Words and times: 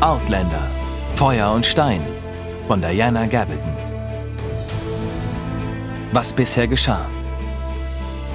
Outlander 0.00 0.70
Feuer 1.16 1.52
und 1.52 1.66
Stein 1.66 2.00
von 2.66 2.80
Diana 2.80 3.26
Gabaldon. 3.26 3.76
Was 6.12 6.32
bisher 6.32 6.66
geschah. 6.66 7.04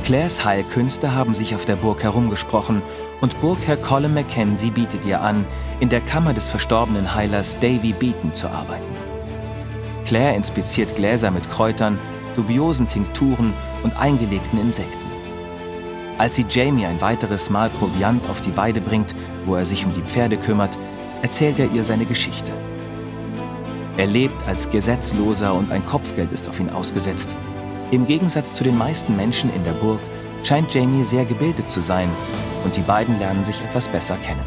Claires 0.03 0.45
Heilkünste 0.45 1.15
haben 1.15 1.33
sich 1.33 1.55
auf 1.55 1.65
der 1.65 1.77
Burg 1.77 2.03
herumgesprochen 2.03 2.83
und 3.21 3.41
Burgherr 3.41 3.77
Colin 3.77 4.13
Mackenzie 4.13 4.69
bietet 4.69 5.03
ihr 5.05 5.19
an, 5.19 5.45
in 5.79 5.89
der 5.89 6.01
Kammer 6.01 6.33
des 6.33 6.47
verstorbenen 6.47 7.15
Heilers 7.15 7.57
Davy 7.57 7.93
Beaton 7.93 8.33
zu 8.33 8.47
arbeiten. 8.47 8.85
Claire 10.05 10.35
inspiziert 10.35 10.95
Gläser 10.95 11.31
mit 11.31 11.49
Kräutern, 11.49 11.97
dubiosen 12.35 12.87
Tinkturen 12.87 13.53
und 13.81 13.97
eingelegten 13.99 14.61
Insekten. 14.61 15.04
Als 16.17 16.35
sie 16.35 16.45
Jamie 16.49 16.85
ein 16.85 17.01
weiteres 17.01 17.49
Mal 17.49 17.69
Proviant 17.69 18.29
auf 18.29 18.41
die 18.41 18.55
Weide 18.55 18.79
bringt, 18.79 19.15
wo 19.45 19.55
er 19.55 19.65
sich 19.65 19.85
um 19.85 19.93
die 19.93 20.01
Pferde 20.01 20.37
kümmert, 20.37 20.77
erzählt 21.21 21.59
er 21.59 21.69
ihr 21.71 21.83
seine 21.83 22.05
Geschichte. 22.05 22.53
Er 23.97 24.07
lebt 24.07 24.35
als 24.47 24.69
Gesetzloser 24.69 25.53
und 25.53 25.71
ein 25.71 25.85
Kopfgeld 25.85 26.31
ist 26.31 26.47
auf 26.47 26.59
ihn 26.59 26.69
ausgesetzt. 26.69 27.35
Im 27.91 28.05
Gegensatz 28.05 28.53
zu 28.53 28.63
den 28.63 28.77
meisten 28.77 29.15
Menschen 29.15 29.53
in 29.53 29.63
der 29.63 29.71
Burg 29.73 29.99
scheint 30.43 30.73
Jamie 30.73 31.03
sehr 31.03 31.25
gebildet 31.25 31.69
zu 31.69 31.81
sein 31.81 32.09
und 32.63 32.75
die 32.75 32.81
beiden 32.81 33.19
lernen 33.19 33.43
sich 33.43 33.61
etwas 33.61 33.87
besser 33.87 34.17
kennen. 34.25 34.43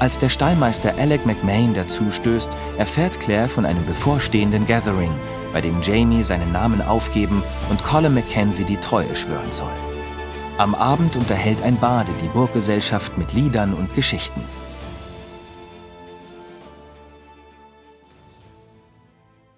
Als 0.00 0.18
der 0.18 0.28
Stallmeister 0.28 0.94
Alec 0.98 1.24
McMahon 1.26 1.74
dazu 1.74 2.10
stößt, 2.10 2.50
erfährt 2.78 3.20
Claire 3.20 3.48
von 3.48 3.64
einem 3.64 3.84
bevorstehenden 3.86 4.66
Gathering, 4.66 5.12
bei 5.52 5.60
dem 5.60 5.80
Jamie 5.82 6.24
seinen 6.24 6.50
Namen 6.50 6.82
aufgeben 6.82 7.42
und 7.70 7.82
Colin 7.84 8.14
Mackenzie 8.14 8.64
die 8.64 8.78
Treue 8.78 9.14
schwören 9.14 9.52
soll. 9.52 9.91
Am 10.58 10.74
Abend 10.74 11.16
unterhält 11.16 11.62
ein 11.62 11.80
Bade 11.80 12.12
die 12.22 12.28
Burggesellschaft 12.28 13.16
mit 13.16 13.32
Liedern 13.32 13.72
und 13.72 13.94
Geschichten. 13.94 14.42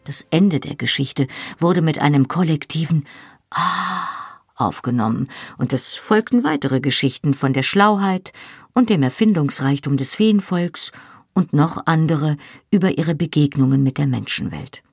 Das 0.04 0.24
Ende 0.30 0.60
der 0.60 0.76
Geschichte 0.76 1.26
wurde 1.58 1.82
mit 1.82 1.98
einem 1.98 2.28
kollektiven 2.28 3.06
Ah 3.50 4.08
aufgenommen, 4.56 5.28
und 5.58 5.72
es 5.72 5.94
folgten 5.94 6.44
weitere 6.44 6.80
Geschichten 6.80 7.34
von 7.34 7.52
der 7.52 7.64
Schlauheit 7.64 8.32
und 8.72 8.88
dem 8.88 9.02
Erfindungsreichtum 9.02 9.96
des 9.96 10.14
Feenvolks 10.14 10.92
und 11.32 11.52
noch 11.52 11.86
andere 11.86 12.36
über 12.70 12.96
ihre 12.96 13.16
Begegnungen 13.16 13.82
mit 13.82 13.98
der 13.98 14.06
Menschenwelt. 14.06 14.84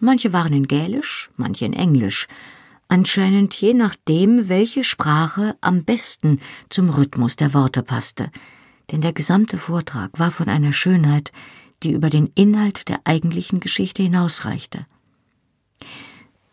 Manche 0.00 0.32
waren 0.32 0.52
in 0.52 0.66
Gälisch, 0.66 1.30
manche 1.36 1.64
in 1.64 1.74
Englisch, 1.74 2.26
anscheinend 2.88 3.54
je 3.54 3.74
nachdem, 3.74 4.48
welche 4.48 4.84
Sprache 4.84 5.56
am 5.60 5.84
besten 5.84 6.40
zum 6.68 6.90
Rhythmus 6.90 7.36
der 7.36 7.54
Worte 7.54 7.82
passte, 7.82 8.30
denn 8.90 9.00
der 9.00 9.12
gesamte 9.12 9.58
Vortrag 9.58 10.18
war 10.18 10.30
von 10.30 10.48
einer 10.48 10.72
Schönheit, 10.72 11.32
die 11.82 11.92
über 11.92 12.10
den 12.10 12.30
Inhalt 12.34 12.88
der 12.88 13.00
eigentlichen 13.04 13.60
Geschichte 13.60 14.02
hinausreichte. 14.02 14.86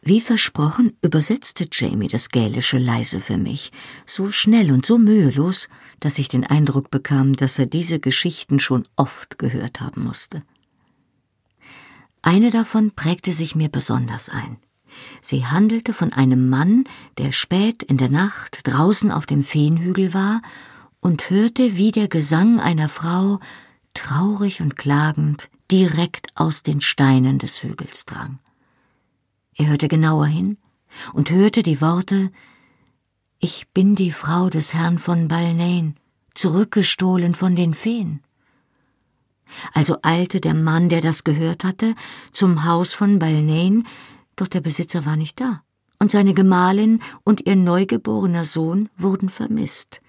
Wie 0.08 0.22
versprochen 0.22 0.96
übersetzte 1.02 1.68
Jamie 1.72 2.08
das 2.08 2.30
Gälische 2.30 2.78
leise 2.78 3.20
für 3.20 3.38
mich, 3.38 3.72
so 4.06 4.30
schnell 4.32 4.72
und 4.72 4.86
so 4.86 5.00
mühelos, 5.00 5.68
dass 6.00 6.20
ich 6.20 6.28
den 6.28 6.46
Eindruck 6.46 6.92
bekam, 6.92 7.34
dass 7.36 7.58
er 7.58 7.66
diese 7.66 8.00
Geschichten 8.00 8.60
schon 8.60 8.86
oft 8.98 9.40
gehört 9.40 9.82
haben 9.82 10.04
musste. 10.04 10.44
Eine 12.22 12.52
davon 12.52 12.92
prägte 12.92 13.32
sich 13.32 13.56
mir 13.56 13.70
besonders 13.70 14.30
ein. 14.30 14.58
Sie 15.22 15.46
handelte 15.46 15.94
von 15.94 16.14
einem 16.14 16.50
Mann, 16.50 16.86
der 17.18 17.32
spät 17.32 17.84
in 17.84 17.98
der 17.98 18.10
Nacht 18.10 18.60
draußen 18.64 19.12
auf 19.12 19.26
dem 19.26 19.42
Feenhügel 19.42 20.14
war 20.14 20.42
und 21.00 21.30
hörte, 21.30 21.76
wie 21.76 21.92
der 21.92 22.08
Gesang 22.08 22.60
einer 22.60 22.90
Frau 22.90 23.40
traurig 23.94 24.62
und 24.62 24.76
klagend 24.76 25.50
direkt 25.72 26.28
aus 26.36 26.64
den 26.64 26.82
Steinen 26.82 27.40
des 27.40 27.64
Hügels 27.64 28.06
drang. 28.06 28.40
Er 29.58 29.68
hörte 29.68 29.88
genauer 29.88 30.28
hin 30.28 30.58
und 31.14 31.32
hörte 31.32 31.64
die 31.64 31.82
Worte 31.82 32.32
Ich 33.40 33.68
bin 33.74 33.96
die 33.96 34.12
Frau 34.12 34.50
des 34.50 34.74
Herrn 34.74 34.98
von 34.98 35.28
Balnain, 35.28 35.96
zurückgestohlen 36.34 37.36
von 37.36 37.56
den 37.56 37.74
Feen. 37.74 38.22
Also 39.74 39.98
eilte 40.02 40.42
der 40.42 40.54
Mann, 40.54 40.90
der 40.90 41.02
das 41.02 41.24
gehört 41.24 41.64
hatte, 41.64 41.96
zum 42.32 42.66
Haus 42.66 42.94
von 42.94 43.20
Balnain, 43.20 43.86
doch 44.36 44.48
der 44.48 44.62
Besitzer 44.62 45.06
war 45.06 45.16
nicht 45.16 45.40
da, 45.40 45.62
und 46.00 46.12
seine 46.12 46.34
Gemahlin 46.34 47.02
und 47.24 47.46
ihr 47.46 47.56
neugeborener 47.56 48.46
Sohn 48.46 48.90
wurden 48.98 49.30
vermisst. 49.30 50.02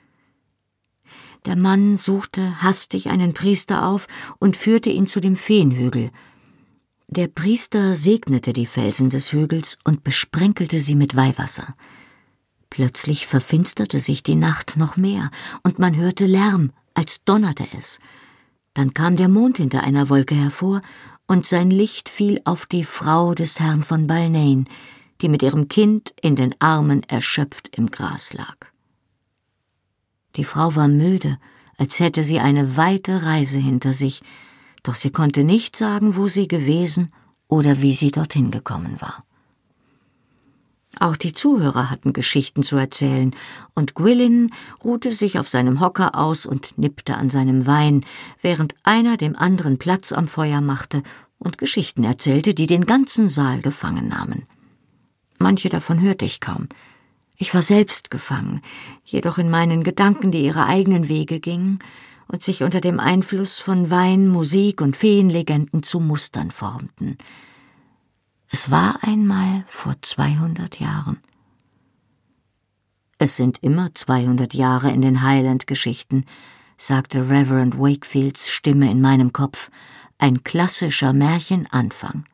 Der 1.47 1.57
Mann 1.57 1.97
suchte 1.97 2.63
hastig 2.63 3.09
einen 3.09 3.33
Priester 3.33 3.87
auf 3.87 4.09
und 4.39 4.57
führte 4.57 4.91
ihn 4.91 5.07
zu 5.07 5.21
dem 5.21 5.37
Feenhügel. 5.37 6.11
Der 7.09 7.29
Priester 7.29 7.95
segnete 7.95 8.53
die 8.53 8.67
Felsen 8.67 9.11
des 9.11 9.33
Hügels 9.33 9.79
und 9.85 10.03
besprenkelte 10.03 10.81
sie 10.81 10.97
mit 10.97 11.15
Weihwasser. 11.15 11.77
Plötzlich 12.69 13.29
verfinsterte 13.29 14.01
sich 14.01 14.25
die 14.25 14.35
Nacht 14.35 14.77
noch 14.77 14.97
mehr, 14.97 15.31
und 15.63 15.79
man 15.79 15.95
hörte 15.95 16.27
Lärm, 16.27 16.73
als 16.95 17.23
donnerte 17.25 17.67
es. 17.79 18.01
Dann 18.75 18.93
kam 18.93 19.17
der 19.17 19.29
Mond 19.29 19.59
hinter 19.59 19.85
einer 19.85 20.09
Wolke 20.09 20.35
hervor, 20.35 20.81
und 21.27 21.47
sein 21.47 21.71
Licht 21.71 22.09
fiel 22.09 22.41
auf 22.45 22.67
die 22.67 22.85
Frau 22.85 23.35
des 23.35 23.61
Herrn 23.61 23.83
von 23.83 24.07
Balnain, 24.07 24.67
die 25.21 25.29
mit 25.29 25.43
ihrem 25.43 25.69
Kind 25.69 26.15
in 26.21 26.37
den 26.37 26.55
Armen 26.61 27.03
erschöpft 27.05 27.77
im 27.77 27.91
Gras 27.91 28.33
lag. 28.33 28.57
Die 30.37 30.45
Frau 30.45 30.75
war 30.77 30.89
müde, 30.89 31.39
als 31.79 32.01
hätte 32.01 32.23
sie 32.23 32.41
eine 32.41 32.77
weite 32.77 33.23
Reise 33.25 33.59
hinter 33.59 33.93
sich, 33.93 34.23
doch 34.83 34.95
sie 34.95 35.11
konnte 35.11 35.45
nicht 35.45 35.77
sagen, 35.77 36.17
wo 36.17 36.29
sie 36.29 36.49
gewesen 36.49 37.13
oder 37.49 37.81
wie 37.81 37.93
sie 37.93 38.11
dorthin 38.11 38.51
gekommen 38.51 39.01
war. 39.01 39.25
Auch 40.99 41.17
die 41.17 41.35
Zuhörer 41.35 41.91
hatten 41.91 42.13
Geschichten 42.13 42.63
zu 42.63 42.77
erzählen, 42.77 43.35
und 43.75 43.95
Gwillin 43.95 44.51
ruhte 44.83 45.13
sich 45.13 45.39
auf 45.39 45.47
seinem 45.47 45.81
Hocker 45.81 46.15
aus 46.15 46.47
und 46.47 46.79
nippte 46.79 47.17
an 47.17 47.29
seinem 47.29 47.67
Wein, 47.67 48.05
während 48.41 48.75
einer 48.83 49.17
dem 49.17 49.37
anderen 49.37 49.79
Platz 49.79 50.13
am 50.13 50.27
Feuer 50.27 50.61
machte 50.61 51.03
und 51.39 51.59
Geschichten 51.59 52.05
erzählte, 52.05 52.55
die 52.55 52.67
den 52.67 52.87
ganzen 52.87 53.29
Saal 53.29 53.61
gefangen 53.61 54.09
nahmen. 54.09 54.47
Manche 55.39 55.69
davon 55.69 56.01
hörte 56.01 56.25
ich 56.25 56.41
kaum, 56.41 56.69
ich 57.39 57.53
war 57.53 57.61
selbst 57.61 58.11
gefangen, 58.11 58.63
jedoch 59.05 59.37
in 59.37 59.51
meinen 59.51 59.85
Gedanken, 59.85 60.31
die 60.31 60.43
ihre 60.43 60.65
eigenen 60.65 61.09
Wege 61.09 61.39
gingen 61.39 61.79
und 62.29 62.43
sich 62.43 62.63
unter 62.63 62.81
dem 62.81 62.99
Einfluss 62.99 63.59
von 63.59 63.91
Wein, 63.91 64.29
Musik 64.29 64.81
und 64.81 64.97
Feenlegenden 64.97 65.83
zu 65.83 66.01
Mustern 66.01 66.51
formten. 66.51 67.19
Es 68.51 68.71
war 68.71 68.99
einmal 69.03 69.65
vor 69.67 69.95
200 70.01 70.79
Jahren. 70.79 71.19
Es 73.19 73.37
sind 73.37 73.59
immer 73.63 73.95
200 73.95 74.55
Jahre 74.55 74.91
in 74.91 75.03
den 75.03 75.23
Highland-Geschichten, 75.23 76.25
sagte 76.77 77.31
Reverend 77.31 77.79
Wakefields 77.79 78.49
Stimme 78.49 78.91
in 78.91 79.01
meinem 79.01 79.33
Kopf, 79.33 79.71
ein 80.19 80.45
klassischer 80.45 81.13
Märchenanfang. 81.13 82.25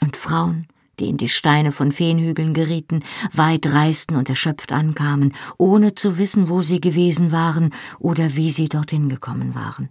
Und 0.00 0.16
Frauen, 0.16 0.66
die 1.00 1.08
in 1.08 1.16
die 1.16 1.28
Steine 1.28 1.72
von 1.72 1.92
Feenhügeln 1.92 2.54
gerieten, 2.54 3.00
weit 3.32 3.66
reisten 3.72 4.16
und 4.16 4.28
erschöpft 4.28 4.70
ankamen, 4.70 5.34
ohne 5.58 5.94
zu 5.94 6.18
wissen, 6.18 6.48
wo 6.48 6.62
sie 6.62 6.80
gewesen 6.80 7.32
waren 7.32 7.74
oder 7.98 8.36
wie 8.36 8.50
sie 8.50 8.68
dorthin 8.68 9.08
gekommen 9.08 9.54
waren. 9.54 9.88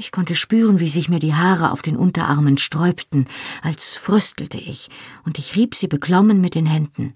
Ich 0.00 0.12
konnte 0.12 0.36
spüren, 0.36 0.78
wie 0.78 0.88
sich 0.88 1.08
mir 1.08 1.18
die 1.18 1.34
Haare 1.34 1.72
auf 1.72 1.82
den 1.82 1.96
Unterarmen 1.96 2.56
sträubten, 2.56 3.26
als 3.62 3.96
fröstelte 3.96 4.56
ich, 4.56 4.90
und 5.24 5.40
ich 5.40 5.56
rieb 5.56 5.74
sie 5.74 5.88
beklommen 5.88 6.40
mit 6.40 6.54
den 6.54 6.66
Händen. 6.66 7.14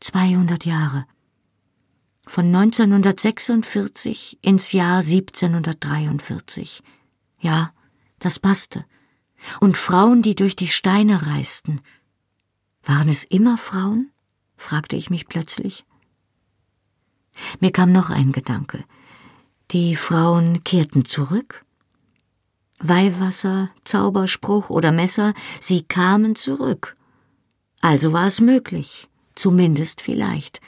200 0.00 0.64
Jahre. 0.64 1.04
Von 2.26 2.46
1946 2.46 4.38
ins 4.40 4.72
Jahr 4.72 5.02
1743. 5.02 6.82
Ja, 7.38 7.74
das 8.18 8.38
passte. 8.38 8.86
Und 9.60 9.76
Frauen, 9.76 10.22
die 10.22 10.34
durch 10.34 10.56
die 10.56 10.68
Steine 10.68 11.26
reisten. 11.26 11.82
Waren 12.82 13.10
es 13.10 13.24
immer 13.24 13.58
Frauen? 13.58 14.10
fragte 14.56 14.96
ich 14.96 15.10
mich 15.10 15.26
plötzlich. 15.26 15.84
Mir 17.60 17.72
kam 17.72 17.92
noch 17.92 18.08
ein 18.08 18.32
Gedanke. 18.32 18.84
Die 19.70 19.96
Frauen 19.96 20.64
kehrten 20.64 21.04
zurück? 21.04 21.66
Weihwasser, 22.80 23.70
Zauberspruch 23.84 24.70
oder 24.70 24.90
Messer, 24.90 25.34
sie 25.60 25.82
kamen 25.82 26.34
zurück. 26.34 26.94
Also 27.80 28.12
war 28.12 28.26
es 28.26 28.40
möglich, 28.40 29.08
zumindest 29.34 30.00
vielleicht. 30.00 30.60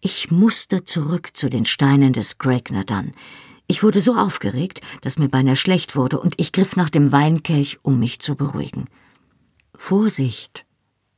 Ich 0.00 0.30
musste 0.30 0.84
zurück 0.84 1.36
zu 1.36 1.50
den 1.50 1.66
Steinen 1.66 2.12
des 2.14 2.38
Gregner 2.38 2.84
dann. 2.84 3.12
Ich 3.66 3.82
wurde 3.82 4.00
so 4.00 4.14
aufgeregt, 4.14 4.80
dass 5.02 5.18
mir 5.18 5.28
beinahe 5.28 5.56
schlecht 5.56 5.94
wurde, 5.94 6.18
und 6.18 6.34
ich 6.38 6.52
griff 6.52 6.74
nach 6.74 6.90
dem 6.90 7.12
Weinkelch, 7.12 7.78
um 7.82 7.98
mich 7.98 8.18
zu 8.18 8.34
beruhigen. 8.34 8.86
Vorsicht, 9.74 10.64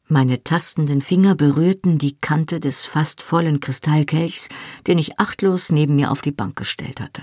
Meine 0.08 0.44
tastenden 0.44 1.00
Finger 1.00 1.34
berührten 1.34 1.96
die 1.96 2.18
Kante 2.18 2.60
des 2.60 2.84
fast 2.84 3.22
vollen 3.22 3.60
Kristallkelchs, 3.60 4.48
den 4.86 4.98
ich 4.98 5.18
achtlos 5.18 5.70
neben 5.70 5.94
mir 5.94 6.10
auf 6.10 6.20
die 6.20 6.32
Bank 6.32 6.56
gestellt 6.56 7.00
hatte. 7.00 7.22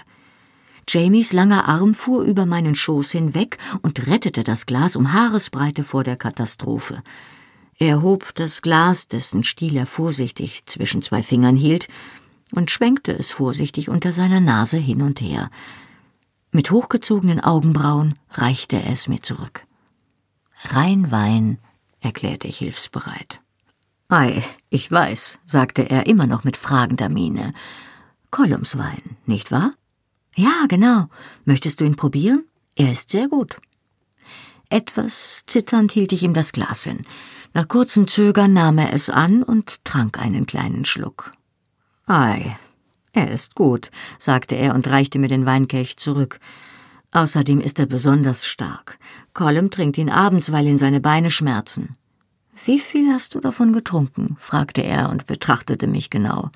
Jamies 0.91 1.33
langer 1.33 1.68
Arm 1.68 1.94
fuhr 1.94 2.24
über 2.24 2.47
meinen 2.47 2.74
Schoß 2.74 3.12
hinweg 3.12 3.59
und 3.83 4.07
rettete 4.07 4.44
das 4.44 4.65
Glas 4.65 4.95
um 4.95 5.13
Haaresbreite 5.13 5.83
vor 5.83 6.03
der 6.03 6.15
Katastrophe. 6.15 7.03
Er 7.77 8.01
hob 8.01 8.33
das 8.33 8.63
Glas, 8.63 9.07
dessen 9.07 9.44
Stiel 9.44 9.77
er 9.77 9.86
vorsichtig 9.86 10.65
zwischen 10.65 11.03
zwei 11.03 11.21
Fingern 11.21 11.56
hielt, 11.56 11.88
und 12.51 12.71
schwenkte 12.71 13.12
es 13.12 13.30
vorsichtig 13.30 13.89
unter 13.89 14.12
seiner 14.12 14.39
Nase 14.39 14.77
hin 14.77 15.03
und 15.03 15.21
her. 15.21 15.51
Mit 16.51 16.71
hochgezogenen 16.71 17.39
Augenbrauen 17.39 18.15
reichte 18.31 18.77
er 18.77 18.91
es 18.91 19.07
mir 19.07 19.21
zurück. 19.21 19.68
Rein 20.63 21.12
Wein, 21.12 21.59
erklärte 22.00 22.47
ich 22.47 22.57
hilfsbereit. 22.57 23.41
Ei, 24.07 24.44
ich 24.71 24.91
weiß, 24.91 25.39
sagte 25.45 25.88
er 25.88 26.07
immer 26.07 26.25
noch 26.25 26.44
mit 26.44 26.57
fragender 26.57 27.09
Miene. 27.09 27.51
Columnswein, 28.31 29.18
nicht 29.27 29.51
wahr? 29.51 29.71
Ja, 30.36 30.66
genau. 30.68 31.08
Möchtest 31.46 31.81
du 31.81 31.86
ihn 31.86 31.96
probieren? 31.96 32.46
Er 32.76 32.92
ist 32.92 33.10
sehr 33.10 33.28
gut. 33.28 33.58
Etwas 34.70 35.44
zitternd 35.48 35.92
hielt 35.92 36.14
ich 36.14 36.24
ihm 36.24 36.34
das 36.34 36.52
Glas 36.52 36.84
hin. 36.84 37.06
Nach 37.54 37.68
kurzem 37.68 38.08
Zögern 38.08 38.54
nahm 38.54 38.78
er 38.78 38.94
es 38.94 39.10
an 39.10 39.42
und 39.42 39.84
trank 39.84 40.20
einen 40.20 40.46
kleinen 40.46 40.86
Schluck. 40.86 41.31
Ei, 42.06 42.56
er 43.14 43.31
ist 43.31 43.56
gut, 43.56 43.90
sagte 44.20 44.56
er 44.56 44.76
und 44.76 44.88
reichte 44.88 45.18
mir 45.18 45.28
den 45.28 45.46
Weinkelch 45.46 45.98
zurück. 45.98 46.40
Außerdem 47.12 47.60
ist 47.60 47.80
er 47.80 47.88
besonders 47.88 48.46
stark. 48.46 49.00
Colum 49.34 49.72
trinkt 49.72 49.98
ihn 49.98 50.12
abends, 50.12 50.52
weil 50.52 50.68
ihn 50.68 50.78
seine 50.78 51.00
Beine 51.00 51.32
schmerzen. 51.32 51.98
Wie 52.66 52.80
viel 52.80 53.12
hast 53.12 53.34
du 53.34 53.40
davon 53.40 53.74
getrunken? 53.74 54.36
fragte 54.38 54.82
er 54.82 55.10
und 55.10 55.25
betrachtete 55.25 55.88
mich 55.88 56.10
genau. 56.10 56.52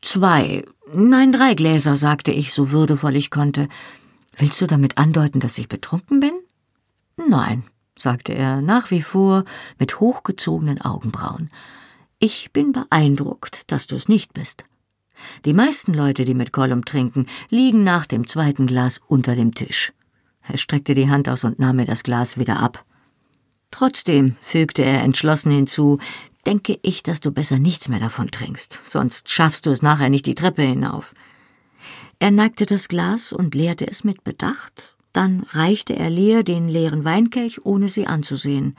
Zwei, 0.00 0.64
nein, 0.92 1.32
drei 1.32 1.54
Gläser, 1.54 1.96
sagte 1.96 2.32
ich, 2.32 2.52
so 2.52 2.70
würdevoll 2.70 3.16
ich 3.16 3.30
konnte. 3.30 3.68
Willst 4.36 4.60
du 4.60 4.66
damit 4.66 4.98
andeuten, 4.98 5.40
dass 5.40 5.58
ich 5.58 5.68
betrunken 5.68 6.20
bin? 6.20 6.32
Nein, 7.16 7.64
sagte 7.96 8.32
er 8.32 8.60
nach 8.60 8.90
wie 8.90 9.02
vor 9.02 9.44
mit 9.78 9.98
hochgezogenen 10.00 10.80
Augenbrauen. 10.80 11.50
Ich 12.20 12.52
bin 12.52 12.72
beeindruckt, 12.72 13.70
dass 13.70 13.86
du 13.86 13.96
es 13.96 14.08
nicht 14.08 14.32
bist. 14.32 14.64
Die 15.44 15.52
meisten 15.52 15.94
Leute, 15.94 16.24
die 16.24 16.34
mit 16.34 16.52
Gollum 16.52 16.84
trinken, 16.84 17.26
liegen 17.48 17.82
nach 17.82 18.06
dem 18.06 18.26
zweiten 18.26 18.66
Glas 18.66 19.00
unter 19.08 19.34
dem 19.34 19.54
Tisch. 19.54 19.92
Er 20.42 20.56
streckte 20.56 20.94
die 20.94 21.10
Hand 21.10 21.28
aus 21.28 21.44
und 21.44 21.58
nahm 21.58 21.76
mir 21.76 21.84
das 21.84 22.04
Glas 22.04 22.38
wieder 22.38 22.60
ab. 22.60 22.84
Trotzdem, 23.70 24.34
fügte 24.40 24.82
er 24.82 25.02
entschlossen 25.02 25.50
hinzu, 25.50 25.98
denke 26.46 26.78
ich, 26.82 27.02
dass 27.02 27.20
du 27.20 27.30
besser 27.30 27.58
nichts 27.58 27.88
mehr 27.88 28.00
davon 28.00 28.30
trinkst, 28.30 28.80
sonst 28.84 29.28
schaffst 29.28 29.66
du 29.66 29.70
es 29.70 29.82
nachher 29.82 30.08
nicht 30.08 30.26
die 30.26 30.34
Treppe 30.34 30.62
hinauf. 30.62 31.14
Er 32.18 32.30
neigte 32.30 32.66
das 32.66 32.88
Glas 32.88 33.32
und 33.32 33.54
leerte 33.54 33.86
es 33.86 34.04
mit 34.04 34.24
Bedacht, 34.24 34.96
dann 35.12 35.44
reichte 35.50 35.94
er 35.96 36.10
leer 36.10 36.42
den 36.42 36.68
leeren 36.68 37.04
Weinkelch, 37.04 37.64
ohne 37.64 37.88
sie 37.88 38.06
anzusehen. 38.06 38.76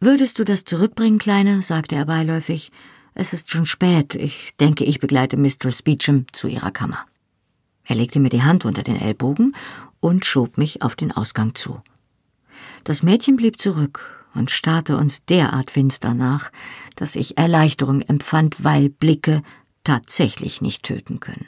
Würdest 0.00 0.38
du 0.38 0.44
das 0.44 0.64
zurückbringen, 0.64 1.18
Kleine? 1.18 1.62
sagte 1.62 1.96
er 1.96 2.04
beiläufig. 2.04 2.70
Es 3.14 3.32
ist 3.32 3.50
schon 3.50 3.66
spät. 3.66 4.14
Ich 4.14 4.52
denke, 4.60 4.84
ich 4.84 5.00
begleite 5.00 5.36
Mistress 5.36 5.82
Beecham 5.82 6.26
zu 6.32 6.46
ihrer 6.46 6.70
Kammer. 6.70 7.04
Er 7.84 7.96
legte 7.96 8.20
mir 8.20 8.28
die 8.28 8.42
Hand 8.42 8.64
unter 8.64 8.82
den 8.82 9.00
Ellbogen 9.00 9.56
und 9.98 10.24
schob 10.24 10.58
mich 10.58 10.82
auf 10.82 10.94
den 10.94 11.10
Ausgang 11.10 11.54
zu. 11.54 11.80
Das 12.84 13.02
Mädchen 13.02 13.36
blieb 13.36 13.60
zurück 13.60 14.17
und 14.38 14.50
starrte 14.50 14.96
uns 14.96 15.24
derart 15.26 15.70
finster 15.70 16.14
nach, 16.14 16.50
dass 16.96 17.16
ich 17.16 17.36
Erleichterung 17.36 18.00
empfand, 18.02 18.64
weil 18.64 18.88
Blicke 18.88 19.42
tatsächlich 19.84 20.62
nicht 20.62 20.84
töten 20.84 21.20
können. 21.20 21.46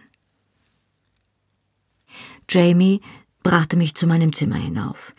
Jamie 2.49 3.01
brachte 3.43 3.77
mich 3.77 3.95
zu 3.95 4.07
meinem 4.07 4.33
Zimmer 4.33 4.57
hinauf, 4.57 5.15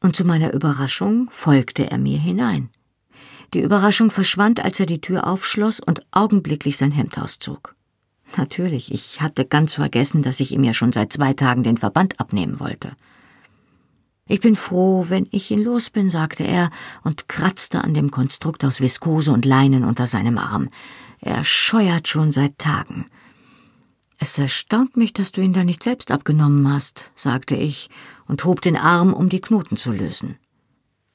und 0.00 0.14
zu 0.14 0.24
meiner 0.24 0.52
Überraschung 0.52 1.28
folgte 1.30 1.90
er 1.90 1.98
mir 1.98 2.18
hinein. 2.18 2.68
Die 3.54 3.62
Überraschung 3.62 4.10
verschwand, 4.10 4.62
als 4.62 4.80
er 4.80 4.86
die 4.86 5.00
Tür 5.00 5.26
aufschloss 5.26 5.80
und 5.80 6.00
augenblicklich 6.10 6.76
sein 6.76 6.92
Hemd 6.92 7.18
auszog. 7.18 7.74
Natürlich, 8.36 8.92
ich 8.92 9.20
hatte 9.20 9.44
ganz 9.44 9.74
vergessen, 9.74 10.22
dass 10.22 10.40
ich 10.40 10.52
ihm 10.52 10.64
ja 10.64 10.74
schon 10.74 10.92
seit 10.92 11.12
zwei 11.12 11.32
Tagen 11.34 11.62
den 11.62 11.76
Verband 11.76 12.20
abnehmen 12.20 12.58
wollte. 12.60 12.92
Ich 14.26 14.40
bin 14.40 14.56
froh, 14.56 15.06
wenn 15.08 15.26
ich 15.30 15.50
ihn 15.50 15.62
los 15.62 15.90
bin, 15.90 16.08
sagte 16.08 16.44
er 16.44 16.70
und 17.02 17.28
kratzte 17.28 17.84
an 17.84 17.92
dem 17.92 18.10
Konstrukt 18.10 18.64
aus 18.64 18.80
Viskose 18.80 19.32
und 19.32 19.44
Leinen 19.44 19.84
unter 19.84 20.06
seinem 20.06 20.38
Arm. 20.38 20.70
Er 21.20 21.44
scheuert 21.44 22.08
schon 22.08 22.32
seit 22.32 22.58
Tagen. 22.58 23.06
Es 24.18 24.38
erstaunt 24.38 24.96
mich, 24.96 25.12
dass 25.12 25.32
du 25.32 25.42
ihn 25.42 25.52
da 25.52 25.64
nicht 25.64 25.82
selbst 25.82 26.10
abgenommen 26.10 26.72
hast, 26.72 27.10
sagte 27.14 27.54
ich 27.54 27.90
und 28.26 28.44
hob 28.44 28.62
den 28.62 28.76
Arm, 28.76 29.12
um 29.12 29.28
die 29.28 29.40
Knoten 29.40 29.76
zu 29.76 29.92
lösen. 29.92 30.38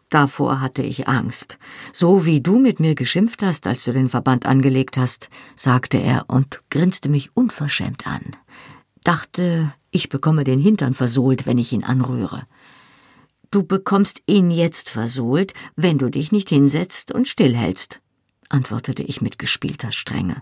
Davor 0.09 0.61
hatte 0.61 0.81
ich 0.83 1.07
Angst. 1.07 1.57
So 1.94 2.25
wie 2.25 2.41
du 2.41 2.59
mit 2.59 2.79
mir 2.79 2.95
geschimpft 2.95 3.41
hast, 3.41 3.65
als 3.67 3.83
du 3.85 3.91
den 3.91 4.09
Verband 4.09 4.45
angelegt 4.45 4.97
hast, 4.97 5.29
sagte 5.56 5.97
er 5.97 6.25
und 6.27 6.59
grinste 6.69 7.09
mich 7.09 7.35
unverschämt 7.35 8.06
an. 8.06 8.35
Dachte, 9.03 9.71
ich 9.91 10.09
bekomme 10.09 10.44
den 10.44 10.59
Hintern 10.59 10.94
versohlt, 10.94 11.45
wenn 11.45 11.57
ich 11.57 11.73
ihn 11.73 11.83
anrühre. 11.83 12.45
Du 13.51 13.63
bekommst 13.63 14.22
ihn 14.28 14.51
jetzt 14.51 14.90
versohlt, 14.90 15.54
wenn 15.75 15.98
du 15.98 16.10
dich 16.10 16.31
nicht 16.31 16.50
hinsetzt 16.50 17.12
und 17.12 17.28
stillhältst, 17.28 18.00
antwortete 18.50 19.01
ich 19.01 19.22
mit 19.22 19.40
gespielter 19.40 19.92
Strenge. 19.92 20.42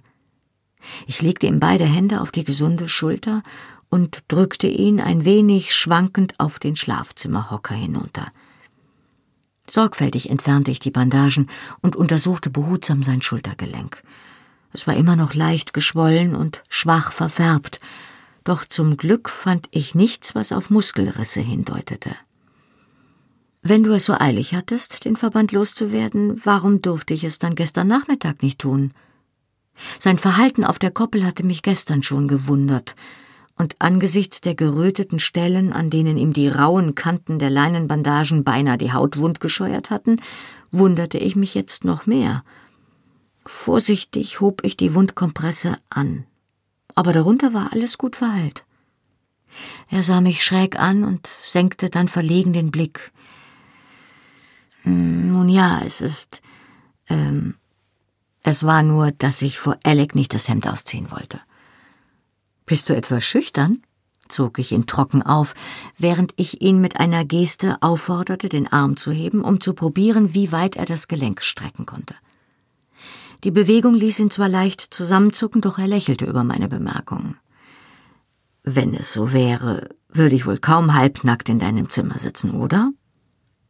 Ich 1.05 1.21
legte 1.21 1.47
ihm 1.47 1.59
beide 1.59 1.85
Hände 1.85 2.21
auf 2.21 2.31
die 2.31 2.43
gesunde 2.43 2.89
Schulter 2.89 3.43
und 3.89 4.19
drückte 4.27 4.67
ihn 4.67 4.99
ein 4.99 5.23
wenig 5.23 5.73
schwankend 5.73 6.39
auf 6.39 6.59
den 6.59 6.75
Schlafzimmerhocker 6.75 7.75
hinunter. 7.75 8.27
Sorgfältig 9.69 10.29
entfernte 10.29 10.71
ich 10.71 10.79
die 10.79 10.91
Bandagen 10.91 11.49
und 11.81 11.95
untersuchte 11.95 12.49
behutsam 12.49 13.03
sein 13.03 13.21
Schultergelenk. 13.21 14.03
Es 14.73 14.85
war 14.85 14.95
immer 14.95 15.15
noch 15.15 15.33
leicht 15.33 15.73
geschwollen 15.73 16.35
und 16.35 16.63
schwach 16.69 17.11
verfärbt, 17.11 17.79
doch 18.43 18.65
zum 18.65 18.95
Glück 18.95 19.29
fand 19.29 19.67
ich 19.71 19.95
nichts, 19.95 20.35
was 20.35 20.51
auf 20.51 20.69
Muskelrisse 20.69 21.41
hindeutete. 21.41 22.15
Wenn 23.69 23.83
du 23.83 23.91
es 23.93 24.05
so 24.05 24.13
eilig 24.13 24.53
hattest, 24.53 25.03
den 25.03 25.17
Verband 25.17 25.51
loszuwerden, 25.51 26.39
warum 26.45 26.81
durfte 26.81 27.13
ich 27.13 27.25
es 27.25 27.37
dann 27.37 27.53
gestern 27.53 27.87
Nachmittag 27.87 28.41
nicht 28.41 28.59
tun? 28.59 28.93
Sein 29.99 30.17
Verhalten 30.17 30.63
auf 30.63 30.79
der 30.79 30.89
Koppel 30.89 31.25
hatte 31.25 31.43
mich 31.43 31.63
gestern 31.63 32.01
schon 32.01 32.29
gewundert, 32.29 32.95
und 33.57 33.75
angesichts 33.79 34.39
der 34.39 34.55
geröteten 34.55 35.19
Stellen, 35.19 35.73
an 35.73 35.89
denen 35.89 36.17
ihm 36.17 36.31
die 36.31 36.47
rauen 36.47 36.95
Kanten 36.95 37.39
der 37.39 37.49
Leinenbandagen 37.49 38.45
beinahe 38.45 38.77
die 38.77 38.93
Haut 38.93 39.19
wund 39.19 39.41
gescheuert 39.41 39.89
hatten, 39.89 40.21
wunderte 40.71 41.17
ich 41.17 41.35
mich 41.35 41.53
jetzt 41.53 41.83
noch 41.83 42.05
mehr. 42.05 42.45
Vorsichtig 43.45 44.39
hob 44.39 44.63
ich 44.63 44.77
die 44.77 44.93
Wundkompresse 44.93 45.75
an, 45.89 46.23
aber 46.95 47.11
darunter 47.11 47.53
war 47.53 47.73
alles 47.73 47.97
gut 47.97 48.15
verheilt. 48.15 48.63
Er 49.89 50.03
sah 50.03 50.21
mich 50.21 50.41
schräg 50.41 50.79
an 50.79 51.03
und 51.03 51.27
senkte 51.43 51.89
dann 51.89 52.07
verlegen 52.07 52.53
den 52.53 52.71
Blick. 52.71 53.11
Nun 54.87 55.49
ja, 55.49 55.81
es 55.85 56.01
ist. 56.01 56.41
Ähm, 57.09 57.55
es 58.43 58.63
war 58.63 58.83
nur, 58.83 59.11
dass 59.11 59.41
ich 59.41 59.59
vor 59.59 59.77
Alec 59.83 60.15
nicht 60.15 60.33
das 60.33 60.47
Hemd 60.47 60.67
ausziehen 60.67 61.11
wollte. 61.11 61.41
Bist 62.65 62.89
du 62.89 62.95
etwa 62.95 63.19
schüchtern? 63.19 63.81
zog 64.29 64.59
ich 64.59 64.73
ihn 64.73 64.87
trocken 64.87 65.21
auf, 65.21 65.53
während 65.97 66.33
ich 66.35 66.61
ihn 66.61 66.81
mit 66.81 66.99
einer 66.99 67.23
Geste 67.23 67.77
aufforderte, 67.81 68.49
den 68.49 68.67
Arm 68.67 68.97
zu 68.97 69.11
heben, 69.11 69.41
um 69.41 69.61
zu 69.61 69.73
probieren, 69.73 70.33
wie 70.33 70.51
weit 70.51 70.75
er 70.75 70.85
das 70.85 71.07
Gelenk 71.07 71.41
strecken 71.41 71.85
konnte. 71.85 72.13
Die 73.45 73.51
Bewegung 73.51 73.93
ließ 73.93 74.19
ihn 74.19 74.29
zwar 74.29 74.49
leicht 74.49 74.81
zusammenzucken, 74.81 75.61
doch 75.61 75.77
er 75.77 75.87
lächelte 75.87 76.25
über 76.25 76.43
meine 76.43 76.67
Bemerkung. 76.67 77.37
Wenn 78.63 78.93
es 78.93 79.13
so 79.13 79.31
wäre, 79.31 79.87
würde 80.09 80.35
ich 80.35 80.45
wohl 80.45 80.57
kaum 80.57 80.93
halbnackt 80.93 81.47
in 81.47 81.59
deinem 81.59 81.89
Zimmer 81.89 82.17
sitzen, 82.17 82.51
oder? 82.51 82.91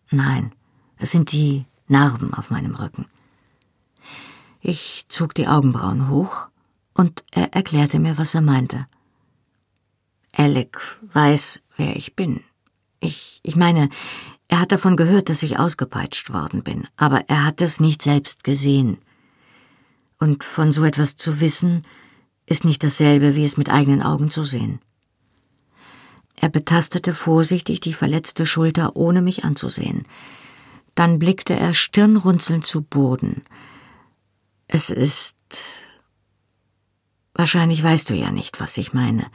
Nein, 0.10 0.54
es 0.98 1.12
sind 1.12 1.32
die 1.32 1.66
Narben 1.88 2.34
auf 2.34 2.50
meinem 2.50 2.76
Rücken. 2.76 3.06
Ich 4.62 5.06
zog 5.08 5.34
die 5.34 5.48
Augenbrauen 5.48 6.10
hoch 6.10 6.48
und 6.94 7.24
er 7.32 7.54
erklärte 7.54 8.00
mir, 8.00 8.18
was 8.18 8.34
er 8.36 8.42
meinte. 8.42 8.88
Alec 10.34 10.80
weiß, 11.14 11.62
wer 11.78 11.96
ich 11.96 12.16
bin. 12.16 12.42
Ich, 13.00 13.40
ich 13.44 13.56
meine, 13.56 13.90
er 14.48 14.60
hat 14.62 14.72
davon 14.72 14.96
gehört, 14.96 15.30
dass 15.30 15.44
ich 15.44 15.60
ausgepeitscht 15.60 16.32
worden 16.32 16.64
bin, 16.64 16.88
aber 16.96 17.26
er 17.28 17.46
hat 17.46 17.62
es 17.62 17.80
nicht 17.80 18.02
selbst 18.02 18.44
gesehen. 18.44 18.98
Und 20.20 20.44
von 20.44 20.72
so 20.72 20.84
etwas 20.84 21.16
zu 21.16 21.40
wissen, 21.40 21.86
ist 22.46 22.64
nicht 22.64 22.84
dasselbe, 22.84 23.36
wie 23.36 23.44
es 23.44 23.58
mit 23.58 23.70
eigenen 23.70 24.02
Augen 24.02 24.30
zu 24.30 24.44
sehen. 24.44 24.80
Er 26.36 26.50
betastete 26.50 27.14
vorsichtig 27.14 27.82
die 27.82 27.94
verletzte 27.94 28.46
Schulter, 28.46 28.96
ohne 28.96 29.22
mich 29.22 29.44
anzusehen. 29.44 30.06
Dann 30.98 31.20
blickte 31.20 31.54
er 31.54 31.76
stirnrunzelnd 31.76 32.66
zu 32.66 32.82
Boden. 32.82 33.44
Es 34.68 34.90
ist. 34.90 35.38
Wahrscheinlich 37.36 37.84
weißt 37.84 38.10
du 38.10 38.16
ja 38.16 38.32
nicht, 38.32 38.60
was 38.60 38.78
ich 38.78 38.94
meine. 38.94 39.28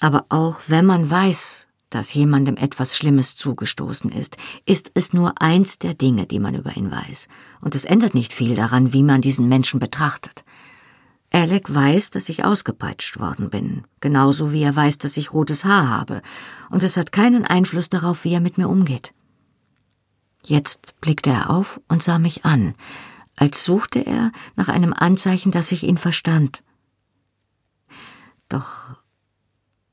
Aber 0.00 0.24
auch 0.30 0.62
wenn 0.68 0.86
man 0.86 1.10
weiß, 1.10 1.68
dass 1.90 2.14
jemandem 2.14 2.56
etwas 2.56 2.96
Schlimmes 2.96 3.36
zugestoßen 3.36 4.10
ist, 4.10 4.38
ist 4.64 4.90
es 4.94 5.12
nur 5.12 5.42
eins 5.42 5.78
der 5.78 5.92
Dinge, 5.92 6.24
die 6.24 6.40
man 6.40 6.54
über 6.54 6.74
ihn 6.78 6.90
weiß. 6.90 7.28
Und 7.60 7.74
es 7.74 7.84
ändert 7.84 8.14
nicht 8.14 8.32
viel 8.32 8.54
daran, 8.54 8.94
wie 8.94 9.02
man 9.02 9.20
diesen 9.20 9.48
Menschen 9.48 9.80
betrachtet. 9.80 10.44
Alec 11.30 11.74
weiß, 11.74 12.08
dass 12.08 12.30
ich 12.30 12.42
ausgepeitscht 12.42 13.20
worden 13.20 13.50
bin, 13.50 13.82
genauso 14.00 14.50
wie 14.50 14.62
er 14.62 14.74
weiß, 14.74 14.96
dass 14.96 15.18
ich 15.18 15.34
rotes 15.34 15.66
Haar 15.66 15.90
habe, 15.90 16.22
und 16.70 16.82
es 16.82 16.96
hat 16.96 17.12
keinen 17.12 17.44
Einfluss 17.44 17.90
darauf, 17.90 18.24
wie 18.24 18.32
er 18.32 18.40
mit 18.40 18.56
mir 18.56 18.70
umgeht. 18.70 19.12
Jetzt 20.46 21.00
blickte 21.00 21.30
er 21.30 21.50
auf 21.50 21.80
und 21.88 22.02
sah 22.02 22.18
mich 22.18 22.44
an, 22.44 22.74
als 23.36 23.64
suchte 23.64 24.04
er 24.04 24.30
nach 24.56 24.68
einem 24.68 24.92
Anzeichen, 24.92 25.52
dass 25.52 25.72
ich 25.72 25.84
ihn 25.84 25.96
verstand. 25.96 26.62
Doch 28.48 28.96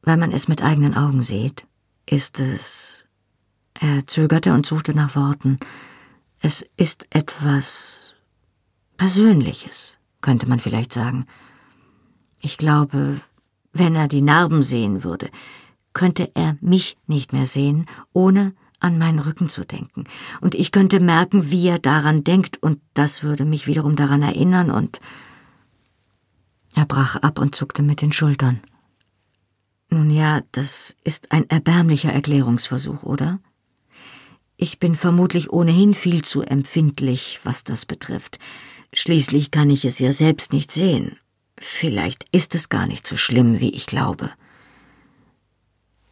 wenn 0.02 0.20
man 0.20 0.32
es 0.32 0.48
mit 0.48 0.62
eigenen 0.62 0.96
Augen 0.96 1.22
sieht, 1.22 1.66
ist 2.06 2.40
es. 2.40 3.06
Er 3.74 4.06
zögerte 4.06 4.54
und 4.54 4.66
suchte 4.66 4.94
nach 4.94 5.16
Worten. 5.16 5.58
Es 6.40 6.66
ist 6.76 7.08
etwas 7.10 8.14
Persönliches, 8.98 9.98
könnte 10.22 10.48
man 10.48 10.60
vielleicht 10.60 10.92
sagen. 10.92 11.26
Ich 12.40 12.58
glaube, 12.58 13.22
wenn 13.74 13.96
er 13.96 14.08
die 14.08 14.22
Narben 14.22 14.62
sehen 14.62 15.04
würde, 15.04 15.30
könnte 15.94 16.32
er 16.36 16.58
mich 16.62 16.98
nicht 17.08 17.34
mehr 17.34 17.46
sehen, 17.46 17.86
ohne 18.14 18.54
an 18.82 18.98
meinen 18.98 19.20
Rücken 19.20 19.50
zu 19.50 19.66
denken. 19.66 20.06
Und 20.42 20.56
ich 20.56 20.72
könnte 20.72 21.00
merken, 21.00 21.50
wie 21.50 21.68
er 21.68 21.80
daran 21.80 22.24
denkt, 22.24 22.62
und 22.62 22.80
das 22.94 23.24
würde 23.24 23.46
mich 23.46 23.68
wiederum 23.68 23.96
daran 23.96 24.22
erinnern, 24.22 24.72
und 24.72 25.00
er 26.76 26.86
brach 26.86 27.16
ab 27.18 27.40
und 27.40 27.56
zuckte 27.56 27.84
mit 27.84 28.02
den 28.02 28.12
Schultern. 28.12 28.62
Nun 29.90 30.10
ja, 30.10 30.42
das 30.52 30.96
ist 31.04 31.32
ein 31.32 31.50
erbärmlicher 31.50 32.12
Erklärungsversuch, 32.14 33.04
oder? 33.04 33.40
Ich 34.56 34.80
bin 34.80 34.96
vermutlich 34.96 35.52
ohnehin 35.52 35.94
viel 35.94 36.22
zu 36.22 36.44
empfindlich, 36.44 37.40
was 37.44 37.64
das 37.64 37.86
betrifft. 37.86 38.40
Schließlich 38.94 39.52
kann 39.52 39.70
ich 39.70 39.86
es 39.86 40.00
ja 40.00 40.12
selbst 40.12 40.54
nicht 40.54 40.72
sehen. 40.72 41.18
Vielleicht 41.58 42.26
ist 42.32 42.56
es 42.56 42.70
gar 42.70 42.88
nicht 42.88 43.06
so 43.06 43.18
schlimm, 43.18 43.60
wie 43.60 43.72
ich 43.72 43.86
glaube. 43.86 44.32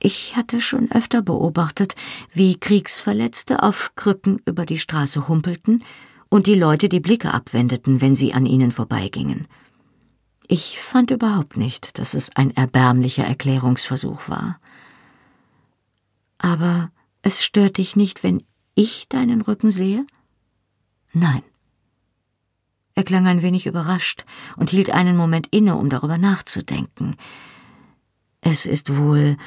Ich 0.01 0.37
hatte 0.37 0.61
schon 0.61 0.89
öfter 0.91 1.21
beobachtet, 1.21 1.95
wie 2.31 2.57
Kriegsverletzte 2.57 3.61
auf 3.63 3.93
Krücken 3.95 4.41
über 4.45 4.65
die 4.65 4.77
Straße 4.77 5.27
humpelten 5.27 5.83
und 6.29 6.47
die 6.47 6.55
Leute 6.55 6.87
die 6.87 7.01
Blicke 7.01 7.33
abwendeten, 7.33 7.99
wenn 7.99 8.15
sie 8.15 8.33
an 8.33 8.45
ihnen 8.45 8.71
vorbeigingen. 8.71 9.47
Ich 10.47 10.79
fand 10.79 11.11
überhaupt 11.11 11.57
nicht, 11.57 11.99
dass 11.99 12.13
es 12.13 12.35
ein 12.35 12.55
erbärmlicher 12.55 13.25
Erklärungsversuch 13.25 14.29
war. 14.29 14.59
Aber 16.37 16.91
es 17.21 17.43
stört 17.43 17.77
dich 17.77 17.95
nicht, 17.95 18.23
wenn 18.23 18.43
ich 18.73 19.09
deinen 19.09 19.41
Rücken 19.41 19.69
sehe? 19.69 20.05
Nein. 21.11 21.43
Er 22.95 23.03
klang 23.03 23.27
ein 23.27 23.41
wenig 23.41 23.65
überrascht 23.65 24.25
und 24.55 24.69
hielt 24.69 24.91
einen 24.91 25.17
Moment 25.17 25.47
inne, 25.51 25.75
um 25.75 25.89
darüber 25.89 26.17
nachzudenken. 26.17 27.15
Es 28.41 28.65
ist 28.65 28.97
wohl 28.97 29.37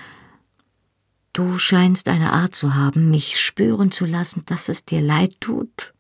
Du 1.33 1.59
scheinst 1.59 2.09
eine 2.09 2.33
Art 2.33 2.55
zu 2.55 2.75
haben, 2.75 3.11
mich 3.11 3.41
spüren 3.41 3.91
zu 3.91 4.05
lassen, 4.05 4.43
dass 4.45 4.69
es 4.69 4.85
dir 4.85 5.01
leid 5.01 5.41
tut, 5.41 5.95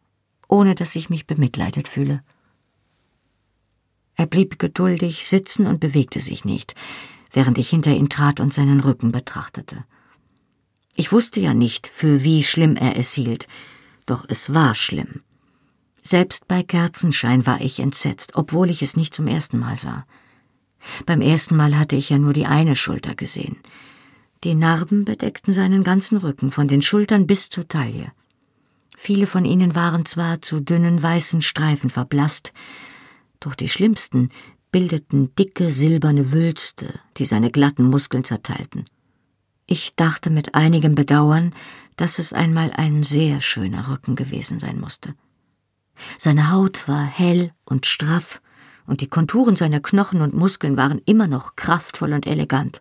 ohne 0.46 0.74
dass 0.74 0.94
ich 0.94 1.08
mich 1.08 1.26
bemitleidet 1.26 1.88
fühle. 1.88 2.22
Er 4.14 4.26
blieb 4.26 4.58
geduldig 4.58 5.26
sitzen 5.26 5.66
und 5.66 5.80
bewegte 5.80 6.20
sich 6.20 6.44
nicht, 6.44 6.74
während 7.30 7.56
ich 7.56 7.70
hinter 7.70 7.92
ihn 7.92 8.10
trat 8.10 8.40
und 8.40 8.52
seinen 8.52 8.80
Rücken 8.80 9.10
betrachtete. 9.10 9.84
Ich 10.96 11.12
wusste 11.12 11.40
ja 11.40 11.54
nicht, 11.54 11.86
für 11.86 12.22
wie 12.22 12.42
schlimm 12.42 12.76
er 12.76 12.98
es 12.98 13.12
hielt, 13.12 13.48
doch 14.04 14.26
es 14.28 14.52
war 14.52 14.74
schlimm. 14.74 15.20
Selbst 16.02 16.46
bei 16.46 16.62
Kerzenschein 16.62 17.46
war 17.46 17.62
ich 17.62 17.80
entsetzt, 17.80 18.32
obwohl 18.34 18.68
ich 18.68 18.82
es 18.82 18.96
nicht 18.96 19.14
zum 19.14 19.26
ersten 19.26 19.58
Mal 19.58 19.78
sah. 19.78 20.04
Beim 21.06 21.22
ersten 21.22 21.56
Mal 21.56 21.78
hatte 21.78 21.96
ich 21.96 22.10
ja 22.10 22.18
nur 22.18 22.34
die 22.34 22.44
eine 22.44 22.76
Schulter 22.76 23.14
gesehen. 23.14 23.56
Die 24.44 24.54
Narben 24.56 25.04
bedeckten 25.04 25.52
seinen 25.52 25.84
ganzen 25.84 26.16
Rücken, 26.16 26.50
von 26.50 26.66
den 26.66 26.82
Schultern 26.82 27.28
bis 27.28 27.48
zur 27.48 27.68
Taille. 27.68 28.10
Viele 28.96 29.28
von 29.28 29.44
ihnen 29.44 29.76
waren 29.76 30.04
zwar 30.04 30.42
zu 30.42 30.60
dünnen 30.60 31.00
weißen 31.00 31.42
Streifen 31.42 31.90
verblasst, 31.90 32.52
doch 33.38 33.54
die 33.54 33.68
schlimmsten 33.68 34.30
bildeten 34.72 35.32
dicke 35.36 35.70
silberne 35.70 36.32
Wülste, 36.32 36.92
die 37.18 37.24
seine 37.24 37.50
glatten 37.52 37.84
Muskeln 37.84 38.24
zerteilten. 38.24 38.84
Ich 39.66 39.94
dachte 39.94 40.28
mit 40.28 40.56
einigem 40.56 40.96
Bedauern, 40.96 41.54
dass 41.96 42.18
es 42.18 42.32
einmal 42.32 42.72
ein 42.72 43.04
sehr 43.04 43.40
schöner 43.40 43.88
Rücken 43.88 44.16
gewesen 44.16 44.58
sein 44.58 44.80
musste. 44.80 45.14
Seine 46.18 46.50
Haut 46.50 46.88
war 46.88 47.04
hell 47.04 47.52
und 47.64 47.86
straff, 47.86 48.42
und 48.86 49.02
die 49.02 49.08
Konturen 49.08 49.54
seiner 49.54 49.78
Knochen 49.78 50.20
und 50.20 50.34
Muskeln 50.34 50.76
waren 50.76 51.00
immer 51.04 51.28
noch 51.28 51.54
kraftvoll 51.54 52.12
und 52.12 52.26
elegant 52.26 52.80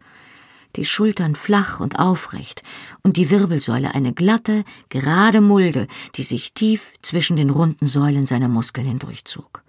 die 0.75 0.85
Schultern 0.85 1.35
flach 1.35 1.79
und 1.79 1.99
aufrecht 1.99 2.63
und 3.03 3.17
die 3.17 3.29
Wirbelsäule 3.29 3.93
eine 3.93 4.13
glatte, 4.13 4.63
gerade 4.89 5.41
Mulde, 5.41 5.87
die 6.15 6.23
sich 6.23 6.53
tief 6.53 6.93
zwischen 7.01 7.37
den 7.37 7.49
runden 7.49 7.87
Säulen 7.87 8.25
seiner 8.25 8.47
Muskeln 8.47 8.87
hindurchzog. 8.87 9.63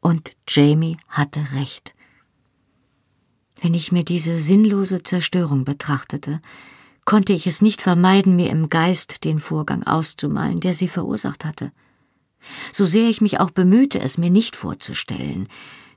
Und 0.00 0.32
Jamie 0.48 0.96
hatte 1.08 1.40
recht. 1.54 1.94
Wenn 3.60 3.74
ich 3.74 3.90
mir 3.92 4.04
diese 4.04 4.38
sinnlose 4.38 5.02
Zerstörung 5.02 5.64
betrachtete, 5.64 6.40
konnte 7.04 7.32
ich 7.32 7.46
es 7.46 7.62
nicht 7.62 7.80
vermeiden, 7.80 8.36
mir 8.36 8.50
im 8.50 8.68
Geist 8.68 9.24
den 9.24 9.38
Vorgang 9.38 9.84
auszumalen, 9.84 10.60
der 10.60 10.74
sie 10.74 10.88
verursacht 10.88 11.44
hatte. 11.44 11.72
So 12.72 12.84
sehr 12.84 13.08
ich 13.08 13.20
mich 13.20 13.40
auch 13.40 13.50
bemühte, 13.50 13.98
es 14.00 14.18
mir 14.18 14.30
nicht 14.30 14.56
vorzustellen, 14.56 15.48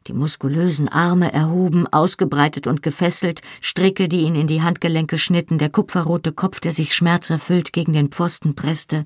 die 0.09 0.13
muskulösen 0.13 0.89
Arme 0.89 1.31
erhoben, 1.31 1.85
ausgebreitet 1.85 2.65
und 2.65 2.81
gefesselt, 2.81 3.41
Stricke, 3.61 4.09
die 4.09 4.21
ihn 4.21 4.33
in 4.33 4.47
die 4.47 4.63
Handgelenke 4.63 5.19
schnitten, 5.19 5.59
der 5.59 5.69
kupferrote 5.69 6.31
Kopf, 6.31 6.59
der 6.59 6.71
sich 6.71 6.95
schmerzerfüllt 6.95 7.73
gegen 7.73 7.93
den 7.93 8.09
Pfosten 8.09 8.55
presste. 8.55 9.05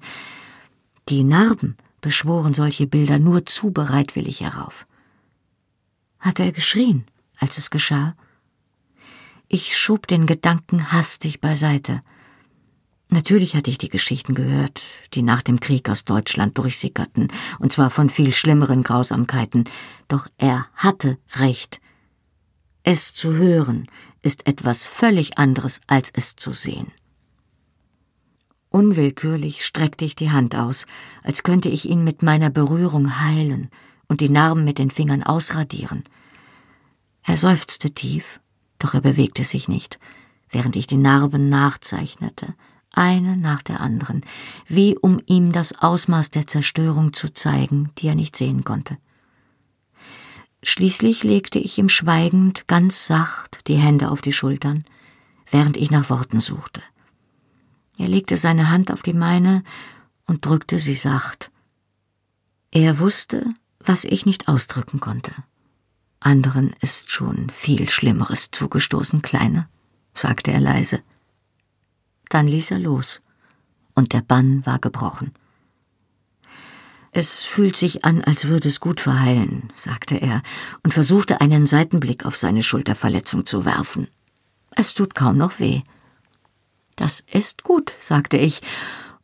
Die 1.10 1.26
Narben 1.26 1.76
beschworen 2.00 2.54
solche 2.54 2.88
Bilder 2.88 3.20
nur 3.20 3.46
zu 3.46 3.72
bereitwillig 3.72 4.40
herauf. 4.40 4.88
Hatte 6.20 6.44
er 6.44 6.54
geschrien, 6.54 7.06
als 7.38 7.58
es 7.58 7.70
geschah? 7.70 8.16
Ich 9.50 9.78
schob 9.78 10.08
den 10.08 10.26
Gedanken 10.26 10.94
hastig 10.94 11.42
beiseite. 11.42 12.02
Natürlich 13.14 13.56
hatte 13.56 13.70
ich 13.70 13.78
die 13.78 13.90
Geschichten 13.90 14.34
gehört, 14.34 14.82
die 15.14 15.22
nach 15.22 15.44
dem 15.44 15.60
Krieg 15.60 15.88
aus 15.88 16.04
Deutschland 16.04 16.58
durchsickerten, 16.58 17.28
und 17.60 17.72
zwar 17.72 17.92
von 17.92 18.10
viel 18.10 18.34
schlimmeren 18.34 18.82
Grausamkeiten, 18.82 19.66
doch 20.08 20.28
er 20.40 20.66
hatte 20.74 21.20
recht. 21.36 21.80
Es 22.82 23.14
zu 23.14 23.36
hören 23.36 23.86
ist 24.24 24.48
etwas 24.48 24.88
völlig 24.88 25.38
anderes, 25.38 25.80
als 25.86 26.10
es 26.12 26.36
zu 26.36 26.52
sehen. 26.54 26.92
Unwillkürlich 28.70 29.64
streckte 29.64 30.06
ich 30.06 30.16
die 30.16 30.32
Hand 30.32 30.56
aus, 30.56 30.88
als 31.22 31.44
könnte 31.44 31.70
ich 31.70 31.88
ihn 31.88 32.04
mit 32.04 32.24
meiner 32.24 32.50
Berührung 32.50 33.20
heilen 33.20 33.70
und 34.08 34.22
die 34.22 34.30
Narben 34.30 34.66
mit 34.66 34.80
den 34.80 34.90
Fingern 34.90 35.22
ausradieren. 35.22 36.04
Er 37.22 37.38
seufzte 37.38 37.92
tief, 37.92 38.42
doch 38.80 38.96
er 38.96 39.02
bewegte 39.02 39.44
sich 39.44 39.68
nicht, 39.68 40.00
während 40.50 40.76
ich 40.76 40.88
die 40.88 40.98
Narben 40.98 41.50
nachzeichnete, 41.50 42.56
eine 42.94 43.36
nach 43.38 43.62
der 43.62 43.82
anderen, 43.82 44.22
wie 44.68 44.98
um 44.98 45.20
ihm 45.26 45.52
das 45.52 45.80
Ausmaß 45.80 46.32
der 46.32 46.48
Zerstörung 46.48 47.14
zu 47.14 47.34
zeigen, 47.34 47.92
die 47.98 48.08
er 48.08 48.16
nicht 48.16 48.36
sehen 48.36 48.64
konnte. 48.64 48.98
Schließlich 50.64 51.24
legte 51.24 51.60
ich 51.60 51.78
ihm 51.78 51.90
schweigend, 51.90 52.68
ganz 52.68 53.06
sacht 53.06 53.68
die 53.68 53.76
Hände 53.76 54.10
auf 54.10 54.22
die 54.22 54.32
Schultern, 54.32 54.84
während 55.50 55.76
ich 55.76 55.92
nach 55.92 56.10
Worten 56.10 56.40
suchte. 56.40 56.82
Er 57.98 58.08
legte 58.08 58.38
seine 58.38 58.70
Hand 58.70 58.92
auf 58.92 59.02
die 59.02 59.14
meine 59.14 59.64
und 60.26 60.46
drückte 60.46 60.80
sie 60.80 60.96
sacht. 60.96 61.52
Er 62.72 62.98
wusste, 63.00 63.46
was 63.80 64.06
ich 64.06 64.26
nicht 64.26 64.48
ausdrücken 64.48 65.00
konnte. 65.00 65.34
Anderen 66.20 66.74
ist 66.80 67.12
schon 67.12 67.50
viel 67.50 67.90
Schlimmeres 67.90 68.50
zugestoßen, 68.50 69.22
Kleine, 69.22 69.68
sagte 70.14 70.52
er 70.52 70.62
leise. 70.62 71.02
Dann 72.34 72.48
ließ 72.48 72.72
er 72.72 72.80
los, 72.80 73.22
und 73.94 74.12
der 74.12 74.22
Bann 74.22 74.66
war 74.66 74.80
gebrochen. 74.80 75.34
Es 77.12 77.44
fühlt 77.44 77.76
sich 77.76 78.06
an, 78.06 78.24
als 78.24 78.48
würde 78.48 78.70
es 78.70 78.80
gut 78.80 79.00
verheilen, 79.02 79.72
sagte 79.76 80.16
er 80.16 80.42
und 80.82 80.96
versuchte 80.96 81.42
einen 81.42 81.68
Seitenblick 81.68 82.26
auf 82.26 82.36
seine 82.36 82.64
Schulterverletzung 82.64 83.46
zu 83.46 83.66
werfen. 83.66 84.08
Es 84.72 84.96
tut 84.96 85.14
kaum 85.14 85.38
noch 85.38 85.60
weh. 85.60 85.84
Das 86.96 87.24
ist 87.32 87.62
gut, 87.62 87.94
sagte 88.00 88.38
ich 88.38 88.62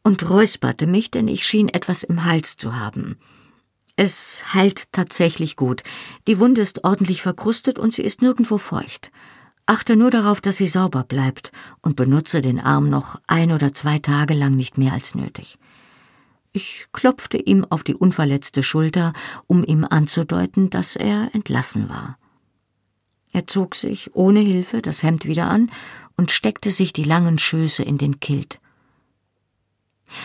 und 0.03 0.29
räusperte 0.29 0.85
mich, 0.85 1.09
denn 1.09 1.27
ich 1.27 1.47
schien 1.47 1.67
etwas 1.67 2.03
im 2.03 2.25
Hals 2.25 2.57
zu 2.57 2.75
haben. 2.75 3.17
Es 3.95 4.53
heilt 4.53 4.93
tatsächlich 4.93 5.55
gut. 5.55 5.81
Die 6.27 6.37
Wunde 6.37 6.61
ist 6.61 6.83
ordentlich 6.83 7.23
verkrustet 7.23 7.79
und 7.79 7.91
sie 7.91 8.03
ist 8.03 8.21
nirgendwo 8.21 8.59
feucht. 8.59 9.09
Achte 9.69 9.95
nur 9.95 10.09
darauf, 10.09 10.41
dass 10.41 10.57
sie 10.57 10.65
sauber 10.65 11.03
bleibt 11.03 11.51
und 11.83 11.95
benutze 11.95 12.41
den 12.41 12.59
Arm 12.59 12.89
noch 12.89 13.21
ein 13.27 13.51
oder 13.51 13.71
zwei 13.71 13.99
Tage 13.99 14.33
lang 14.33 14.55
nicht 14.55 14.79
mehr 14.79 14.93
als 14.93 15.13
nötig. 15.13 15.59
Ich 16.51 16.87
klopfte 16.91 17.37
ihm 17.37 17.63
auf 17.69 17.83
die 17.83 17.93
unverletzte 17.93 18.63
Schulter, 18.63 19.13
um 19.45 19.63
ihm 19.63 19.85
anzudeuten, 19.87 20.71
dass 20.71 20.95
er 20.95 21.29
entlassen 21.35 21.87
war. 21.87 22.17
Er 23.31 23.45
zog 23.45 23.75
sich 23.75 24.15
ohne 24.15 24.39
Hilfe 24.39 24.81
das 24.81 25.03
Hemd 25.03 25.25
wieder 25.25 25.51
an 25.51 25.69
und 26.17 26.31
steckte 26.31 26.71
sich 26.71 26.91
die 26.91 27.03
langen 27.03 27.37
Schöße 27.37 27.83
in 27.83 27.99
den 27.99 28.19
Kilt. 28.19 28.59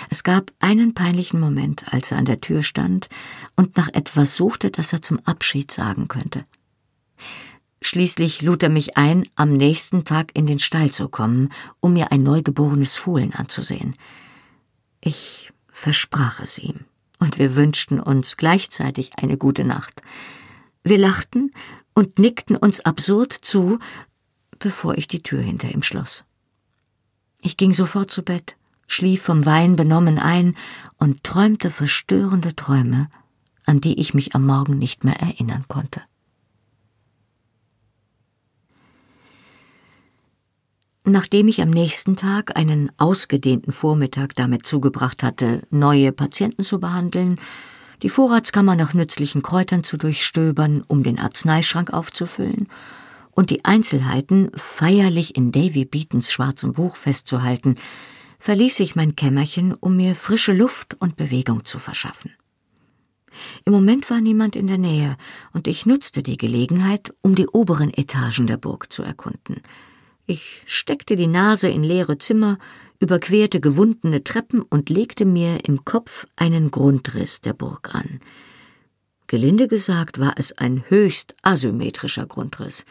Es 0.08 0.22
gab 0.22 0.52
einen 0.58 0.94
peinlichen 0.94 1.38
Moment, 1.38 1.92
als 1.92 2.12
er 2.12 2.16
an 2.16 2.24
der 2.24 2.40
Tür 2.40 2.62
stand 2.62 3.10
und 3.56 3.76
nach 3.76 3.90
etwas 3.92 4.36
suchte, 4.36 4.70
das 4.70 4.94
er 4.94 5.02
zum 5.02 5.18
Abschied 5.26 5.70
sagen 5.70 6.08
könnte. 6.08 6.46
Schließlich 7.86 8.40
lud 8.40 8.62
er 8.62 8.70
mich 8.70 8.96
ein, 8.96 9.28
am 9.36 9.52
nächsten 9.52 10.04
Tag 10.04 10.30
in 10.32 10.46
den 10.46 10.58
Stall 10.58 10.90
zu 10.90 11.08
kommen, 11.08 11.50
um 11.80 11.92
mir 11.92 12.12
ein 12.12 12.22
neugeborenes 12.22 12.96
Fohlen 12.96 13.34
anzusehen. 13.34 13.94
Ich 15.02 15.52
versprach 15.68 16.40
es 16.40 16.58
ihm, 16.58 16.86
und 17.18 17.38
wir 17.38 17.56
wünschten 17.56 18.00
uns 18.00 18.38
gleichzeitig 18.38 19.10
eine 19.18 19.36
gute 19.36 19.64
Nacht. 19.64 20.00
Wir 20.82 20.96
lachten 20.96 21.50
und 21.92 22.18
nickten 22.18 22.56
uns 22.56 22.80
absurd 22.80 23.32
zu, 23.32 23.78
bevor 24.58 24.96
ich 24.96 25.06
die 25.06 25.22
Tür 25.22 25.42
hinter 25.42 25.70
ihm 25.70 25.82
schloss. 25.82 26.24
Ich 27.42 27.58
ging 27.58 27.74
sofort 27.74 28.10
zu 28.10 28.22
Bett 28.22 28.56
schlief 28.86 29.22
vom 29.22 29.44
Wein 29.44 29.76
benommen 29.76 30.18
ein 30.18 30.56
und 30.98 31.24
träumte 31.24 31.70
verstörende 31.70 32.54
Träume, 32.54 33.08
an 33.66 33.80
die 33.80 33.98
ich 33.98 34.14
mich 34.14 34.34
am 34.34 34.46
Morgen 34.46 34.78
nicht 34.78 35.04
mehr 35.04 35.20
erinnern 35.20 35.64
konnte. 35.68 36.02
Nachdem 41.06 41.48
ich 41.48 41.60
am 41.60 41.68
nächsten 41.68 42.16
Tag 42.16 42.56
einen 42.56 42.90
ausgedehnten 42.96 43.72
Vormittag 43.72 44.34
damit 44.36 44.64
zugebracht 44.64 45.22
hatte, 45.22 45.62
neue 45.68 46.12
Patienten 46.12 46.64
zu 46.64 46.80
behandeln, 46.80 47.38
die 48.02 48.08
Vorratskammer 48.08 48.74
nach 48.74 48.94
nützlichen 48.94 49.42
Kräutern 49.42 49.84
zu 49.84 49.98
durchstöbern, 49.98 50.82
um 50.86 51.02
den 51.02 51.18
Arzneischrank 51.18 51.92
aufzufüllen, 51.92 52.68
und 53.32 53.50
die 53.50 53.66
Einzelheiten 53.66 54.50
feierlich 54.54 55.36
in 55.36 55.52
Davy 55.52 55.84
Beatons 55.84 56.32
schwarzem 56.32 56.72
Buch 56.72 56.96
festzuhalten, 56.96 57.76
verließ 58.38 58.80
ich 58.80 58.96
mein 58.96 59.14
Kämmerchen, 59.14 59.74
um 59.74 59.96
mir 59.96 60.14
frische 60.14 60.54
Luft 60.54 60.96
und 61.00 61.16
Bewegung 61.16 61.66
zu 61.66 61.78
verschaffen. 61.78 62.32
Im 63.66 63.74
Moment 63.74 64.08
war 64.08 64.22
niemand 64.22 64.56
in 64.56 64.68
der 64.68 64.78
Nähe, 64.78 65.18
und 65.52 65.68
ich 65.68 65.84
nutzte 65.84 66.22
die 66.22 66.38
Gelegenheit, 66.38 67.12
um 67.20 67.34
die 67.34 67.48
oberen 67.48 67.92
Etagen 67.92 68.46
der 68.46 68.56
Burg 68.56 68.90
zu 68.90 69.02
erkunden. 69.02 69.60
Ich 70.26 70.62
steckte 70.64 71.16
die 71.16 71.26
Nase 71.26 71.68
in 71.68 71.84
leere 71.84 72.16
Zimmer, 72.16 72.58
überquerte 72.98 73.60
gewundene 73.60 74.24
Treppen 74.24 74.62
und 74.62 74.88
legte 74.88 75.26
mir 75.26 75.66
im 75.66 75.84
Kopf 75.84 76.26
einen 76.36 76.70
Grundriss 76.70 77.42
der 77.42 77.52
Burg 77.52 77.94
an. 77.94 78.20
Gelinde 79.26 79.68
gesagt 79.68 80.18
war 80.18 80.34
es 80.38 80.52
ein 80.52 80.82
höchst 80.88 81.34
asymmetrischer 81.42 82.24
Grundriss. 82.24 82.86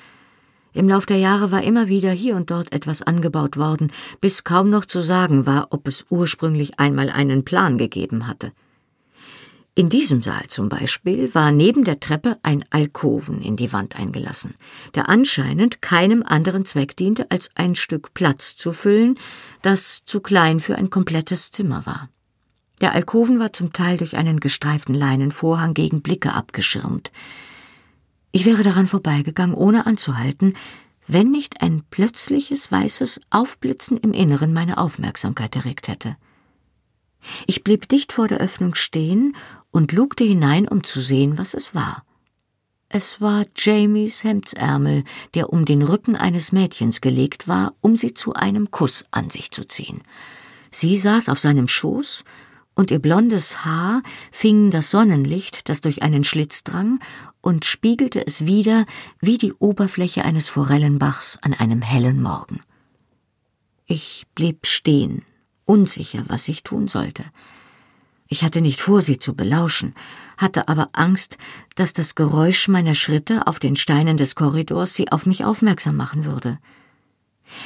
Im 0.73 0.87
Lauf 0.87 1.07
der 1.07 1.17
Jahre 1.17 1.49
war 1.49 1.63
immer 1.63 1.87
wieder 1.87 2.11
hier 2.11 2.35
und 2.35 2.51
dort 2.51 2.71
etwas 2.71 3.01
angebaut 3.01 3.57
worden, 3.57 3.91
bis 4.21 4.43
kaum 4.43 4.69
noch 4.69 4.85
zu 4.85 4.99
sagen 4.99 5.47
war, 5.47 5.67
ob 5.71 5.87
es 5.87 6.05
ursprünglich 6.09 6.79
einmal 6.79 7.09
einen 7.09 7.45
Plan 7.45 7.79
gegeben 7.79 8.27
hatte. 8.27 8.51
In 9.75 9.89
diesem 9.89 10.21
Saal 10.21 10.45
zum 10.49 10.69
Beispiel 10.69 11.33
war 11.33 11.51
neben 11.51 11.83
der 11.83 11.99
Treppe 11.99 12.37
ein 12.43 12.63
Alkoven 12.69 13.41
in 13.41 13.55
die 13.55 13.73
Wand 13.73 13.95
eingelassen, 13.95 14.53
der 14.93 15.09
anscheinend 15.09 15.81
keinem 15.81 16.21
anderen 16.21 16.63
Zweck 16.63 16.95
diente, 16.95 17.31
als 17.31 17.49
ein 17.55 17.73
Stück 17.73 18.13
Platz 18.13 18.55
zu 18.55 18.71
füllen, 18.71 19.17
das 19.63 20.03
zu 20.05 20.19
klein 20.19 20.59
für 20.59 20.75
ein 20.75 20.91
komplettes 20.91 21.49
Zimmer 21.49 21.87
war. 21.87 22.09
Der 22.81 22.93
Alkoven 22.93 23.39
war 23.39 23.51
zum 23.51 23.73
Teil 23.73 23.97
durch 23.97 24.15
einen 24.15 24.39
gestreiften 24.39 24.93
Leinenvorhang 24.93 25.73
gegen 25.73 26.03
Blicke 26.03 26.33
abgeschirmt. 26.33 27.11
Ich 28.31 28.45
wäre 28.45 28.61
daran 28.61 28.85
vorbeigegangen, 28.85 29.55
ohne 29.55 29.87
anzuhalten, 29.87 30.53
wenn 31.07 31.31
nicht 31.31 31.63
ein 31.63 31.81
plötzliches 31.89 32.71
weißes 32.71 33.21
Aufblitzen 33.31 33.97
im 33.97 34.13
Inneren 34.13 34.53
meine 34.53 34.77
Aufmerksamkeit 34.77 35.55
erregt 35.55 35.87
hätte. 35.87 36.15
Ich 37.47 37.63
blieb 37.63 37.87
dicht 37.87 38.11
vor 38.11 38.27
der 38.27 38.39
Öffnung 38.39 38.75
stehen 38.75 39.35
und 39.71 39.91
lugte 39.91 40.23
hinein, 40.23 40.67
um 40.67 40.83
zu 40.83 41.01
sehen, 41.01 41.37
was 41.37 41.53
es 41.53 41.73
war. 41.73 42.03
Es 42.89 43.19
war 43.21 43.45
Jamies 43.55 44.23
Hemdsärmel, 44.23 45.03
der 45.33 45.51
um 45.51 45.65
den 45.65 45.81
Rücken 45.81 46.15
eines 46.15 46.51
Mädchens 46.51 47.01
gelegt 47.01 47.47
war, 47.47 47.73
um 47.81 47.95
sie 47.95 48.13
zu 48.13 48.33
einem 48.33 48.69
Kuss 48.69 49.05
an 49.09 49.31
sich 49.31 49.49
zu 49.49 49.67
ziehen. 49.67 50.03
Sie 50.69 50.95
saß 50.95 51.29
auf 51.29 51.39
seinem 51.39 51.67
Schoß 51.67 52.23
und 52.75 52.91
ihr 52.91 52.99
blondes 52.99 53.65
Haar 53.65 54.03
fing 54.31 54.69
das 54.69 54.91
Sonnenlicht, 54.91 55.69
das 55.69 55.81
durch 55.81 56.03
einen 56.03 56.23
Schlitz 56.23 56.63
drang, 56.63 56.99
und 57.41 57.65
spiegelte 57.65 58.25
es 58.25 58.45
wieder 58.45 58.85
wie 59.19 59.37
die 59.37 59.53
Oberfläche 59.53 60.23
eines 60.23 60.49
Forellenbachs 60.49 61.39
an 61.41 61.53
einem 61.53 61.81
hellen 61.81 62.21
Morgen. 62.21 62.61
Ich 63.85 64.25
blieb 64.33 64.65
stehen, 64.65 65.23
unsicher, 65.65 66.23
was 66.27 66.47
ich 66.47 66.63
tun 66.63 66.87
sollte. 66.87 67.23
Ich 68.27 68.43
hatte 68.43 68.61
nicht 68.61 68.81
vor, 68.81 69.01
sie 69.01 69.19
zu 69.19 69.35
belauschen, 69.35 69.93
hatte 70.37 70.67
aber 70.67 70.89
Angst, 70.93 71.37
dass 71.75 71.93
das 71.93 72.15
Geräusch 72.15 72.67
meiner 72.67 72.95
Schritte 72.95 73.47
auf 73.47 73.59
den 73.59 73.75
Steinen 73.75 74.17
des 74.17 74.35
Korridors 74.35 74.95
sie 74.95 75.11
auf 75.11 75.25
mich 75.25 75.43
aufmerksam 75.45 75.97
machen 75.97 76.25
würde. 76.25 76.57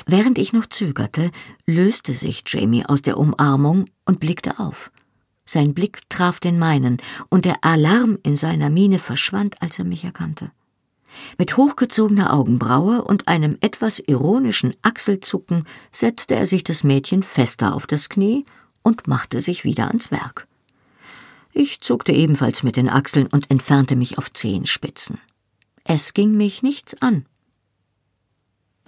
Während 0.05 0.38
ich 0.38 0.53
noch 0.53 0.65
zögerte, 0.65 1.31
löste 1.65 2.13
sich 2.13 2.43
Jamie 2.45 2.86
aus 2.86 3.01
der 3.01 3.17
Umarmung 3.17 3.86
und 4.05 4.19
blickte 4.19 4.60
auf. 4.60 4.91
Sein 5.45 5.73
Blick 5.73 6.10
traf 6.10 6.39
den 6.41 6.60
meinen, 6.60 6.97
und 7.29 7.45
der 7.45 7.63
Alarm 7.63 8.17
in 8.23 8.36
seiner 8.36 8.69
Miene 8.69 8.99
verschwand, 8.99 9.62
als 9.62 9.79
er 9.79 9.86
mich 9.86 10.03
erkannte. 10.03 10.51
Mit 11.37 11.57
hochgezogener 11.57 12.33
Augenbraue 12.33 13.03
und 13.03 13.27
einem 13.27 13.57
etwas 13.61 13.99
ironischen 13.99 14.73
Achselzucken 14.81 15.65
setzte 15.91 16.35
er 16.35 16.45
sich 16.45 16.63
das 16.63 16.83
Mädchen 16.83 17.23
fester 17.23 17.75
auf 17.75 17.87
das 17.87 18.09
Knie 18.09 18.45
und 18.83 19.07
machte 19.07 19.39
sich 19.39 19.63
wieder 19.63 19.87
ans 19.87 20.11
Werk. 20.11 20.47
Ich 21.53 21.81
zuckte 21.81 22.11
ebenfalls 22.11 22.63
mit 22.63 22.75
den 22.75 22.89
Achseln 22.89 23.27
und 23.27 23.49
entfernte 23.49 23.95
mich 23.95 24.17
auf 24.17 24.31
Zehenspitzen. 24.31 25.19
Es 25.83 26.13
ging 26.13 26.31
mich 26.31 26.63
nichts 26.63 27.01
an. 27.01 27.25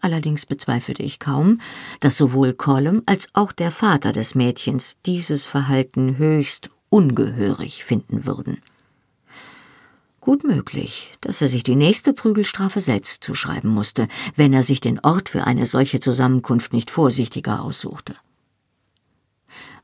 Allerdings 0.02 0.46
bezweifelte 0.46 1.04
ich 1.04 1.20
kaum, 1.20 1.60
dass 2.00 2.18
sowohl 2.18 2.54
Colum 2.54 3.02
als 3.06 3.28
auch 3.34 3.52
der 3.52 3.72
Vater 3.72 4.12
des 4.12 4.36
Mädchens 4.36 4.96
dieses 5.06 5.46
Verhalten 5.46 6.18
höchst 6.18 6.70
ungehörig 6.90 7.84
finden 7.84 8.26
würden. 8.26 8.62
Gut 10.22 10.44
möglich, 10.44 11.14
dass 11.22 11.42
er 11.42 11.48
sich 11.48 11.64
die 11.64 11.76
nächste 11.76 12.14
Prügelstrafe 12.14 12.82
selbst 12.82 13.24
zuschreiben 13.24 13.70
musste, 13.70 14.08
wenn 14.36 14.52
er 14.52 14.64
sich 14.64 14.82
den 14.82 15.00
Ort 15.00 15.30
für 15.30 15.46
eine 15.46 15.66
solche 15.66 16.00
Zusammenkunft 16.00 16.74
nicht 16.74 16.90
vorsichtiger 16.90 17.64
aussuchte. 17.64 18.16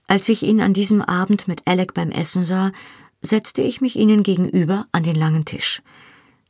Als 0.08 0.28
ich 0.28 0.44
ihn 0.44 0.62
an 0.62 0.74
diesem 0.74 1.02
Abend 1.02 1.48
mit 1.48 1.66
Alec 1.66 1.94
beim 1.94 2.12
Essen 2.12 2.44
sah, 2.44 2.72
setzte 3.22 3.62
ich 3.62 3.80
mich 3.82 3.96
ihnen 3.96 4.24
gegenüber 4.24 4.88
an 4.92 5.04
den 5.04 5.16
langen 5.16 5.46
Tisch. 5.46 5.82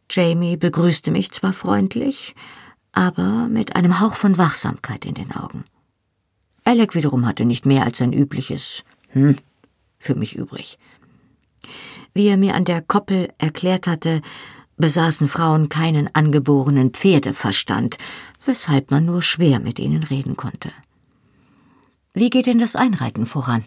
Jamie 0.09 0.57
begrüßte 0.57 1.11
mich 1.11 1.31
zwar 1.31 1.53
freundlich, 1.53 2.35
aber 2.91 3.47
mit 3.47 3.75
einem 3.75 3.99
Hauch 3.99 4.15
von 4.15 4.37
Wachsamkeit 4.37 5.05
in 5.05 5.13
den 5.13 5.31
Augen. 5.31 5.63
Alec 6.63 6.95
wiederum 6.95 7.27
hatte 7.27 7.45
nicht 7.45 7.65
mehr 7.65 7.83
als 7.83 7.99
sein 7.99 8.13
übliches 8.13 8.83
Hm 9.09 9.35
für 9.97 10.15
mich 10.15 10.35
übrig. 10.35 10.77
Wie 12.13 12.27
er 12.27 12.37
mir 12.37 12.55
an 12.55 12.65
der 12.65 12.81
Koppel 12.81 13.29
erklärt 13.37 13.87
hatte, 13.87 14.21
besaßen 14.77 15.27
Frauen 15.27 15.69
keinen 15.69 16.13
angeborenen 16.13 16.91
Pferdeverstand, 16.91 17.97
weshalb 18.45 18.91
man 18.91 19.05
nur 19.05 19.21
schwer 19.21 19.59
mit 19.59 19.79
ihnen 19.79 20.03
reden 20.03 20.35
konnte. 20.35 20.71
Wie 22.13 22.29
geht 22.29 22.47
denn 22.47 22.59
das 22.59 22.75
Einreiten 22.75 23.25
voran? 23.25 23.63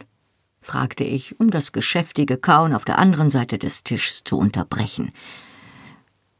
fragte 0.61 1.05
ich, 1.05 1.39
um 1.39 1.51
das 1.51 1.73
geschäftige 1.73 2.37
Kauen 2.37 2.75
auf 2.75 2.85
der 2.85 2.99
anderen 2.99 3.31
Seite 3.31 3.59
des 3.59 3.85
Tischs 3.85 4.23
zu 4.25 4.37
unterbrechen. 4.39 5.13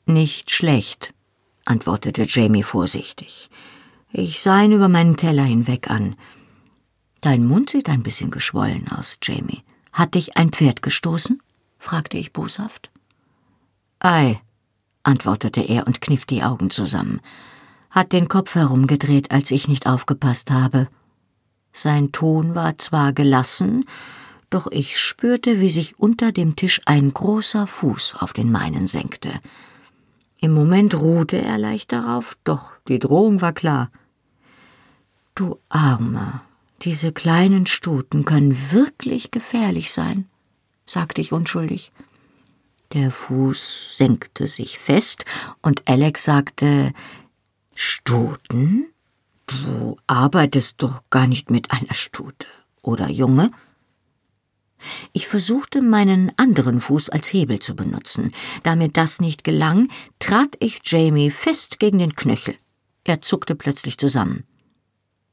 Nicht 0.07 0.51
schlecht, 0.51 1.15
antwortete 1.65 2.25
Jamie 2.27 2.63
vorsichtig. 2.63 3.51
Ich 4.11 4.41
sah 4.41 4.63
ihn 4.63 4.73
über 4.73 4.89
meinen 4.89 5.17
Teller 5.17 5.45
hinweg 5.45 5.91
an. 5.91 6.17
Dein 7.21 7.47
Mund 7.47 7.71
sieht 7.71 7.89
ein 7.89 8.03
bisschen 8.03 8.31
geschwollen 8.31 8.89
aus, 8.89 9.19
Jamie. 9.23 9.63
Hat 9.93 10.15
dich 10.15 10.37
ein 10.37 10.51
Pferd 10.51 10.83
gestoßen? 10.83 11.41
Fragte 11.79 12.19
ich 12.19 12.33
boshaft. 12.33 12.91
Ei, 14.01 14.41
antwortete 15.03 15.61
er 15.61 15.87
und 15.87 16.01
kniff 16.01 16.27
die 16.27 16.43
Augen 16.43 16.71
zusammen, 16.71 17.21
hat 17.91 18.13
den 18.13 18.29
Kopf 18.29 18.55
herumgedreht, 18.55 19.31
als 19.31 19.51
ich 19.51 19.69
nicht 19.69 19.87
aufgepasst 19.87 20.51
habe. 20.51 20.89
Sein 21.73 22.13
Ton 22.13 22.55
war 22.55 22.77
zwar 22.79 23.13
gelassen, 23.13 23.85
doch 24.51 24.67
ich 24.71 24.99
spürte, 24.99 25.61
wie 25.61 25.69
sich 25.69 25.99
unter 25.99 26.33
dem 26.33 26.57
Tisch 26.57 26.81
ein 26.87 27.13
großer 27.13 27.67
Fuß 27.67 28.17
auf 28.21 28.33
den 28.33 28.51
meinen 28.51 28.87
senkte. 28.87 29.41
Im 30.41 30.55
Moment 30.55 30.95
ruhte 30.95 31.37
er 31.41 31.59
leicht 31.59 31.93
darauf, 31.93 32.37
doch 32.45 32.73
die 32.87 32.99
Drohung 32.99 33.41
war 33.41 33.53
klar. 33.53 33.91
Du 35.35 35.59
Armer, 35.69 36.43
diese 36.83 37.13
kleinen 37.13 37.67
Stuten 37.67 38.25
können 38.25 38.57
wirklich 38.73 39.31
gefährlich 39.31 39.93
sein, 39.93 40.27
sagte 40.89 41.21
ich 41.21 41.33
unschuldig. 41.33 41.93
Der 42.93 43.11
Fuß 43.11 43.99
senkte 43.99 44.47
sich 44.47 44.79
fest, 44.79 45.25
und 45.63 45.87
Alex 45.87 46.25
sagte 46.25 46.93
Stuten? 47.75 48.87
Du 49.47 49.97
arbeitest 50.07 50.77
doch 50.79 51.03
gar 51.11 51.27
nicht 51.27 51.51
mit 51.51 51.71
einer 51.71 51.95
Stute, 51.95 52.47
oder 52.83 53.09
Junge? 53.09 53.51
Ich 55.13 55.27
versuchte, 55.27 55.83
meinen 55.83 56.33
anderen 56.37 56.81
Fuß 56.81 57.11
als 57.11 57.33
Hebel 57.33 57.59
zu 57.59 57.75
benutzen. 57.75 58.33
Da 58.63 58.77
mir 58.77 58.89
das 58.89 59.21
nicht 59.21 59.45
gelang, 59.45 59.89
trat 60.19 60.57
ich 60.61 60.81
Jamie 60.85 61.31
fest 61.31 61.79
gegen 61.79 61.99
den 61.99 62.15
Knöchel. 62.15 62.57
Er 63.05 63.21
zuckte 63.21 63.55
plötzlich 63.55 63.99
zusammen. 63.99 64.45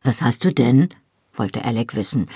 Was 0.02 0.22
hast 0.22 0.44
du 0.44 0.54
denn? 0.54 0.90
wollte 1.34 1.66
Alec 1.66 1.96
wissen. 1.96 2.28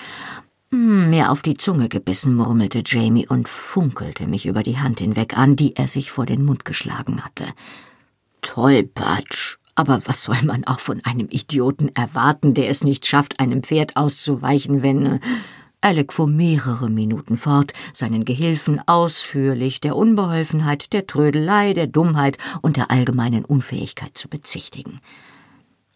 Hm, 0.72 1.10
mir 1.10 1.32
auf 1.32 1.42
die 1.42 1.56
Zunge 1.56 1.90
gebissen, 1.90 2.36
murmelte 2.36 2.84
Jamie 2.86 3.28
und 3.28 3.50
funkelte 3.50 4.28
mich 4.28 4.46
über 4.46 4.62
die 4.62 4.78
Hand 4.78 5.00
hinweg 5.00 5.38
an, 5.38 5.56
die 5.56 5.76
er 5.76 5.88
sich 5.88 6.12
vor 6.12 6.28
den 6.28 6.46
Mund 6.46 6.64
geschlagen 6.64 7.24
hatte. 7.24 7.46
Tollpatsch. 8.42 9.58
Aber 9.74 10.02
was 10.06 10.24
soll 10.24 10.42
man 10.44 10.66
auch 10.66 10.80
von 10.80 11.04
einem 11.06 11.28
Idioten 11.30 11.90
erwarten, 11.96 12.54
der 12.54 12.70
es 12.70 12.84
nicht 12.84 13.06
schafft, 13.06 13.40
einem 13.40 13.64
Pferd 13.64 13.96
auszuweichen, 13.96 14.82
wenn. 14.82 15.06
Äh, 15.06 15.20
Alec 15.82 16.12
fuhr 16.12 16.28
mehrere 16.28 16.90
Minuten 16.90 17.38
fort, 17.38 17.72
seinen 17.94 18.26
Gehilfen 18.26 18.82
ausführlich 18.86 19.80
der 19.80 19.96
Unbeholfenheit, 19.96 20.92
der 20.92 21.08
Trödelei, 21.08 21.72
der 21.72 21.88
Dummheit 21.88 22.38
und 22.62 22.76
der 22.76 22.92
allgemeinen 22.92 23.46
Unfähigkeit 23.46 24.18
zu 24.18 24.28
bezichtigen. 24.28 25.00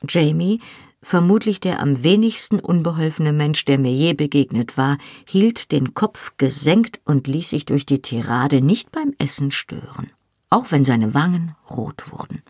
Jamie 0.08 0.62
vermutlich 1.04 1.60
der 1.60 1.80
am 1.80 2.02
wenigsten 2.02 2.60
unbeholfene 2.60 3.34
Mensch, 3.34 3.66
der 3.66 3.78
mir 3.78 3.94
je 3.94 4.14
begegnet 4.14 4.78
war, 4.78 4.98
hielt 5.28 5.72
den 5.72 5.94
Kopf 5.94 6.34
gesenkt 6.38 7.00
und 7.06 7.28
ließ 7.28 7.52
sich 7.52 7.66
durch 7.66 7.86
die 7.86 8.02
Tirade 8.02 8.62
nicht 8.62 8.92
beim 8.92 9.14
Essen 9.20 9.52
stören, 9.52 10.10
auch 10.50 10.72
wenn 10.72 10.86
seine 10.86 11.14
Wangen 11.14 11.54
rot 11.70 12.12
wurden. 12.12 12.42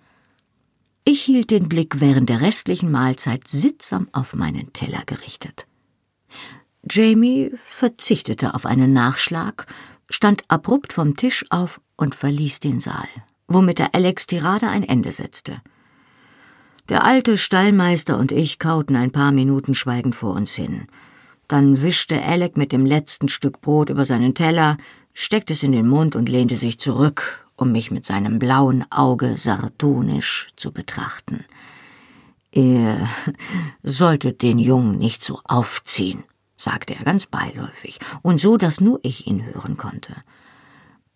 Ich 1.06 1.22
hielt 1.22 1.52
den 1.52 1.68
Blick 1.68 2.00
während 2.00 2.30
der 2.30 2.42
restlichen 2.42 2.90
Mahlzeit 2.90 3.48
sittsam 3.48 4.08
auf 4.14 4.36
meinen 4.36 4.72
Teller 4.72 5.04
gerichtet. 5.06 5.68
Jamie 6.90 7.52
verzichtete 7.56 8.54
auf 8.54 8.66
einen 8.66 8.94
Nachschlag, 8.94 9.68
stand 10.10 10.44
abrupt 10.48 10.94
vom 10.94 11.18
Tisch 11.18 11.44
auf 11.50 11.82
und 11.98 12.16
verließ 12.16 12.60
den 12.60 12.80
Saal, 12.80 13.08
womit 13.48 13.80
er 13.80 13.96
Alex 13.96 14.28
Tirade 14.28 14.70
ein 14.70 14.84
Ende 14.84 15.12
setzte. 15.12 15.62
Der 16.90 17.06
alte 17.06 17.38
Stallmeister 17.38 18.18
und 18.18 18.34
ich 18.34 18.60
kauten 18.60 18.98
ein 18.98 19.12
paar 19.12 19.32
Minuten 19.32 19.74
schweigend 19.74 20.16
vor 20.16 20.34
uns 20.36 20.54
hin. 20.54 20.88
Dann 21.48 21.82
wischte 21.82 22.22
Alec 22.22 22.58
mit 22.58 22.74
dem 22.74 22.86
letzten 22.86 23.30
Stück 23.30 23.62
Brot 23.62 23.90
über 23.90 24.04
seinen 24.04 24.36
Teller, 24.36 24.78
steckte 25.14 25.54
es 25.54 25.64
in 25.64 25.72
den 25.72 25.88
Mund 25.88 26.16
und 26.16 26.28
lehnte 26.28 26.58
sich 26.58 26.80
zurück, 26.80 27.48
um 27.56 27.72
mich 27.72 27.90
mit 27.90 28.04
seinem 28.04 28.38
blauen 28.38 28.84
Auge 28.92 29.38
sardonisch 29.38 30.50
zu 30.58 30.74
betrachten. 30.74 31.46
Ihr 32.52 33.08
solltet 33.84 34.42
den 34.42 34.60
Jungen 34.60 34.98
nicht 34.98 35.24
so 35.24 35.40
aufziehen, 35.46 36.24
sagte 36.58 36.96
er 36.96 37.06
ganz 37.06 37.28
beiläufig 37.28 38.00
und 38.24 38.42
so, 38.42 38.58
dass 38.58 38.82
nur 38.82 39.00
ich 39.04 39.26
ihn 39.26 39.46
hören 39.46 39.78
konnte. 39.78 40.16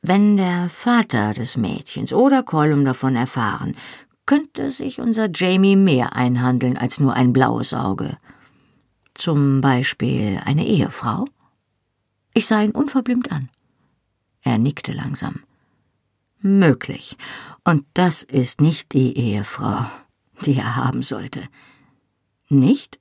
Wenn 0.02 0.38
der 0.38 0.70
Vater 0.70 1.34
des 1.34 1.58
Mädchens 1.58 2.14
oder 2.14 2.44
Colum 2.44 2.86
davon 2.86 3.16
erfahren, 3.16 3.76
könnte 4.28 4.70
sich 4.70 5.00
unser 5.00 5.30
Jamie 5.34 5.76
mehr 5.76 6.16
einhandeln 6.16 6.78
als 6.78 7.00
nur 7.00 7.16
ein 7.16 7.34
blaues 7.34 7.74
Auge. 7.74 8.18
Zum 9.16 9.62
Beispiel 9.62 10.40
eine 10.46 10.68
Ehefrau? 10.68 11.26
Ich 12.36 12.46
sah 12.46 12.62
ihn 12.62 12.72
unverblümt 12.72 13.32
an. 13.32 13.50
Er 14.44 14.60
nickte 14.60 14.92
langsam. 14.92 15.42
Möglich. 16.40 17.18
Und 17.64 17.86
das 17.96 18.22
ist 18.22 18.62
nicht 18.62 18.94
die 18.94 19.18
Ehefrau, 19.18 19.86
die 20.46 20.56
er 20.56 20.76
haben 20.76 21.02
sollte. 21.02 21.42
Nicht? 22.48 23.00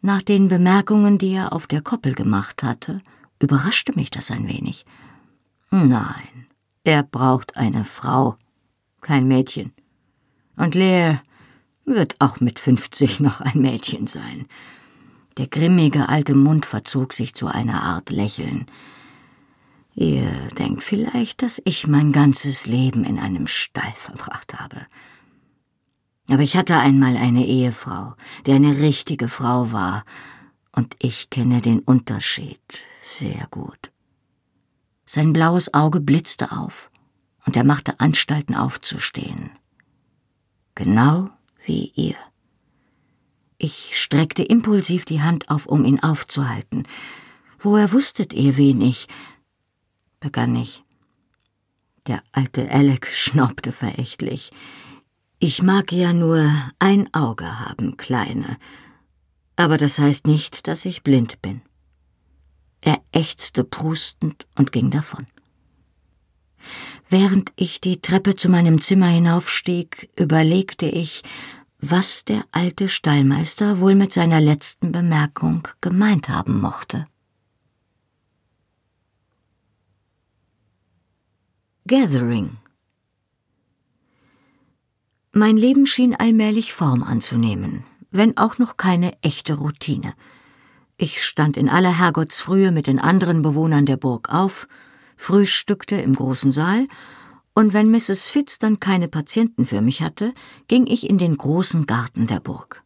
Nach 0.00 0.22
den 0.22 0.48
Bemerkungen, 0.48 1.18
die 1.18 1.34
er 1.34 1.52
auf 1.52 1.66
der 1.66 1.82
Koppel 1.82 2.14
gemacht 2.14 2.62
hatte, 2.62 3.02
überraschte 3.38 3.92
mich 3.94 4.10
das 4.10 4.30
ein 4.30 4.48
wenig. 4.48 4.86
Nein, 5.70 6.46
er 6.84 7.02
braucht 7.02 7.56
eine 7.56 7.84
Frau, 7.84 8.36
kein 9.00 9.28
Mädchen. 9.28 9.72
Und 10.60 10.74
Lear 10.74 11.22
wird 11.86 12.16
auch 12.18 12.40
mit 12.40 12.58
fünfzig 12.58 13.18
noch 13.18 13.40
ein 13.40 13.62
Mädchen 13.62 14.06
sein. 14.06 14.44
Der 15.38 15.46
grimmige 15.46 16.10
alte 16.10 16.34
Mund 16.34 16.66
verzog 16.66 17.14
sich 17.14 17.34
zu 17.34 17.46
einer 17.46 17.82
Art 17.82 18.10
Lächeln. 18.10 18.66
Ihr 19.94 20.30
denkt 20.58 20.84
vielleicht, 20.84 21.40
dass 21.40 21.62
ich 21.64 21.86
mein 21.86 22.12
ganzes 22.12 22.66
Leben 22.66 23.04
in 23.04 23.18
einem 23.18 23.46
Stall 23.46 23.90
verbracht 23.96 24.60
habe. 24.60 24.86
Aber 26.28 26.42
ich 26.42 26.58
hatte 26.58 26.76
einmal 26.76 27.16
eine 27.16 27.46
Ehefrau, 27.46 28.14
die 28.46 28.52
eine 28.52 28.76
richtige 28.80 29.30
Frau 29.30 29.72
war, 29.72 30.04
und 30.72 30.94
ich 30.98 31.30
kenne 31.30 31.62
den 31.62 31.78
Unterschied 31.78 32.60
sehr 33.00 33.48
gut. 33.50 33.90
Sein 35.06 35.32
blaues 35.32 35.72
Auge 35.72 36.00
blitzte 36.00 36.52
auf, 36.52 36.90
und 37.46 37.56
er 37.56 37.64
machte 37.64 37.98
Anstalten 37.98 38.54
aufzustehen 38.54 39.52
genau 40.74 41.30
wie 41.64 41.92
ihr. 41.94 42.16
Ich 43.58 43.98
streckte 43.98 44.42
impulsiv 44.42 45.04
die 45.04 45.20
Hand 45.20 45.50
auf, 45.50 45.66
um 45.66 45.84
ihn 45.84 46.02
aufzuhalten. 46.02 46.86
Woher 47.58 47.92
wusstet 47.92 48.32
ihr, 48.32 48.56
wen 48.56 48.80
ich? 48.80 49.06
begann 50.18 50.56
ich. 50.56 50.82
Der 52.06 52.22
alte 52.32 52.70
Alec 52.70 53.06
schnaubte 53.06 53.72
verächtlich. 53.72 54.50
Ich 55.38 55.62
mag 55.62 55.92
ja 55.92 56.12
nur 56.12 56.50
ein 56.78 57.12
Auge 57.14 57.60
haben, 57.60 57.96
Kleine. 57.96 58.58
Aber 59.56 59.76
das 59.76 59.98
heißt 59.98 60.26
nicht, 60.26 60.66
dass 60.66 60.86
ich 60.86 61.02
blind 61.02 61.42
bin. 61.42 61.60
Er 62.80 63.00
ächzte 63.12 63.62
prustend 63.62 64.46
und 64.56 64.72
ging 64.72 64.90
davon. 64.90 65.26
Während 67.12 67.50
ich 67.56 67.80
die 67.80 68.00
Treppe 68.00 68.36
zu 68.36 68.48
meinem 68.48 68.80
Zimmer 68.80 69.08
hinaufstieg, 69.08 70.10
überlegte 70.16 70.86
ich, 70.86 71.24
was 71.80 72.24
der 72.24 72.44
alte 72.52 72.86
Stallmeister 72.86 73.80
wohl 73.80 73.96
mit 73.96 74.12
seiner 74.12 74.40
letzten 74.40 74.92
Bemerkung 74.92 75.66
gemeint 75.80 76.28
haben 76.28 76.60
mochte. 76.60 77.06
Gathering 81.88 82.58
Mein 85.32 85.56
Leben 85.56 85.86
schien 85.86 86.14
allmählich 86.14 86.72
Form 86.72 87.02
anzunehmen, 87.02 87.82
wenn 88.12 88.36
auch 88.36 88.58
noch 88.58 88.76
keine 88.76 89.20
echte 89.20 89.54
Routine. 89.54 90.14
Ich 90.96 91.24
stand 91.24 91.56
in 91.56 91.68
aller 91.68 91.98
Herrgottsfrühe 91.98 92.70
mit 92.70 92.86
den 92.86 93.00
anderen 93.00 93.42
Bewohnern 93.42 93.84
der 93.84 93.96
Burg 93.96 94.32
auf, 94.32 94.68
frühstückte 95.20 95.96
im 95.96 96.14
großen 96.14 96.50
Saal, 96.50 96.88
und 97.52 97.72
wenn 97.72 97.90
Mrs. 97.90 98.28
Fitz 98.28 98.58
dann 98.58 98.80
keine 98.80 99.08
Patienten 99.08 99.66
für 99.66 99.82
mich 99.82 100.02
hatte, 100.02 100.32
ging 100.68 100.86
ich 100.86 101.08
in 101.08 101.18
den 101.18 101.36
großen 101.36 101.84
Garten 101.84 102.26
der 102.26 102.40
Burg. 102.40 102.82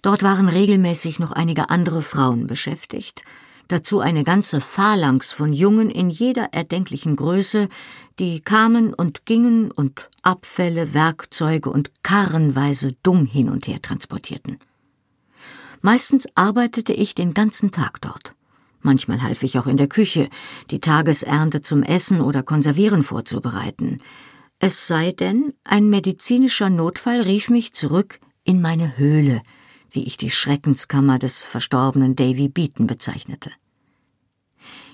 Dort 0.00 0.22
waren 0.22 0.48
regelmäßig 0.48 1.18
noch 1.18 1.32
einige 1.32 1.70
andere 1.70 2.02
Frauen 2.02 2.46
beschäftigt, 2.46 3.22
dazu 3.66 4.00
eine 4.00 4.22
ganze 4.22 4.60
Phalanx 4.60 5.32
von 5.32 5.52
Jungen 5.52 5.90
in 5.90 6.08
jeder 6.08 6.54
erdenklichen 6.54 7.16
Größe, 7.16 7.68
die 8.18 8.40
kamen 8.40 8.94
und 8.94 9.26
gingen 9.26 9.70
und 9.70 10.08
Abfälle, 10.22 10.94
Werkzeuge 10.94 11.68
und 11.68 11.90
karrenweise 12.02 12.92
Dung 13.02 13.26
hin 13.26 13.50
und 13.50 13.66
her 13.66 13.82
transportierten. 13.82 14.58
Meistens 15.82 16.26
arbeitete 16.36 16.92
ich 16.92 17.14
den 17.14 17.34
ganzen 17.34 17.70
Tag 17.70 18.00
dort. 18.00 18.37
Manchmal 18.80 19.22
half 19.22 19.42
ich 19.42 19.58
auch 19.58 19.66
in 19.66 19.76
der 19.76 19.88
Küche, 19.88 20.28
die 20.70 20.80
Tagesernte 20.80 21.60
zum 21.60 21.82
Essen 21.82 22.20
oder 22.20 22.42
Konservieren 22.42 23.02
vorzubereiten. 23.02 24.00
Es 24.60 24.86
sei 24.86 25.12
denn, 25.12 25.54
ein 25.64 25.88
medizinischer 25.88 26.70
Notfall 26.70 27.22
rief 27.22 27.48
mich 27.48 27.72
zurück 27.72 28.18
in 28.44 28.60
meine 28.60 28.98
Höhle, 28.98 29.42
wie 29.90 30.04
ich 30.04 30.16
die 30.16 30.30
Schreckenskammer 30.30 31.18
des 31.18 31.42
verstorbenen 31.42 32.16
Davy 32.16 32.48
Beaton 32.48 32.86
bezeichnete. 32.86 33.50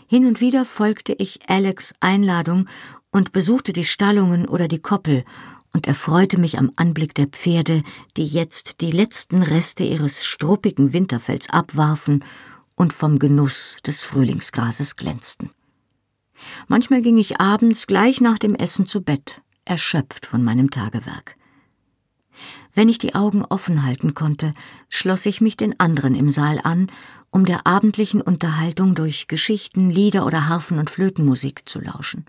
Hin 0.06 0.26
und 0.26 0.40
wieder 0.40 0.64
folgte 0.64 1.14
ich 1.14 1.48
Alex 1.48 1.94
Einladung 2.00 2.66
und 3.10 3.32
besuchte 3.32 3.72
die 3.72 3.84
Stallungen 3.84 4.46
oder 4.46 4.68
die 4.68 4.80
Koppel 4.80 5.24
und 5.72 5.86
erfreute 5.86 6.38
mich 6.38 6.58
am 6.58 6.70
Anblick 6.76 7.14
der 7.14 7.26
Pferde, 7.26 7.82
die 8.16 8.26
jetzt 8.26 8.80
die 8.80 8.92
letzten 8.92 9.42
Reste 9.42 9.84
ihres 9.84 10.24
struppigen 10.24 10.92
Winterfells 10.92 11.50
abwarfen 11.50 12.22
und 12.76 12.92
vom 12.92 13.18
Genuss 13.18 13.78
des 13.86 14.02
Frühlingsgrases 14.02 14.96
glänzten. 14.96 15.50
Manchmal 16.68 17.02
ging 17.02 17.16
ich 17.16 17.40
abends 17.40 17.86
gleich 17.86 18.20
nach 18.20 18.38
dem 18.38 18.54
Essen 18.54 18.86
zu 18.86 19.02
Bett, 19.02 19.42
erschöpft 19.64 20.26
von 20.26 20.42
meinem 20.42 20.70
Tagewerk. 20.70 21.36
Wenn 22.74 22.88
ich 22.88 22.98
die 22.98 23.14
Augen 23.14 23.44
offen 23.44 23.84
halten 23.84 24.14
konnte, 24.14 24.52
schloss 24.88 25.26
ich 25.26 25.40
mich 25.40 25.56
den 25.56 25.78
anderen 25.78 26.14
im 26.14 26.30
Saal 26.30 26.60
an, 26.62 26.88
um 27.30 27.44
der 27.44 27.66
abendlichen 27.66 28.20
Unterhaltung 28.20 28.94
durch 28.94 29.28
Geschichten, 29.28 29.90
Lieder 29.90 30.26
oder 30.26 30.48
Harfen- 30.48 30.78
und 30.78 30.90
Flötenmusik 30.90 31.68
zu 31.68 31.80
lauschen. 31.80 32.26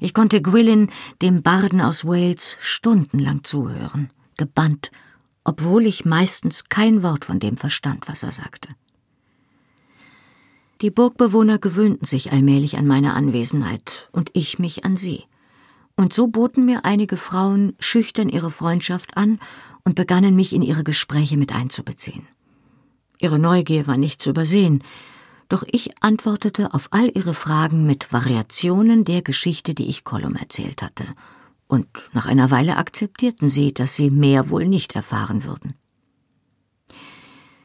Ich 0.00 0.14
konnte 0.14 0.42
Gwillin, 0.42 0.90
dem 1.22 1.42
Barden 1.42 1.80
aus 1.80 2.04
Wales, 2.04 2.56
stundenlang 2.60 3.44
zuhören, 3.44 4.10
gebannt, 4.36 4.90
obwohl 5.44 5.86
ich 5.86 6.04
meistens 6.04 6.64
kein 6.64 7.04
Wort 7.04 7.24
von 7.24 7.38
dem 7.38 7.56
verstand, 7.56 8.08
was 8.08 8.24
er 8.24 8.32
sagte. 8.32 8.74
Die 10.82 10.90
Burgbewohner 10.90 11.58
gewöhnten 11.60 12.04
sich 12.06 12.32
allmählich 12.32 12.76
an 12.76 12.88
meine 12.88 13.14
Anwesenheit 13.14 14.08
und 14.10 14.30
ich 14.32 14.58
mich 14.58 14.84
an 14.84 14.96
sie. 14.96 15.22
Und 15.94 16.12
so 16.12 16.26
boten 16.26 16.64
mir 16.64 16.84
einige 16.84 17.16
Frauen 17.16 17.74
schüchtern 17.78 18.28
ihre 18.28 18.50
Freundschaft 18.50 19.16
an 19.16 19.38
und 19.84 19.94
begannen 19.94 20.34
mich 20.34 20.52
in 20.52 20.60
ihre 20.60 20.82
Gespräche 20.82 21.36
mit 21.36 21.54
einzubeziehen. 21.54 22.26
Ihre 23.20 23.38
Neugier 23.38 23.86
war 23.86 23.96
nicht 23.96 24.20
zu 24.20 24.30
übersehen, 24.30 24.82
doch 25.48 25.62
ich 25.70 25.90
antwortete 26.02 26.74
auf 26.74 26.88
all 26.90 27.12
ihre 27.16 27.34
Fragen 27.34 27.86
mit 27.86 28.12
Variationen 28.12 29.04
der 29.04 29.22
Geschichte, 29.22 29.74
die 29.74 29.88
ich 29.88 30.02
Gollum 30.02 30.34
erzählt 30.34 30.82
hatte, 30.82 31.04
und 31.68 31.86
nach 32.12 32.26
einer 32.26 32.50
Weile 32.50 32.76
akzeptierten 32.76 33.48
sie, 33.48 33.72
dass 33.72 33.94
sie 33.94 34.10
mehr 34.10 34.50
wohl 34.50 34.66
nicht 34.66 34.96
erfahren 34.96 35.44
würden. 35.44 35.74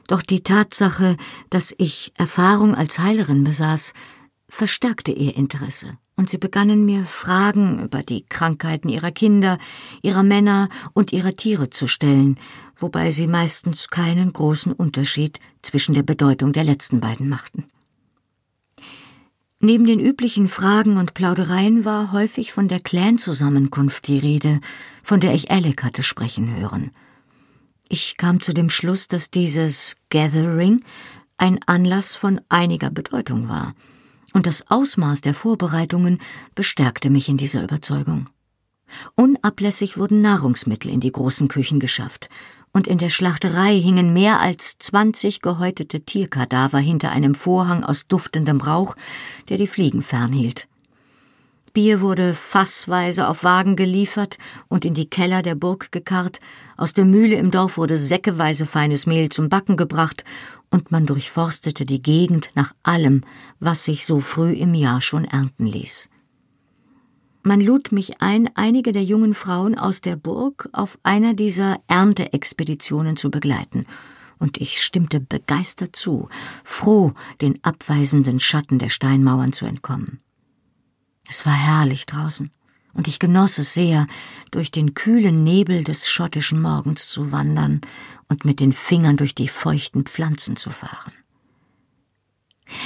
Doch 0.07 0.21
die 0.21 0.41
Tatsache, 0.41 1.17
dass 1.49 1.75
ich 1.77 2.13
Erfahrung 2.17 2.73
als 2.73 2.99
Heilerin 2.99 3.43
besaß, 3.43 3.93
verstärkte 4.49 5.11
ihr 5.11 5.35
Interesse, 5.35 5.97
und 6.15 6.29
sie 6.29 6.37
begannen 6.37 6.85
mir 6.85 7.05
Fragen 7.05 7.83
über 7.83 8.01
die 8.01 8.25
Krankheiten 8.27 8.87
ihrer 8.87 9.11
Kinder, 9.11 9.57
ihrer 10.01 10.23
Männer 10.23 10.69
und 10.93 11.11
ihrer 11.11 11.33
Tiere 11.33 11.69
zu 11.69 11.87
stellen, 11.87 12.37
wobei 12.77 13.11
sie 13.11 13.27
meistens 13.27 13.89
keinen 13.89 14.31
großen 14.31 14.71
Unterschied 14.71 15.39
zwischen 15.61 15.93
der 15.93 16.03
Bedeutung 16.03 16.53
der 16.53 16.63
letzten 16.63 17.01
beiden 17.01 17.27
machten. 17.27 17.65
Neben 19.59 19.85
den 19.87 19.99
üblichen 19.99 20.47
Fragen 20.47 20.97
und 20.97 21.15
Plaudereien 21.15 21.83
war 21.83 22.11
häufig 22.11 22.53
von 22.53 22.67
der 22.67 22.79
Clan-Zusammenkunft 22.79 24.07
die 24.07 24.19
Rede, 24.19 24.61
von 25.01 25.19
der 25.19 25.33
ich 25.33 25.49
Alec 25.49 25.83
hatte 25.83 26.03
sprechen 26.03 26.55
hören. 26.55 26.91
Ich 27.89 28.17
kam 28.17 28.41
zu 28.41 28.53
dem 28.53 28.69
Schluss, 28.69 29.07
dass 29.07 29.31
dieses 29.31 29.95
Gathering 30.09 30.83
ein 31.37 31.59
Anlass 31.65 32.15
von 32.15 32.41
einiger 32.49 32.89
Bedeutung 32.89 33.49
war– 33.49 33.73
und 34.33 34.45
das 34.45 34.69
Ausmaß 34.69 35.21
der 35.21 35.33
Vorbereitungen 35.33 36.19
bestärkte 36.53 37.09
mich 37.09 37.27
in 37.27 37.37
dieser 37.37 37.63
Überzeugung. 37.63 38.29
Unablässig 39.15 39.97
wurden 39.97 40.21
Nahrungsmittel 40.21 40.91
in 40.91 40.99
die 40.99 41.11
großen 41.11 41.47
Küchen 41.47 41.79
geschafft, 41.79 42.29
und 42.71 42.85
in 42.85 42.99
der 42.99 43.09
Schlachterei 43.09 43.79
hingen 43.79 44.13
mehr 44.13 44.39
als 44.39 44.77
zwanzig 44.77 45.41
gehäutete 45.41 46.01
Tierkadaver 46.01 46.77
hinter 46.77 47.11
einem 47.11 47.33
Vorhang 47.33 47.83
aus 47.83 48.07
duftendem 48.07 48.61
Rauch, 48.61 48.95
der 49.49 49.57
die 49.57 49.65
Fliegen 49.65 50.03
fernhielt. 50.03 50.67
Bier 51.77 52.01
wurde 52.01 52.33
fassweise 52.33 53.27
auf 53.27 53.43
Wagen 53.43 53.75
geliefert 53.75 54.39
und 54.67 54.83
in 54.83 54.95
die 54.95 55.07
Keller 55.07 55.43
der 55.43 55.53
Burg 55.53 55.91
gekarrt, 55.91 56.39
aus 56.75 56.93
der 56.93 57.05
Mühle 57.05 57.35
im 57.35 57.51
Dorf 57.51 57.77
wurde 57.77 57.95
säckeweise 57.95 58.65
feines 58.65 59.05
Mehl 59.05 59.29
zum 59.29 59.47
Backen 59.47 59.77
gebracht, 59.77 60.23
und 60.71 60.89
man 60.89 61.05
durchforstete 61.05 61.85
die 61.85 62.01
Gegend 62.01 62.49
nach 62.55 62.73
allem, 62.81 63.23
was 63.59 63.85
sich 63.85 64.07
so 64.07 64.19
früh 64.19 64.53
im 64.53 64.73
Jahr 64.73 65.01
schon 65.01 65.23
ernten 65.23 65.67
ließ. 65.67 66.09
Man 67.43 67.61
lud 67.61 67.91
mich 67.91 68.23
ein, 68.23 68.49
einige 68.55 68.91
der 68.91 69.03
jungen 69.03 69.35
Frauen 69.35 69.77
aus 69.77 70.01
der 70.01 70.15
Burg 70.15 70.67
auf 70.73 70.97
einer 71.03 71.35
dieser 71.35 71.77
Ernteexpeditionen 71.85 73.17
zu 73.17 73.29
begleiten, 73.29 73.85
und 74.39 74.57
ich 74.57 74.81
stimmte 74.81 75.19
begeistert 75.19 75.95
zu, 75.95 76.27
froh, 76.63 77.13
den 77.39 77.63
abweisenden 77.63 78.39
Schatten 78.39 78.79
der 78.79 78.89
Steinmauern 78.89 79.53
zu 79.53 79.67
entkommen. 79.67 80.23
Es 81.27 81.45
war 81.45 81.53
herrlich 81.53 82.05
draußen, 82.05 82.51
und 82.93 83.07
ich 83.07 83.19
genoss 83.19 83.57
es 83.57 83.73
sehr, 83.73 84.07
durch 84.51 84.71
den 84.71 84.93
kühlen 84.93 85.43
Nebel 85.43 85.83
des 85.83 86.07
schottischen 86.07 86.61
Morgens 86.61 87.09
zu 87.09 87.31
wandern 87.31 87.81
und 88.27 88.45
mit 88.45 88.59
den 88.59 88.73
Fingern 88.73 89.17
durch 89.17 89.35
die 89.35 89.47
feuchten 89.47 90.05
Pflanzen 90.05 90.55
zu 90.55 90.69
fahren. 90.69 91.13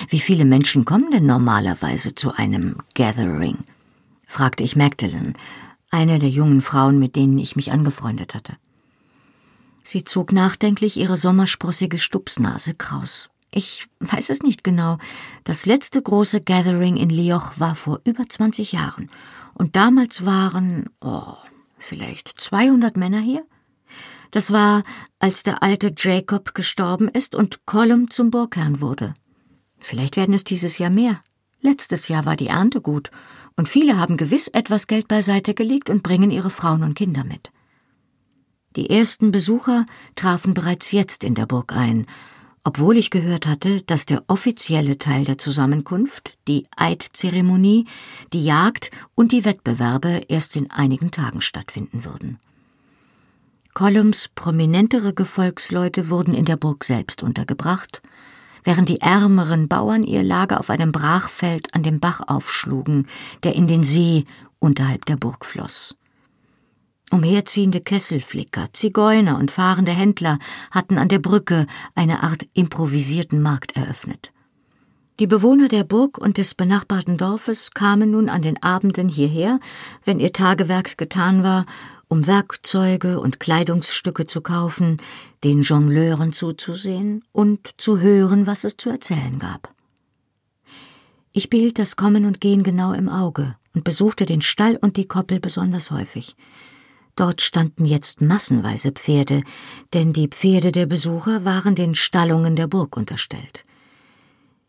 Wie 0.10 0.20
viele 0.20 0.46
Menschen 0.46 0.86
kommen 0.86 1.10
denn 1.12 1.26
normalerweise 1.26 2.14
zu 2.14 2.34
einem 2.34 2.78
Gathering? 2.94 3.60
fragte 4.28 4.64
ich 4.64 4.76
Magdalene, 4.76 5.34
eine 5.90 6.20
der 6.20 6.30
jungen 6.30 6.62
Frauen, 6.62 7.00
mit 7.00 7.16
denen 7.16 7.38
ich 7.38 7.56
mich 7.56 7.72
angefreundet 7.72 8.36
hatte. 8.36 8.58
Sie 9.84 10.04
zog 10.04 10.32
nachdenklich 10.32 10.98
ihre 10.98 11.18
sommersprossige 11.18 11.98
Stupsnase 11.98 12.76
kraus. 12.76 13.31
Ich 13.54 13.88
weiß 14.00 14.30
es 14.30 14.44
nicht 14.44 14.64
genau. 14.64 14.98
Das 15.44 15.66
letzte 15.66 16.02
große 16.02 16.42
Gathering 16.42 16.96
in 16.96 17.10
Lioch 17.10 17.60
war 17.60 17.76
vor 17.76 18.00
über 18.06 18.28
20 18.28 18.72
Jahren. 18.72 19.10
Und 19.54 19.76
damals 19.76 20.26
waren, 20.26 20.90
oh, 21.02 21.36
vielleicht 21.78 22.30
200 22.40 22.96
Männer 22.96 23.20
hier? 23.20 23.46
Das 24.32 24.54
war, 24.54 24.84
als 25.20 25.44
der 25.44 25.62
alte 25.62 25.94
Jacob 25.96 26.56
gestorben 26.56 27.10
ist 27.10 27.36
und 27.36 27.66
Colum 27.66 28.10
zum 28.10 28.32
Burgherrn 28.32 28.80
wurde. 28.80 29.14
Vielleicht 29.78 30.16
werden 30.16 30.34
es 30.34 30.46
dieses 30.46 30.78
Jahr 30.78 30.90
mehr. 30.90 31.20
Letztes 31.60 32.08
Jahr 32.08 32.26
war 32.26 32.38
die 32.38 32.48
Ernte 32.48 32.80
gut 32.80 33.12
und 33.58 33.68
viele 33.68 34.00
haben 34.00 34.16
gewiss 34.16 34.48
etwas 34.48 34.88
Geld 34.88 35.10
beiseite 35.10 35.54
gelegt 35.54 35.90
und 35.90 36.04
bringen 36.04 36.32
ihre 36.32 36.50
Frauen 36.50 36.84
und 36.84 36.96
Kinder 36.96 37.26
mit. 37.26 37.52
Die 38.78 38.90
ersten 38.90 39.32
Besucher 39.32 39.86
trafen 40.16 40.54
bereits 40.54 40.92
jetzt 40.94 41.26
in 41.26 41.36
der 41.36 41.46
Burg 41.46 41.76
ein 41.76 42.08
obwohl 42.64 42.98
ich 42.98 43.10
gehört 43.10 43.48
hatte, 43.48 43.82
dass 43.82 44.06
der 44.06 44.24
offizielle 44.28 44.98
Teil 44.98 45.26
der 45.26 45.38
Zusammenkunft, 45.38 46.38
die 46.48 46.66
Eidzeremonie, 46.76 47.86
die 48.34 48.44
Jagd 48.44 48.92
und 49.16 49.32
die 49.32 49.46
Wettbewerbe 49.46 50.24
erst 50.28 50.56
in 50.56 50.70
einigen 50.70 51.12
Tagen 51.12 51.42
stattfinden 51.42 52.06
würden. 52.06 52.38
Columns 53.74 54.30
prominentere 54.36 55.14
Gefolgsleute 55.14 56.10
wurden 56.10 56.34
in 56.34 56.46
der 56.46 56.58
Burg 56.58 56.84
selbst 56.84 57.24
untergebracht, 57.24 58.02
während 58.64 58.90
die 58.90 59.02
ärmeren 59.02 59.68
Bauern 59.68 60.04
ihr 60.04 60.24
Lager 60.24 60.60
auf 60.60 60.70
einem 60.70 60.92
Brachfeld 60.92 61.74
an 61.74 61.82
dem 61.82 62.00
Bach 62.00 62.22
aufschlugen, 62.28 63.08
der 63.44 63.56
in 63.56 63.68
den 63.68 63.84
See 63.84 64.26
unterhalb 64.60 65.06
der 65.06 65.16
Burg 65.16 65.46
floss. 65.46 65.96
Umherziehende 67.12 67.82
Kesselflicker, 67.82 68.68
Zigeuner 68.72 69.38
und 69.38 69.52
fahrende 69.52 69.92
Händler 69.92 70.40
hatten 70.72 70.98
an 70.98 71.10
der 71.10 71.20
Brücke 71.20 71.66
eine 71.94 72.24
Art 72.24 72.48
improvisierten 72.54 73.42
Markt 73.42 73.76
eröffnet. 73.76 74.32
Die 75.20 75.28
Bewohner 75.28 75.68
der 75.68 75.84
Burg 75.84 76.18
und 76.18 76.38
des 76.38 76.56
benachbarten 76.56 77.18
Dorfes 77.18 77.72
kamen 77.72 78.12
nun 78.12 78.30
an 78.30 78.42
den 78.42 78.64
Abenden 78.64 79.10
hierher, 79.10 79.60
wenn 80.06 80.22
ihr 80.22 80.32
Tagewerk 80.32 80.98
getan 80.98 81.44
war, 81.44 81.66
um 82.08 82.26
Werkzeuge 82.28 83.20
und 83.20 83.40
Kleidungsstücke 83.40 84.26
zu 84.26 84.42
kaufen, 84.42 84.98
den 85.44 85.64
Jongleuren 85.64 86.32
zuzusehen 86.32 87.24
und 87.34 87.70
zu 87.78 88.00
hören, 88.00 88.48
was 88.48 88.64
es 88.64 88.78
zu 88.78 88.90
erzählen 88.90 89.38
gab. 89.38 89.74
Ich 91.34 91.50
behielt 91.50 91.78
das 91.78 91.98
Kommen 91.98 92.26
und 92.26 92.42
Gehen 92.42 92.64
genau 92.64 92.94
im 92.94 93.10
Auge 93.10 93.56
und 93.76 93.84
besuchte 93.84 94.26
den 94.26 94.42
Stall 94.42 94.78
und 94.82 94.98
die 94.98 95.08
Koppel 95.08 95.40
besonders 95.40 95.92
häufig. 95.92 96.36
Dort 97.16 97.42
standen 97.42 97.86
jetzt 97.86 98.22
massenweise 98.22 98.92
Pferde, 98.92 99.44
denn 99.94 100.14
die 100.14 100.28
Pferde 100.28 100.72
der 100.72 100.86
Besucher 100.86 101.46
waren 101.46 101.76
den 101.76 101.96
Stallungen 101.96 102.56
der 102.56 102.68
Burg 102.68 102.96
unterstellt. 102.98 103.66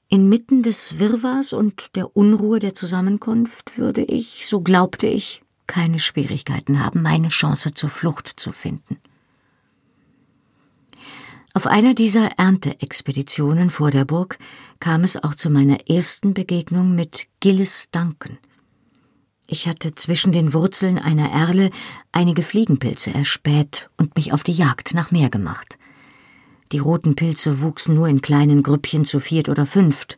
Inmitten 0.08 0.62
des 0.62 0.98
Wirrwarrs 0.98 1.52
und 1.52 1.96
der 1.96 2.16
Unruhe 2.16 2.58
der 2.58 2.74
Zusammenkunft 2.74 3.78
würde 3.78 4.02
ich, 4.02 4.46
so 4.46 4.60
glaubte 4.60 5.06
ich, 5.06 5.42
keine 5.66 5.98
Schwierigkeiten 5.98 6.84
haben, 6.84 7.00
meine 7.02 7.28
Chance 7.28 7.72
zur 7.72 7.88
Flucht 7.88 8.28
zu 8.28 8.52
finden. 8.52 8.98
Auf 11.54 11.66
einer 11.66 11.94
dieser 11.94 12.28
Ernteexpeditionen 12.38 13.70
vor 13.70 13.90
der 13.90 14.04
Burg 14.04 14.38
kam 14.80 15.04
es 15.04 15.22
auch 15.22 15.34
zu 15.34 15.48
meiner 15.48 15.88
ersten 15.88 16.34
Begegnung 16.34 16.94
mit 16.94 17.26
Gillis 17.40 17.90
Duncan– 17.90 18.38
ich 19.52 19.68
hatte 19.68 19.94
zwischen 19.94 20.32
den 20.32 20.54
Wurzeln 20.54 20.98
einer 20.98 21.30
Erle 21.30 21.70
einige 22.10 22.42
Fliegenpilze 22.42 23.12
erspäht 23.12 23.90
und 23.98 24.16
mich 24.16 24.32
auf 24.32 24.42
die 24.42 24.52
Jagd 24.52 24.94
nach 24.94 25.10
mehr 25.10 25.28
gemacht. 25.28 25.78
Die 26.72 26.78
roten 26.78 27.16
Pilze 27.16 27.60
wuchsen 27.60 27.94
nur 27.94 28.08
in 28.08 28.22
kleinen 28.22 28.62
Grüppchen 28.62 29.04
zu 29.04 29.20
viert 29.20 29.50
oder 29.50 29.66
fünft, 29.66 30.16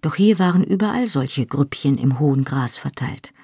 doch 0.00 0.14
hier 0.14 0.38
waren 0.38 0.64
überall 0.64 1.08
solche 1.08 1.44
Grüppchen 1.44 1.98
im 1.98 2.18
hohen 2.18 2.42
Gras 2.42 2.78
verteilt. 2.78 3.34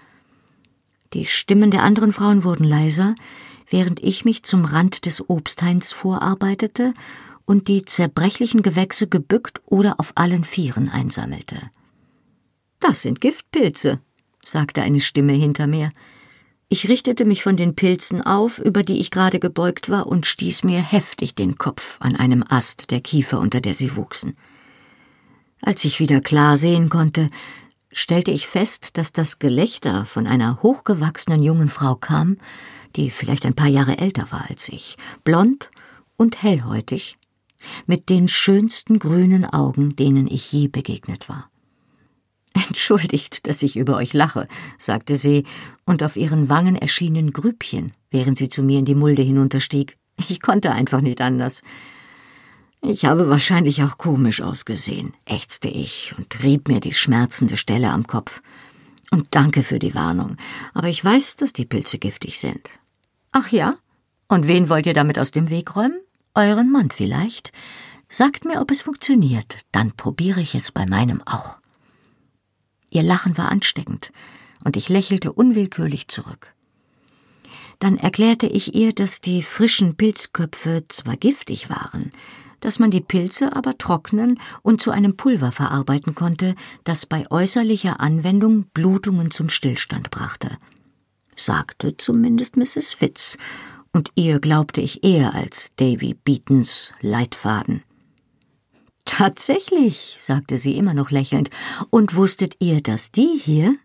Die 1.12 1.26
Stimmen 1.26 1.70
der 1.70 1.82
anderen 1.82 2.12
Frauen 2.12 2.42
wurden 2.42 2.64
leiser, 2.64 3.14
während 3.68 4.02
ich 4.02 4.24
mich 4.24 4.42
zum 4.42 4.64
Rand 4.64 5.04
des 5.04 5.28
Obsthains 5.28 5.92
vorarbeitete 5.92 6.94
und 7.44 7.68
die 7.68 7.84
zerbrechlichen 7.84 8.62
Gewächse 8.62 9.06
gebückt 9.06 9.60
oder 9.66 10.00
auf 10.00 10.12
allen 10.14 10.44
Vieren 10.44 10.88
einsammelte. 10.88 11.60
Das 12.80 13.02
sind 13.02 13.20
Giftpilze, 13.20 14.00
sagte 14.46 14.82
eine 14.82 15.00
Stimme 15.00 15.32
hinter 15.32 15.66
mir. 15.66 15.90
Ich 16.68 16.88
richtete 16.88 17.24
mich 17.24 17.42
von 17.42 17.56
den 17.56 17.76
Pilzen 17.76 18.22
auf, 18.22 18.58
über 18.58 18.82
die 18.82 18.98
ich 18.98 19.10
gerade 19.10 19.38
gebeugt 19.38 19.88
war, 19.88 20.06
und 20.06 20.26
stieß 20.26 20.64
mir 20.64 20.80
heftig 20.80 21.34
den 21.34 21.58
Kopf 21.58 21.96
an 22.00 22.16
einem 22.16 22.44
Ast 22.48 22.90
der 22.90 23.00
Kiefer, 23.00 23.38
unter 23.38 23.60
der 23.60 23.74
sie 23.74 23.94
wuchsen. 23.94 24.36
Als 25.62 25.84
ich 25.84 26.00
wieder 26.00 26.20
klar 26.20 26.56
sehen 26.56 26.88
konnte, 26.88 27.28
stellte 27.92 28.30
ich 28.30 28.46
fest, 28.46 28.96
dass 28.98 29.12
das 29.12 29.38
Gelächter 29.38 30.04
von 30.06 30.26
einer 30.26 30.62
hochgewachsenen 30.62 31.42
jungen 31.42 31.68
Frau 31.68 31.94
kam, 31.94 32.36
die 32.96 33.10
vielleicht 33.10 33.46
ein 33.46 33.54
paar 33.54 33.68
Jahre 33.68 33.98
älter 33.98 34.30
war 34.30 34.46
als 34.48 34.68
ich, 34.68 34.96
blond 35.24 35.70
und 36.16 36.42
hellhäutig, 36.42 37.16
mit 37.86 38.08
den 38.08 38.28
schönsten 38.28 38.98
grünen 38.98 39.44
Augen, 39.44 39.96
denen 39.96 40.26
ich 40.26 40.52
je 40.52 40.68
begegnet 40.68 41.28
war. 41.28 41.50
Entschuldigt, 42.56 43.46
dass 43.46 43.62
ich 43.62 43.76
über 43.76 43.96
euch 43.96 44.14
lache, 44.14 44.48
sagte 44.78 45.16
sie, 45.16 45.44
und 45.84 46.02
auf 46.02 46.16
ihren 46.16 46.48
Wangen 46.48 46.74
erschienen 46.74 47.32
Grübchen, 47.32 47.92
während 48.10 48.38
sie 48.38 48.48
zu 48.48 48.62
mir 48.62 48.78
in 48.78 48.86
die 48.86 48.94
Mulde 48.94 49.22
hinunterstieg. 49.22 49.98
Ich 50.28 50.40
konnte 50.40 50.72
einfach 50.72 51.02
nicht 51.02 51.20
anders. 51.20 51.60
Ich 52.80 53.04
habe 53.04 53.28
wahrscheinlich 53.28 53.82
auch 53.82 53.98
komisch 53.98 54.40
ausgesehen, 54.40 55.12
ächzte 55.26 55.68
ich 55.68 56.14
und 56.16 56.42
rieb 56.42 56.68
mir 56.68 56.80
die 56.80 56.94
schmerzende 56.94 57.58
Stelle 57.58 57.90
am 57.90 58.06
Kopf. 58.06 58.40
Und 59.10 59.26
danke 59.32 59.62
für 59.62 59.78
die 59.78 59.94
Warnung, 59.94 60.36
aber 60.72 60.88
ich 60.88 61.04
weiß, 61.04 61.36
dass 61.36 61.52
die 61.52 61.66
Pilze 61.66 61.98
giftig 61.98 62.38
sind. 62.38 62.70
Ach 63.32 63.48
ja? 63.48 63.74
Und 64.28 64.48
wen 64.48 64.68
wollt 64.68 64.86
ihr 64.86 64.94
damit 64.94 65.18
aus 65.18 65.30
dem 65.30 65.50
Weg 65.50 65.76
räumen? 65.76 66.00
Euren 66.34 66.72
Mann 66.72 66.90
vielleicht? 66.90 67.52
Sagt 68.08 68.44
mir, 68.44 68.60
ob 68.60 68.70
es 68.70 68.80
funktioniert, 68.80 69.58
dann 69.72 69.92
probiere 69.92 70.40
ich 70.40 70.54
es 70.54 70.72
bei 70.72 70.86
meinem 70.86 71.22
auch. 71.26 71.58
Ihr 72.90 73.02
Lachen 73.02 73.36
war 73.36 73.50
ansteckend, 73.50 74.12
und 74.64 74.76
ich 74.76 74.88
lächelte 74.88 75.32
unwillkürlich 75.32 76.08
zurück. 76.08 76.54
Dann 77.78 77.98
erklärte 77.98 78.46
ich 78.46 78.74
ihr, 78.74 78.92
dass 78.92 79.20
die 79.20 79.42
frischen 79.42 79.96
Pilzköpfe 79.96 80.84
zwar 80.88 81.16
giftig 81.16 81.68
waren, 81.68 82.10
dass 82.60 82.78
man 82.78 82.90
die 82.90 83.02
Pilze 83.02 83.54
aber 83.54 83.76
trocknen 83.76 84.40
und 84.62 84.80
zu 84.80 84.90
einem 84.90 85.16
Pulver 85.16 85.52
verarbeiten 85.52 86.14
konnte, 86.14 86.54
das 86.84 87.06
bei 87.06 87.30
äußerlicher 87.30 88.00
Anwendung 88.00 88.64
Blutungen 88.72 89.30
zum 89.30 89.50
Stillstand 89.50 90.10
brachte. 90.10 90.56
Sagte 91.36 91.96
zumindest 91.96 92.56
Mrs. 92.56 92.92
Fitz, 92.92 93.36
und 93.92 94.10
ihr 94.14 94.40
glaubte 94.40 94.80
ich 94.80 95.04
eher 95.04 95.34
als 95.34 95.72
Davy 95.76 96.14
Beatons 96.14 96.92
Leitfaden. 97.00 97.82
Tatsächlich, 99.06 100.16
sagte 100.18 100.58
sie 100.58 100.76
immer 100.76 100.92
noch 100.92 101.10
lächelnd, 101.10 101.48
und 101.90 102.16
wusstet 102.16 102.56
ihr, 102.58 102.82
dass 102.82 103.12
die 103.12 103.38
hier? 103.40 103.76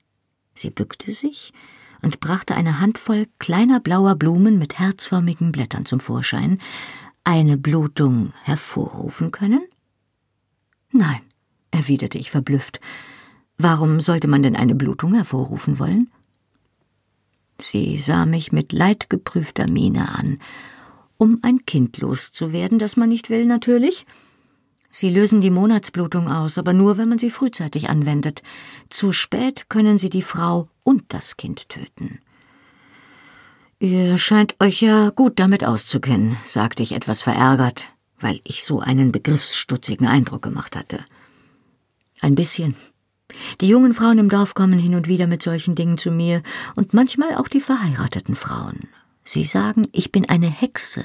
Sie 0.54 0.72
bückte 0.72 1.12
sich 1.12 1.54
und 2.02 2.20
brachte 2.20 2.56
eine 2.56 2.80
Handvoll 2.80 3.28
kleiner 3.40 3.80
blauer 3.80 4.16
Blumen 4.16 4.58
mit 4.58 4.80
herzförmigen 4.80 5.52
Blättern 5.52 5.86
zum 5.86 6.00
Vorschein, 6.00 6.60
eine 7.24 7.56
Blutung 7.56 8.34
hervorrufen 8.44 9.32
können? 9.32 9.62
Nein, 10.92 11.22
erwiderte 11.70 12.18
ich 12.18 12.32
verblüfft. 12.32 12.82
Warum 13.58 14.00
sollte 14.00 14.28
man 14.28 14.42
denn 14.42 14.56
eine 14.56 14.76
Blutung 14.76 15.14
hervorrufen 15.14 15.78
wollen? 15.78 16.10
Sie 17.60 18.00
sah 18.00 18.26
mich 18.26 18.52
mit 18.52 18.74
leidgeprüfter 18.74 19.68
Miene 19.68 20.10
an. 20.10 20.40
Um 21.18 21.38
ein 21.44 21.64
Kind 21.66 22.00
loszuwerden, 22.00 22.80
das 22.80 22.98
man 22.98 23.10
nicht 23.10 23.30
will, 23.30 23.46
natürlich. 23.46 24.08
Sie 24.92 25.10
lösen 25.10 25.40
die 25.40 25.50
Monatsblutung 25.50 26.28
aus, 26.28 26.58
aber 26.58 26.74
nur, 26.74 26.98
wenn 26.98 27.08
man 27.10 27.18
sie 27.18 27.32
frühzeitig 27.32 27.90
anwendet. 27.90 28.44
Zu 28.90 29.14
spät 29.14 29.70
können 29.70 29.98
sie 29.98 30.10
die 30.10 30.22
Frau 30.22 30.68
und 30.84 31.06
das 31.08 31.38
Kind 31.38 31.70
töten. 31.70 32.20
Ihr 33.80 34.18
scheint 34.18 34.56
euch 34.60 34.82
ja 34.82 35.10
gut 35.10 35.40
damit 35.40 35.66
auszukennen, 35.66 36.38
sagte 36.44 36.84
ich 36.84 36.92
etwas 36.92 37.22
verärgert, 37.22 37.90
weil 38.20 38.40
ich 38.44 38.64
so 38.64 38.80
einen 38.80 39.12
begriffsstutzigen 39.12 40.06
Eindruck 40.06 40.44
gemacht 40.44 40.76
hatte. 40.76 41.04
Ein 42.20 42.36
bisschen. 42.36 42.76
Die 43.62 43.68
jungen 43.68 43.94
Frauen 43.94 44.20
im 44.20 44.30
Dorf 44.30 44.54
kommen 44.54 44.78
hin 44.78 44.94
und 44.94 45.08
wieder 45.08 45.26
mit 45.26 45.42
solchen 45.42 45.74
Dingen 45.74 45.98
zu 45.98 46.12
mir, 46.12 46.44
und 46.76 46.94
manchmal 46.94 47.36
auch 47.36 47.48
die 47.48 47.62
verheirateten 47.62 48.36
Frauen. 48.36 48.90
Sie 49.24 49.44
sagen, 49.46 49.88
ich 49.94 50.12
bin 50.12 50.28
eine 50.28 50.50
Hexe, 50.50 51.04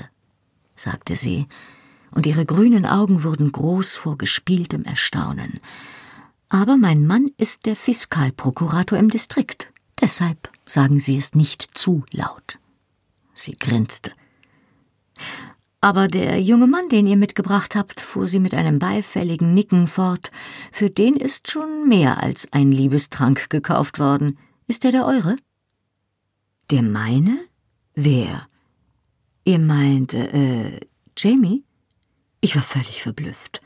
sagte 0.74 1.16
sie, 1.16 1.46
und 2.10 2.26
ihre 2.26 2.46
grünen 2.46 2.86
Augen 2.86 3.22
wurden 3.22 3.52
groß 3.52 3.96
vor 3.96 4.18
gespieltem 4.18 4.84
Erstaunen. 4.84 5.60
Aber 6.48 6.76
mein 6.76 7.06
Mann 7.06 7.30
ist 7.36 7.66
der 7.66 7.76
Fiskalprokurator 7.76 8.98
im 8.98 9.08
Distrikt. 9.08 9.72
Deshalb 10.00 10.50
sagen 10.64 10.98
Sie 10.98 11.16
es 11.16 11.34
nicht 11.34 11.62
zu 11.62 12.04
laut. 12.10 12.58
Sie 13.34 13.52
grinste. 13.52 14.12
Aber 15.80 16.08
der 16.08 16.40
junge 16.40 16.66
Mann, 16.66 16.88
den 16.88 17.06
ihr 17.06 17.16
mitgebracht 17.16 17.76
habt, 17.76 18.00
fuhr 18.00 18.26
sie 18.26 18.40
mit 18.40 18.54
einem 18.54 18.78
beifälligen 18.78 19.54
Nicken 19.54 19.86
fort, 19.86 20.30
für 20.72 20.90
den 20.90 21.16
ist 21.16 21.50
schon 21.50 21.88
mehr 21.88 22.22
als 22.22 22.52
ein 22.52 22.72
Liebestrank 22.72 23.50
gekauft 23.50 23.98
worden. 23.98 24.38
Ist 24.66 24.84
er 24.84 24.90
der 24.90 25.06
eure? 25.06 25.36
Der 26.70 26.82
meine? 26.82 27.38
Wer? 27.94 28.48
Ihr 29.44 29.60
meint, 29.60 30.12
äh, 30.12 30.80
Jamie? 31.16 31.62
Ich 32.40 32.54
war 32.54 32.62
völlig 32.62 33.02
verblüfft. 33.02 33.60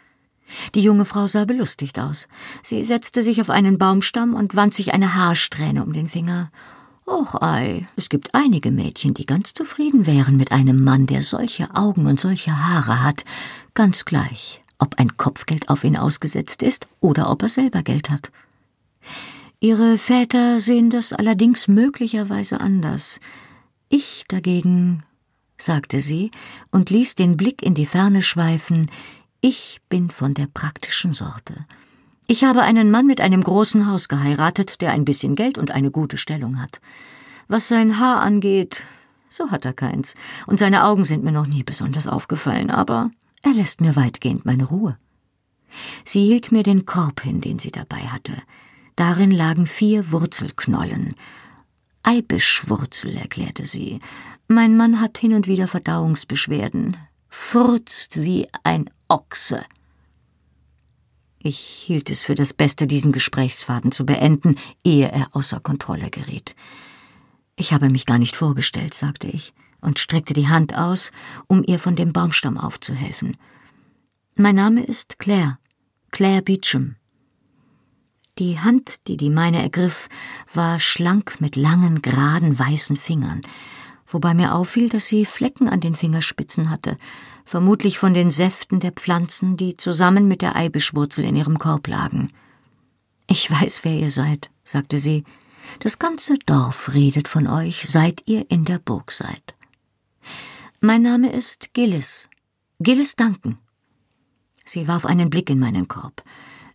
Die 0.75 0.83
junge 0.83 1.05
Frau 1.05 1.27
sah 1.27 1.45
belustigt 1.45 1.99
aus. 1.99 2.29
Sie 2.63 2.83
setzte 2.85 3.23
sich 3.23 3.41
auf 3.41 3.51
einen 3.51 3.79
Baumstamm 3.79 4.35
und 4.35 4.57
wand 4.57 4.75
sich 4.75 4.93
eine 4.93 5.15
Haarsträhne 5.15 5.85
um 5.85 5.93
den 5.93 6.09
Finger. 6.09 6.51
Och 7.07 7.41
ei, 7.43 7.87
es 7.97 8.09
gibt 8.09 8.35
einige 8.35 8.71
Mädchen, 8.71 9.15
die 9.15 9.27
ganz 9.27 9.53
zufrieden 9.53 10.07
wären 10.07 10.37
mit 10.37 10.53
einem 10.53 10.85
Mann, 10.85 11.07
der 11.07 11.23
solche 11.23 11.75
Augen 11.75 12.07
und 12.07 12.21
solche 12.21 12.57
Haare 12.57 13.03
hat, 13.03 13.25
ganz 13.75 14.05
gleich, 14.05 14.61
ob 14.79 14.99
ein 14.99 15.17
Kopfgeld 15.17 15.69
auf 15.69 15.83
ihn 15.83 15.97
ausgesetzt 15.97 16.63
ist 16.63 16.87
oder 17.01 17.31
ob 17.31 17.43
er 17.43 17.49
selber 17.49 17.83
Geld 17.83 18.11
hat. 18.11 18.31
Ihre 19.59 19.99
Väter 19.99 20.61
sehen 20.61 20.89
das 20.89 21.13
allerdings 21.13 21.69
möglicherweise 21.69 22.61
anders. 22.61 23.21
Ich 23.89 24.25
dagegen 24.29 25.03
sagte 25.61 26.01
sie 26.01 26.31
und 26.71 26.91
ließ 26.91 27.15
den 27.15 27.37
Blick 27.37 27.63
in 27.63 27.75
die 27.75 27.87
Ferne 27.87 28.23
schweifen, 28.23 28.91
ich 29.41 29.81
bin 29.89 30.11
von 30.11 30.35
der 30.35 30.47
praktischen 30.53 31.13
Sorte. 31.13 31.55
Ich 32.27 32.45
habe 32.45 32.63
einen 32.63 32.91
Mann 32.91 33.07
mit 33.07 33.21
einem 33.21 33.43
großen 33.43 33.87
Haus 33.87 34.09
geheiratet, 34.09 34.81
der 34.81 34.93
ein 34.93 35.05
bisschen 35.05 35.35
Geld 35.35 35.59
und 35.59 35.71
eine 35.71 35.91
gute 35.91 36.17
Stellung 36.17 36.61
hat. 36.61 36.81
Was 37.49 37.69
sein 37.69 37.99
Haar 37.99 38.21
angeht, 38.21 38.85
so 39.29 39.51
hat 39.51 39.65
er 39.65 39.73
keins, 39.73 40.15
und 40.47 40.59
seine 40.59 40.85
Augen 40.85 41.05
sind 41.05 41.25
mir 41.25 41.33
noch 41.33 41.47
nie 41.47 41.63
besonders 41.63 42.07
aufgefallen, 42.07 42.71
aber 42.71 43.11
er 43.43 43.53
lässt 43.53 43.81
mir 43.81 43.97
weitgehend 43.97 44.45
meine 44.45 44.65
Ruhe. 44.65 44.99
Sie 46.05 46.25
hielt 46.25 46.53
mir 46.53 46.63
den 46.63 46.85
Korb 46.85 47.23
hin, 47.23 47.41
den 47.41 47.59
sie 47.59 47.71
dabei 47.71 48.01
hatte. 48.09 48.35
Darin 48.97 49.31
lagen 49.31 49.67
vier 49.67 50.11
Wurzelknollen. 50.11 51.15
Eibischwurzel, 52.03 53.17
erklärte 53.17 53.65
sie, 53.65 54.01
mein 54.51 54.77
Mann 54.77 55.01
hat 55.01 55.17
hin 55.17 55.33
und 55.35 55.47
wieder 55.47 55.69
Verdauungsbeschwerden, 55.69 56.97
furzt 57.29 58.21
wie 58.25 58.49
ein 58.65 58.91
Ochse. 59.09 59.65
Ich 61.39 61.59
hielt 61.59 62.11
es 62.11 62.23
für 62.23 62.35
das 62.35 62.53
Beste, 62.53 62.89
diesen 62.89 63.13
Gesprächsfaden 63.13 63.93
zu 63.93 64.05
beenden, 64.05 64.57
ehe 64.83 65.09
er 65.09 65.29
außer 65.37 65.61
Kontrolle 65.61 66.11
geriet. 66.11 66.57
Ich 67.55 67.73
habe 67.73 67.91
mich 67.91 68.07
gar 68.07 68.19
nicht 68.19 68.35
vorgestellt, 68.35 68.93
sagte 68.93 69.29
ich 69.29 69.55
und 69.81 70.01
streckte 70.01 70.35
die 70.35 70.49
Hand 70.49 70.77
aus, 70.77 71.13
um 71.47 71.63
ihr 71.65 71.79
von 71.79 71.95
dem 71.95 72.13
Baumstamm 72.13 72.59
aufzuhelfen. 72.59 73.37
Mein 74.35 74.57
Name 74.57 74.83
ist 74.83 75.21
Claire, 75.21 75.59
Claire 76.11 76.43
Beecham. 76.43 76.97
Die 78.41 78.59
Hand, 78.59 78.97
die 79.07 79.17
die 79.17 79.31
meine 79.31 79.63
ergriff, 79.63 80.09
war 80.53 80.81
schlank 80.81 81.41
mit 81.41 81.55
langen, 81.55 82.03
geraden, 82.03 82.59
weißen 82.59 82.97
Fingern 82.97 83.43
wobei 84.13 84.35
mir 84.35 84.55
auffiel, 84.55 84.89
dass 84.89 85.07
sie 85.07 85.25
Flecken 85.25 85.69
an 85.69 85.81
den 85.81 85.95
Fingerspitzen 85.95 86.71
hatte, 86.71 86.97
vermutlich 87.45 87.99
von 87.99 88.15
den 88.15 88.31
Säften 88.31 88.81
der 88.81 88.93
Pflanzen, 88.93 89.57
die 89.57 89.75
zusammen 89.75 90.29
mit 90.29 90.43
der 90.43 90.57
Eibischwurzel 90.57 91.25
in 91.25 91.37
ihrem 91.37 91.59
Korb 91.59 91.89
lagen. 91.89 92.29
Ich 93.29 93.51
weiß, 93.51 93.81
wer 93.85 93.95
ihr 93.95 94.11
seid, 94.11 94.51
sagte 94.65 94.99
sie. 94.99 95.25
Das 95.79 95.99
ganze 95.99 96.35
Dorf 96.47 96.93
redet 96.95 97.29
von 97.29 97.47
euch, 97.47 97.87
seit 97.89 98.27
ihr 98.27 98.51
in 98.51 98.65
der 98.65 98.79
Burg 98.79 99.13
seid. 99.13 99.55
Mein 100.81 101.03
Name 101.03 101.33
ist 101.33 101.75
Gillis. 101.75 102.29
Gillis 102.81 103.15
Duncan. 103.15 103.59
Sie 104.65 104.89
warf 104.89 105.05
einen 105.05 105.31
Blick 105.31 105.51
in 105.51 105.59
meinen 105.59 105.89
Korb. 105.89 106.23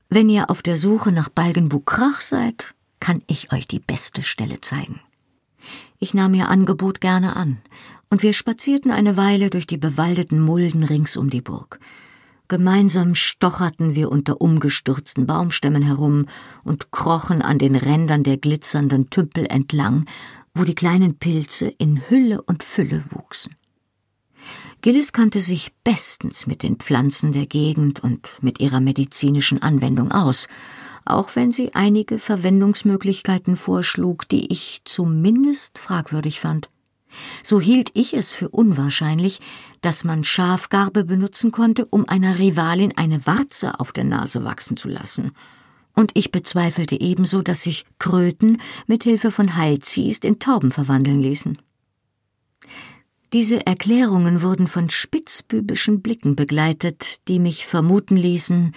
Wenn 0.10 0.30
ihr 0.30 0.50
auf 0.50 0.62
der 0.62 0.78
Suche 0.78 1.12
nach 1.12 1.30
Balgenbukrach 1.30 2.22
seid, 2.22 2.76
kann 3.00 3.22
ich 3.28 3.52
euch 3.52 3.68
die 3.68 3.80
beste 3.80 4.22
Stelle 4.22 4.62
zeigen. 4.62 5.02
Ich 6.00 6.14
nahm 6.14 6.34
ihr 6.34 6.50
Angebot 6.50 7.02
gerne 7.02 7.36
an, 7.36 7.58
und 8.10 8.24
wir 8.24 8.34
spazierten 8.34 8.92
eine 8.92 9.18
Weile 9.18 9.50
durch 9.50 9.68
die 9.68 9.78
bewaldeten 9.78 10.42
Mulden 10.42 10.84
rings 10.84 11.18
um 11.18 11.30
die 11.30 11.42
Burg. 11.42 11.80
Gemeinsam 12.48 13.16
stocherten 13.16 13.96
wir 13.96 14.12
unter 14.12 14.40
umgestürzten 14.40 15.26
Baumstämmen 15.26 15.82
herum 15.82 16.26
und 16.64 16.92
krochen 16.92 17.42
an 17.42 17.58
den 17.58 17.76
Rändern 17.76 18.24
der 18.24 18.38
glitzernden 18.38 19.10
Tümpel 19.10 19.48
entlang, 19.48 20.06
wo 20.54 20.64
die 20.64 20.76
kleinen 20.76 21.18
Pilze 21.18 21.68
in 21.68 22.08
Hülle 22.10 22.42
und 22.44 22.64
Fülle 22.64 23.04
wuchsen. 23.10 23.56
Gillis 24.82 25.12
kannte 25.12 25.40
sich 25.40 25.72
bestens 25.84 26.46
mit 26.46 26.62
den 26.62 26.76
Pflanzen 26.76 27.32
der 27.32 27.48
Gegend 27.48 28.04
und 28.04 28.38
mit 28.42 28.60
ihrer 28.60 28.80
medizinischen 28.80 29.64
Anwendung 29.64 30.12
aus, 30.12 30.48
auch 31.06 31.36
wenn 31.36 31.52
sie 31.52 31.74
einige 31.76 32.20
Verwendungsmöglichkeiten 32.20 33.56
vorschlug, 33.56 34.28
die 34.28 34.52
ich 34.52 34.82
zumindest 34.86 35.78
fragwürdig 35.78 36.40
fand. 36.40 36.70
So 37.44 37.62
hielt 37.62 37.92
ich 37.94 38.14
es 38.14 38.34
für 38.34 38.50
unwahrscheinlich, 38.50 39.40
dass 39.82 40.04
man 40.04 40.24
Schafgarbe 40.24 41.06
benutzen 41.06 41.52
konnte, 41.52 41.86
um 41.90 42.08
einer 42.10 42.40
Rivalin 42.40 42.94
eine 42.98 43.26
Warze 43.26 43.80
auf 43.80 43.92
der 43.94 44.04
Nase 44.04 44.44
wachsen 44.44 44.78
zu 44.78 44.90
lassen. 44.90 45.32
Und 45.94 46.12
ich 46.14 46.32
bezweifelte 46.32 47.00
ebenso, 47.00 47.42
dass 47.42 47.64
sich 47.64 47.86
Kröten 48.00 48.60
mit 48.86 49.04
Hilfe 49.04 49.32
von 49.32 49.56
Heilziest 49.56 50.26
in 50.26 50.40
Tauben 50.40 50.72
verwandeln 50.72 51.22
ließen. 51.22 51.58
Diese 53.32 53.66
Erklärungen 53.66 54.42
wurden 54.42 54.68
von 54.68 54.90
spitzbübischen 54.90 56.02
Blicken 56.02 56.36
begleitet, 56.36 57.28
die 57.28 57.40
mich 57.40 57.66
vermuten 57.66 58.18
ließen, 58.18 58.74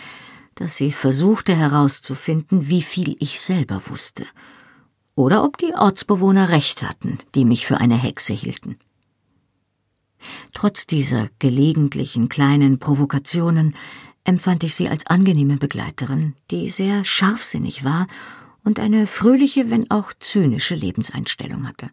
dass 0.61 0.77
sie 0.77 0.93
versuchte 0.93 1.55
herauszufinden, 1.55 2.69
wie 2.69 2.83
viel 2.83 3.17
ich 3.19 3.41
selber 3.41 3.87
wusste– 3.89 4.27
oder 5.19 5.43
ob 5.43 5.59
die 5.59 5.75
Ortsbewohner 5.75 6.49
recht 6.49 6.85
hatten, 6.85 7.19
die 7.35 7.45
mich 7.45 7.67
für 7.67 7.81
eine 7.81 7.97
Hexe 7.97 8.33
hielten. 8.33 8.79
Trotz 10.55 10.87
dieser 10.87 11.29
gelegentlichen 11.41 12.29
kleinen 12.29 12.79
Provokationen 12.79 13.75
empfand 14.23 14.63
ich 14.63 14.77
sie 14.77 14.89
als 14.89 15.07
angenehme 15.07 15.57
Begleiterin, 15.57 16.35
die 16.53 16.69
sehr 16.69 17.05
scharfsinnig 17.05 17.83
war 17.83 18.07
und 18.63 18.79
eine 18.79 19.09
fröhliche, 19.09 19.71
wenn 19.71 19.91
auch 19.91 20.13
zynische 20.21 20.77
Lebenseinstellung 20.77 21.67
hatte. 21.67 21.91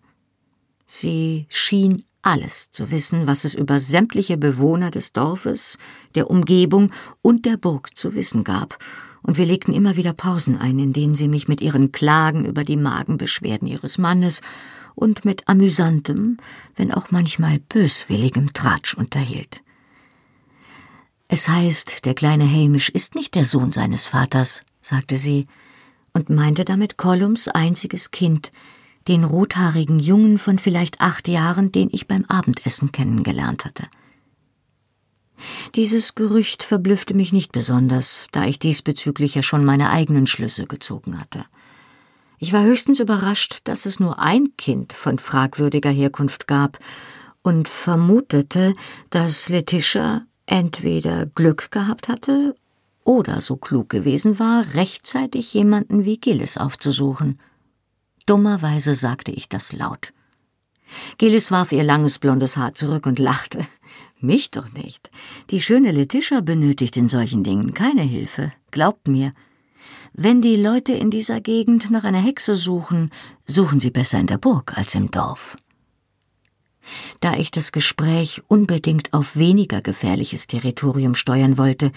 Sie 0.86 1.48
schien 1.50 2.04
alles 2.26 2.72
zu 2.72 2.92
wissen, 2.92 3.28
was 3.28 3.44
es 3.44 3.54
über 3.54 3.80
sämtliche 3.80 4.38
Bewohner 4.38 4.92
des 4.92 5.14
Dorfes, 5.14 5.78
der 6.16 6.30
Umgebung 6.30 6.92
und 7.22 7.46
der 7.46 7.58
Burg 7.58 7.96
zu 7.96 8.14
wissen 8.16 8.44
gab, 8.44 8.78
und 9.22 9.40
wir 9.40 9.46
legten 9.46 9.74
immer 9.74 9.96
wieder 9.96 10.14
Pausen 10.14 10.58
ein, 10.58 10.78
in 10.78 10.94
denen 10.94 11.16
sie 11.16 11.28
mich 11.28 11.48
mit 11.48 11.60
ihren 11.60 11.92
Klagen 11.92 12.46
über 12.46 12.64
die 12.64 12.78
Magenbeschwerden 12.78 13.68
ihres 13.68 13.98
Mannes 13.98 14.42
und 14.94 15.26
mit 15.26 15.48
amüsantem, 15.48 16.38
wenn 16.76 16.94
auch 16.94 17.10
manchmal 17.10 17.58
böswilligem 17.58 18.54
Tratsch 18.54 18.94
unterhielt. 18.94 19.62
Es 21.28 21.50
heißt, 21.50 22.06
der 22.06 22.14
kleine 22.14 22.48
Hamish 22.48 22.90
ist 22.90 23.16
nicht 23.16 23.34
der 23.34 23.46
Sohn 23.46 23.72
seines 23.72 24.06
Vaters, 24.06 24.62
sagte 24.82 25.18
sie, 25.18 25.48
und 26.14 26.30
meinte 26.30 26.64
damit 26.64 26.98
Collums 26.98 27.48
einziges 27.48 28.12
Kind, 28.12 28.52
den 29.08 29.24
rothaarigen 29.24 30.00
Jungen 30.00 30.38
von 30.38 30.58
vielleicht 30.58 31.02
acht 31.02 31.28
Jahren, 31.28 31.72
den 31.72 31.90
ich 31.92 32.08
beim 32.08 32.26
Abendessen 32.26 32.92
kennengelernt 32.92 33.66
hatte. 33.66 33.84
Dieses 35.76 36.16
Gerücht 36.16 36.64
verblüffte 36.64 37.14
mich 37.14 37.34
nicht 37.34 37.52
besonders, 37.52 38.28
da 38.32 38.46
ich 38.46 38.60
diesbezüglich 38.60 39.36
ja 39.36 39.44
schon 39.44 39.66
meine 39.66 39.90
eigenen 39.90 40.28
Schlüsse 40.28 40.66
gezogen 40.66 41.20
hatte. 41.20 41.46
Ich 42.38 42.54
war 42.54 42.64
höchstens 42.64 43.00
überrascht, 43.00 43.60
dass 43.64 43.86
es 43.86 44.00
nur 44.00 44.20
ein 44.20 44.56
Kind 44.58 44.94
von 44.94 45.20
fragwürdiger 45.20 45.90
Herkunft 45.90 46.48
gab 46.48 46.80
und 47.42 47.68
vermutete, 47.68 48.74
dass 49.10 49.50
Letitia 49.50 50.24
entweder 50.46 51.26
Glück 51.28 51.72
gehabt 51.72 52.08
hatte 52.08 52.56
oder 53.04 53.40
so 53.40 53.56
klug 53.56 53.90
gewesen 53.90 54.40
war, 54.40 54.74
rechtzeitig 54.74 55.54
jemanden 55.54 56.06
wie 56.06 56.18
Gillis 56.18 56.58
aufzusuchen. 56.58 57.40
Dummerweise 58.26 58.96
sagte 58.96 59.32
ich 59.32 59.50
das 59.50 59.72
laut. 59.72 60.12
Gillis 61.18 61.52
warf 61.52 61.72
ihr 61.72 61.84
langes 61.84 62.20
blondes 62.20 62.58
Haar 62.58 62.74
zurück 62.74 63.06
und 63.06 63.20
lachte. 63.20 63.66
Mich 64.20 64.52
doch 64.52 64.72
nicht. 64.74 65.12
Die 65.50 65.62
schöne 65.62 65.92
Letitia 65.92 66.42
benötigt 66.42 66.98
in 66.98 67.10
solchen 67.10 67.44
Dingen 67.44 67.74
keine 67.74 68.02
Hilfe. 68.02 68.52
Glaubt 68.72 69.08
mir. 69.08 69.34
Wenn 70.14 70.42
die 70.42 70.56
Leute 70.56 70.94
in 70.94 71.12
dieser 71.12 71.42
Gegend 71.42 71.92
nach 71.92 72.06
einer 72.06 72.22
Hexe 72.22 72.56
suchen, 72.56 73.12
suchen 73.46 73.80
sie 73.80 73.92
besser 73.92 74.20
in 74.20 74.28
der 74.28 74.38
Burg 74.38 74.78
als 74.78 74.96
im 74.96 75.12
Dorf. 75.12 75.58
Da 77.20 77.36
ich 77.36 77.52
das 77.52 77.72
Gespräch 77.72 78.42
unbedingt 78.48 79.14
auf 79.14 79.36
weniger 79.36 79.82
gefährliches 79.82 80.48
Territorium 80.48 81.16
steuern 81.16 81.58
wollte, 81.58 81.92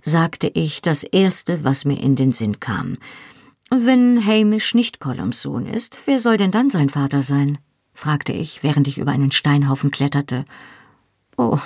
sagte 0.00 0.48
ich 0.54 0.82
das 0.82 1.02
Erste, 1.02 1.64
was 1.64 1.84
mir 1.84 2.00
in 2.00 2.16
den 2.16 2.32
Sinn 2.32 2.60
kam. 2.60 2.98
Wenn 3.76 4.24
Hamish 4.24 4.74
nicht 4.74 5.00
Colums 5.00 5.42
Sohn 5.42 5.66
ist, 5.66 5.98
wer 6.06 6.20
soll 6.20 6.36
denn 6.36 6.52
dann 6.52 6.70
sein 6.70 6.90
Vater 6.90 7.22
sein? 7.22 7.58
fragte 7.92 8.32
ich, 8.32 8.62
während 8.62 8.86
ich 8.86 8.98
über 8.98 9.10
einen 9.10 9.32
Steinhaufen 9.32 9.90
kletterte. 9.90 10.44
Oh, 11.36 11.58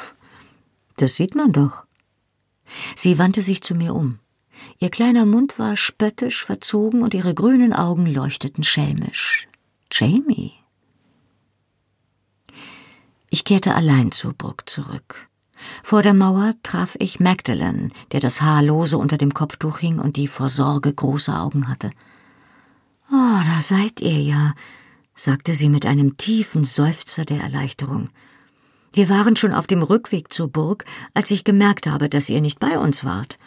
das 0.97 1.17
sieht 1.17 1.35
man 1.35 1.53
doch. 1.53 1.85
Sie 2.95 3.19
wandte 3.19 3.43
sich 3.43 3.63
zu 3.63 3.75
mir 3.75 3.95
um. 3.95 4.21
Ihr 4.79 4.89
kleiner 4.89 5.27
Mund 5.27 5.59
war 5.59 5.77
spöttisch 5.77 6.45
verzogen 6.45 7.03
und 7.03 7.13
ihre 7.13 7.35
grünen 7.35 7.75
Augen 7.75 8.07
leuchteten 8.07 8.65
schelmisch. 8.65 9.47
Jamie. 9.93 10.55
Ich 13.29 13.45
kehrte 13.45 13.75
allein 13.75 14.13
zur 14.13 14.33
Burg 14.33 14.67
zurück. 14.69 15.28
Vor 15.83 16.03
der 16.03 16.15
Mauer 16.15 16.55
traf 16.63 16.97
ich 16.99 17.21
Magdalen, 17.21 17.93
der 18.13 18.21
das 18.21 18.43
Haar 18.43 18.63
lose 18.63 18.99
unter 18.99 19.19
dem 19.19 19.35
Kopftuch 19.35 19.79
hing 19.79 19.99
und 19.99 20.17
die 20.17 20.29
vor 20.29 20.49
Sorge 20.49 20.93
große 20.93 21.35
Augen 21.35 21.69
hatte. 21.69 21.91
Oh, 23.11 23.41
da 23.45 23.61
seid 23.61 24.01
ihr 24.01 24.21
ja, 24.21 24.53
sagte 25.15 25.55
sie 25.55 25.69
mit 25.69 25.87
einem 25.87 26.17
tiefen 26.17 26.65
Seufzer 26.65 27.25
der 27.25 27.41
Erleichterung. 27.41 28.11
Wir 28.93 29.09
waren 29.09 29.37
schon 29.37 29.53
auf 29.53 29.67
dem 29.67 29.83
Rückweg 29.83 30.33
zur 30.33 30.49
Burg, 30.49 30.85
als 31.15 31.31
ich 31.31 31.45
gemerkt 31.45 31.87
habe, 31.87 32.09
dass 32.09 32.29
ihr 32.29 32.41
nicht 32.41 32.61
bei 32.61 32.79
uns 32.79 33.05
wart. 33.05 33.39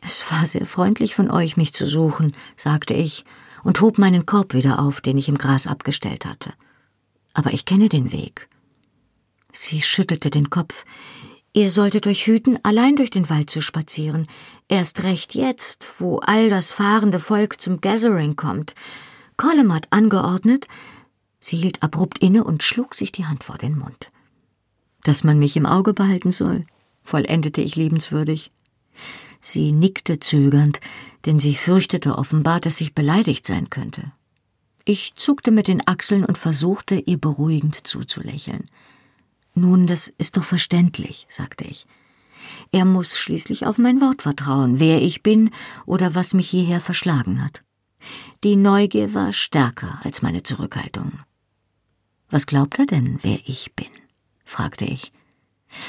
Es 0.00 0.24
war 0.30 0.46
sehr 0.46 0.66
freundlich 0.66 1.14
von 1.14 1.30
euch, 1.30 1.56
mich 1.56 1.72
zu 1.72 1.86
suchen, 1.86 2.34
sagte 2.56 2.94
ich 2.94 3.24
und 3.62 3.80
hob 3.80 3.98
meinen 3.98 4.26
Korb 4.26 4.54
wieder 4.54 4.80
auf, 4.80 5.00
den 5.00 5.16
ich 5.16 5.28
im 5.28 5.38
Gras 5.38 5.66
abgestellt 5.66 6.26
hatte. 6.26 6.52
Aber 7.34 7.52
ich 7.52 7.64
kenne 7.64 7.88
den 7.88 8.12
Weg. 8.12 8.48
Sie 9.52 9.80
schüttelte 9.80 10.30
den 10.30 10.50
Kopf. 10.50 10.84
Ihr 11.52 11.70
solltet 11.70 12.06
euch 12.06 12.26
hüten, 12.26 12.58
allein 12.64 12.96
durch 12.96 13.10
den 13.10 13.28
Wald 13.28 13.50
zu 13.50 13.60
spazieren. 13.60 14.26
Erst 14.68 15.02
recht 15.02 15.34
jetzt, 15.34 15.86
wo 15.98 16.18
all 16.18 16.48
das 16.50 16.72
fahrende 16.72 17.20
Volk 17.20 17.60
zum 17.60 17.80
Gathering 17.80 18.36
kommt. 18.36 18.74
Colum 19.36 19.72
hat 19.72 19.86
angeordnet. 19.90 20.66
Sie 21.38 21.56
hielt 21.56 21.82
abrupt 21.82 22.18
inne 22.18 22.44
und 22.44 22.62
schlug 22.62 22.94
sich 22.94 23.12
die 23.12 23.26
Hand 23.26 23.44
vor 23.44 23.58
den 23.58 23.78
Mund 23.78 24.10
dass 25.02 25.24
man 25.24 25.38
mich 25.38 25.56
im 25.56 25.66
Auge 25.66 25.92
behalten 25.92 26.30
soll, 26.30 26.62
vollendete 27.02 27.60
ich 27.60 27.76
liebenswürdig. 27.76 28.50
Sie 29.40 29.72
nickte 29.72 30.20
zögernd, 30.20 30.80
denn 31.26 31.38
sie 31.38 31.54
fürchtete 31.54 32.16
offenbar, 32.16 32.60
dass 32.60 32.80
ich 32.80 32.94
beleidigt 32.94 33.46
sein 33.46 33.70
könnte. 33.70 34.12
Ich 34.84 35.14
zuckte 35.14 35.50
mit 35.50 35.68
den 35.68 35.86
Achseln 35.86 36.24
und 36.24 36.38
versuchte, 36.38 36.96
ihr 36.96 37.18
beruhigend 37.18 37.86
zuzulächeln. 37.86 38.66
Nun, 39.54 39.86
das 39.86 40.08
ist 40.08 40.36
doch 40.36 40.44
verständlich, 40.44 41.26
sagte 41.28 41.64
ich. 41.64 41.86
Er 42.70 42.84
muss 42.84 43.18
schließlich 43.18 43.66
auf 43.66 43.78
mein 43.78 44.00
Wort 44.00 44.22
vertrauen, 44.22 44.78
wer 44.78 45.02
ich 45.02 45.22
bin 45.22 45.50
oder 45.86 46.14
was 46.14 46.34
mich 46.34 46.48
hierher 46.48 46.80
verschlagen 46.80 47.44
hat. 47.44 47.62
Die 48.44 48.56
Neugier 48.56 49.14
war 49.14 49.32
stärker 49.32 50.00
als 50.02 50.22
meine 50.22 50.42
Zurückhaltung. 50.42 51.12
Was 52.30 52.46
glaubt 52.46 52.78
er 52.78 52.86
denn, 52.86 53.18
wer 53.22 53.38
ich 53.46 53.74
bin? 53.76 53.90
fragte 54.44 54.84
ich. 54.84 55.12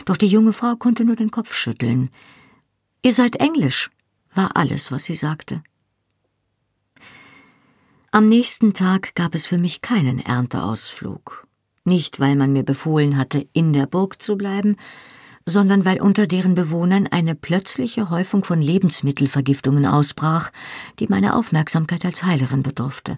Doch 0.06 0.18
die 0.18 0.28
junge 0.28 0.54
Frau 0.54 0.76
konnte 0.76 1.06
nur 1.06 1.16
den 1.16 1.32
Kopf 1.32 1.54
schütteln. 1.54 2.10
Ihr 3.02 3.14
seid 3.14 3.38
Englisch, 3.38 3.90
war 4.34 4.56
alles, 4.56 4.92
was 4.92 5.06
sie 5.06 5.16
sagte. 5.16 5.64
Am 8.12 8.26
nächsten 8.26 8.74
Tag 8.74 9.16
gab 9.16 9.34
es 9.34 9.46
für 9.46 9.58
mich 9.58 9.82
keinen 9.82 10.20
Ernteausflug. 10.20 11.48
Nicht, 11.86 12.20
weil 12.20 12.36
man 12.36 12.54
mir 12.54 12.64
befohlen 12.64 13.18
hatte, 13.18 13.48
in 13.54 13.74
der 13.74 13.88
Burg 13.88 14.22
zu 14.22 14.38
bleiben, 14.38 14.78
sondern 15.46 15.84
weil 15.84 16.02
unter 16.02 16.28
deren 16.28 16.54
Bewohnern 16.54 17.08
eine 17.08 17.36
plötzliche 17.36 18.10
Häufung 18.10 18.44
von 18.44 18.62
Lebensmittelvergiftungen 18.62 19.86
ausbrach, 19.86 20.52
die 21.00 21.08
meine 21.08 21.36
Aufmerksamkeit 21.36 22.06
als 22.06 22.24
Heilerin 22.24 22.64
bedurfte. 22.64 23.18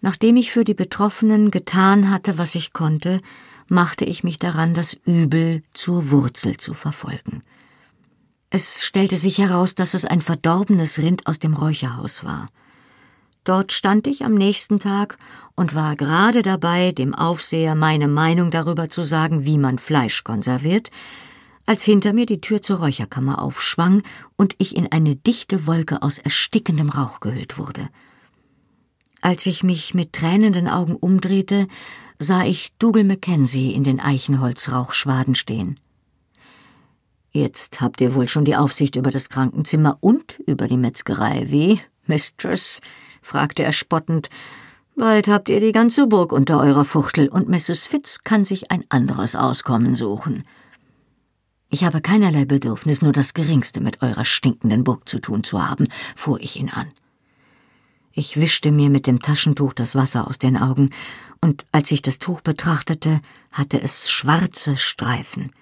Nachdem 0.00 0.36
ich 0.36 0.52
für 0.52 0.64
die 0.64 0.74
Betroffenen 0.74 1.50
getan 1.50 2.10
hatte, 2.10 2.38
was 2.38 2.54
ich 2.54 2.72
konnte, 2.72 3.20
machte 3.68 4.04
ich 4.04 4.22
mich 4.22 4.38
daran, 4.38 4.74
das 4.74 4.96
Übel 5.06 5.62
zur 5.72 6.10
Wurzel 6.10 6.56
zu 6.56 6.74
verfolgen. 6.74 7.42
Es 8.50 8.82
stellte 8.82 9.16
sich 9.16 9.38
heraus, 9.38 9.74
dass 9.74 9.94
es 9.94 10.04
ein 10.04 10.20
verdorbenes 10.20 10.98
Rind 10.98 11.26
aus 11.26 11.38
dem 11.38 11.54
Räucherhaus 11.54 12.24
war. 12.24 12.46
Dort 13.48 13.72
stand 13.72 14.06
ich 14.06 14.26
am 14.26 14.34
nächsten 14.34 14.78
Tag 14.78 15.16
und 15.54 15.74
war 15.74 15.96
gerade 15.96 16.42
dabei, 16.42 16.92
dem 16.92 17.14
Aufseher 17.14 17.74
meine 17.74 18.06
Meinung 18.06 18.50
darüber 18.50 18.90
zu 18.90 19.00
sagen, 19.00 19.46
wie 19.46 19.56
man 19.56 19.78
Fleisch 19.78 20.22
konserviert, 20.22 20.90
als 21.64 21.82
hinter 21.82 22.12
mir 22.12 22.26
die 22.26 22.42
Tür 22.42 22.60
zur 22.60 22.80
Räucherkammer 22.80 23.40
aufschwang 23.40 24.02
und 24.36 24.54
ich 24.58 24.76
in 24.76 24.92
eine 24.92 25.16
dichte 25.16 25.66
Wolke 25.66 26.02
aus 26.02 26.18
erstickendem 26.18 26.90
Rauch 26.90 27.20
gehüllt 27.20 27.56
wurde. 27.56 27.88
Als 29.22 29.46
ich 29.46 29.62
mich 29.62 29.94
mit 29.94 30.12
tränenden 30.12 30.68
Augen 30.68 30.94
umdrehte, 30.94 31.68
sah 32.18 32.44
ich 32.44 32.74
Dougal 32.78 33.04
Mackenzie 33.04 33.72
in 33.72 33.82
den 33.82 33.98
Eichenholzrauchschwaden 33.98 35.34
stehen. 35.34 35.80
Jetzt 37.30 37.80
habt 37.80 38.02
ihr 38.02 38.14
wohl 38.14 38.28
schon 38.28 38.44
die 38.44 38.56
Aufsicht 38.56 38.96
über 38.96 39.10
das 39.10 39.30
Krankenzimmer 39.30 39.96
und 40.00 40.38
über 40.40 40.68
die 40.68 40.76
Metzgerei, 40.76 41.46
wie, 41.48 41.80
Mistress? 42.06 42.82
Fragte 43.22 43.62
er 43.62 43.72
spottend. 43.72 44.28
Bald 44.96 45.28
habt 45.28 45.48
ihr 45.48 45.60
die 45.60 45.72
ganze 45.72 46.06
Burg 46.06 46.32
unter 46.32 46.58
eurer 46.60 46.84
Fuchtel 46.84 47.28
und 47.28 47.48
Mrs. 47.48 47.86
Fitz 47.86 48.24
kann 48.24 48.44
sich 48.44 48.70
ein 48.70 48.84
anderes 48.88 49.36
Auskommen 49.36 49.94
suchen. 49.94 50.44
Ich 51.70 51.84
habe 51.84 52.00
keinerlei 52.00 52.46
Bedürfnis, 52.46 53.02
nur 53.02 53.12
das 53.12 53.34
geringste 53.34 53.80
mit 53.80 54.02
eurer 54.02 54.24
stinkenden 54.24 54.84
Burg 54.84 55.08
zu 55.08 55.20
tun 55.20 55.44
zu 55.44 55.66
haben, 55.66 55.88
fuhr 56.16 56.40
ich 56.40 56.58
ihn 56.58 56.70
an. 56.70 56.88
Ich 58.12 58.40
wischte 58.40 58.72
mir 58.72 58.90
mit 58.90 59.06
dem 59.06 59.20
Taschentuch 59.20 59.74
das 59.74 59.94
Wasser 59.94 60.26
aus 60.26 60.38
den 60.38 60.56
Augen, 60.56 60.90
und 61.40 61.64
als 61.70 61.92
ich 61.92 62.02
das 62.02 62.18
Tuch 62.18 62.40
betrachtete, 62.40 63.20
hatte 63.52 63.80
es 63.80 64.10
schwarze 64.10 64.76
Streifen. 64.76 65.52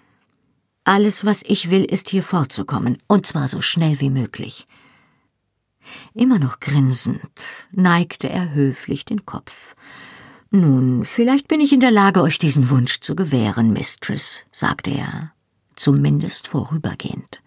Alles, 0.85 1.25
was 1.25 1.43
ich 1.43 1.69
will, 1.71 1.85
ist 1.85 2.09
hier 2.09 2.23
fortzukommen, 2.23 2.97
und 3.09 3.27
zwar 3.27 3.49
so 3.49 3.61
schnell 3.61 4.01
wie 4.01 4.09
möglich. 4.09 4.67
Immer 6.15 6.39
noch 6.39 6.61
grinsend 6.61 7.31
neigte 7.73 8.29
er 8.29 8.55
höflich 8.55 9.05
den 9.05 9.27
Kopf. 9.27 9.75
Nun, 10.51 11.05
vielleicht 11.05 11.49
bin 11.49 11.61
ich 11.61 11.73
in 11.73 11.81
der 11.81 11.91
Lage, 11.91 12.23
euch 12.23 12.39
diesen 12.39 12.71
Wunsch 12.71 13.01
zu 13.01 13.17
gewähren, 13.17 13.73
Mistress, 13.73 14.47
sagte 14.51 14.91
er, 14.91 15.33
zumindest 15.75 16.47
vorübergehend. 16.49 17.41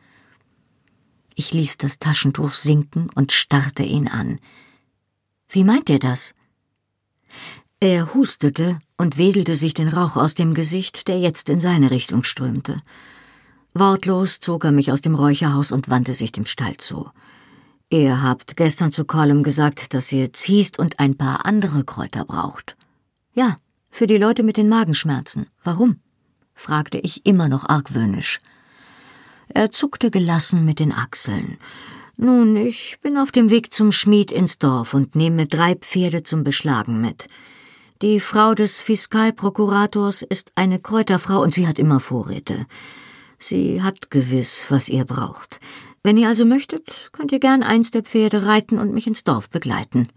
Ich 1.35 1.53
ließ 1.53 1.77
das 1.77 1.99
Taschentuch 1.99 2.51
sinken 2.51 3.09
und 3.15 3.31
starrte 3.31 3.83
ihn 3.83 4.07
an. 4.07 4.39
Wie 5.47 5.63
meint 5.63 5.89
ihr 5.89 5.99
das? 5.99 6.33
Er 7.79 8.13
hustete 8.13 8.77
und 8.97 9.17
wedelte 9.17 9.55
sich 9.55 9.73
den 9.73 9.87
Rauch 9.87 10.17
aus 10.17 10.33
dem 10.33 10.53
Gesicht, 10.53 11.07
der 11.07 11.17
jetzt 11.17 11.49
in 11.49 11.61
seine 11.61 11.91
Richtung 11.91 12.23
strömte. 12.23 12.77
Wortlos 13.73 14.41
zog 14.41 14.65
er 14.65 14.73
mich 14.73 14.91
aus 14.91 14.99
dem 14.99 15.15
Räucherhaus 15.15 15.71
und 15.71 15.89
wandte 15.89 16.13
sich 16.13 16.33
dem 16.33 16.45
Stall 16.45 16.75
zu. 16.75 17.09
Ihr 17.91 18.21
habt 18.21 18.55
gestern 18.55 18.91
zu 18.91 19.03
Colum 19.03 19.41
gesagt, 19.41 19.95
dass 19.95 20.11
ihr 20.11 20.31
ziehst 20.31 20.77
und 20.77 20.99
ein 20.99 21.17
paar 21.17 21.45
andere 21.47 21.83
Kräuter 21.83 22.23
braucht. 22.23 22.77
Ja, 23.33 23.55
für 23.89 24.05
die 24.05 24.17
Leute 24.17 24.43
mit 24.43 24.57
den 24.57 24.69
Magenschmerzen. 24.69 25.47
Warum? 25.63 25.99
fragte 26.53 26.99
ich 26.99 27.25
immer 27.25 27.47
noch 27.47 27.67
argwöhnisch. 27.67 28.39
Er 29.47 29.71
zuckte 29.71 30.11
gelassen 30.11 30.65
mit 30.65 30.79
den 30.79 30.91
Achseln. 30.91 31.57
Nun, 32.15 32.57
ich 32.57 32.99
bin 33.01 33.17
auf 33.17 33.31
dem 33.31 33.49
Weg 33.49 33.73
zum 33.73 33.91
Schmied 33.91 34.31
ins 34.31 34.59
Dorf 34.59 34.93
und 34.93 35.15
nehme 35.15 35.47
drei 35.47 35.73
Pferde 35.73 36.21
zum 36.21 36.43
Beschlagen 36.43 37.01
mit. 37.01 37.27
Die 38.03 38.19
Frau 38.19 38.53
des 38.53 38.81
Fiskalprokurators 38.81 40.21
ist 40.21 40.51
eine 40.55 40.79
Kräuterfrau 40.79 41.41
und 41.41 41.53
sie 41.53 41.67
hat 41.67 41.79
immer 41.79 41.99
Vorräte. 41.99 42.67
Sie 43.39 43.81
hat 43.81 44.11
gewiss, 44.11 44.65
was 44.69 44.89
ihr 44.89 45.05
braucht. 45.05 45.59
Wenn 46.03 46.17
ihr 46.17 46.27
also 46.27 46.45
möchtet, 46.45 46.87
könnt 47.11 47.31
ihr 47.31 47.39
gern 47.39 47.63
eins 47.63 47.91
der 47.91 48.03
Pferde 48.03 48.45
reiten 48.45 48.77
und 48.77 48.93
mich 48.93 49.07
ins 49.07 49.23
Dorf 49.23 49.49
begleiten. 49.49 50.07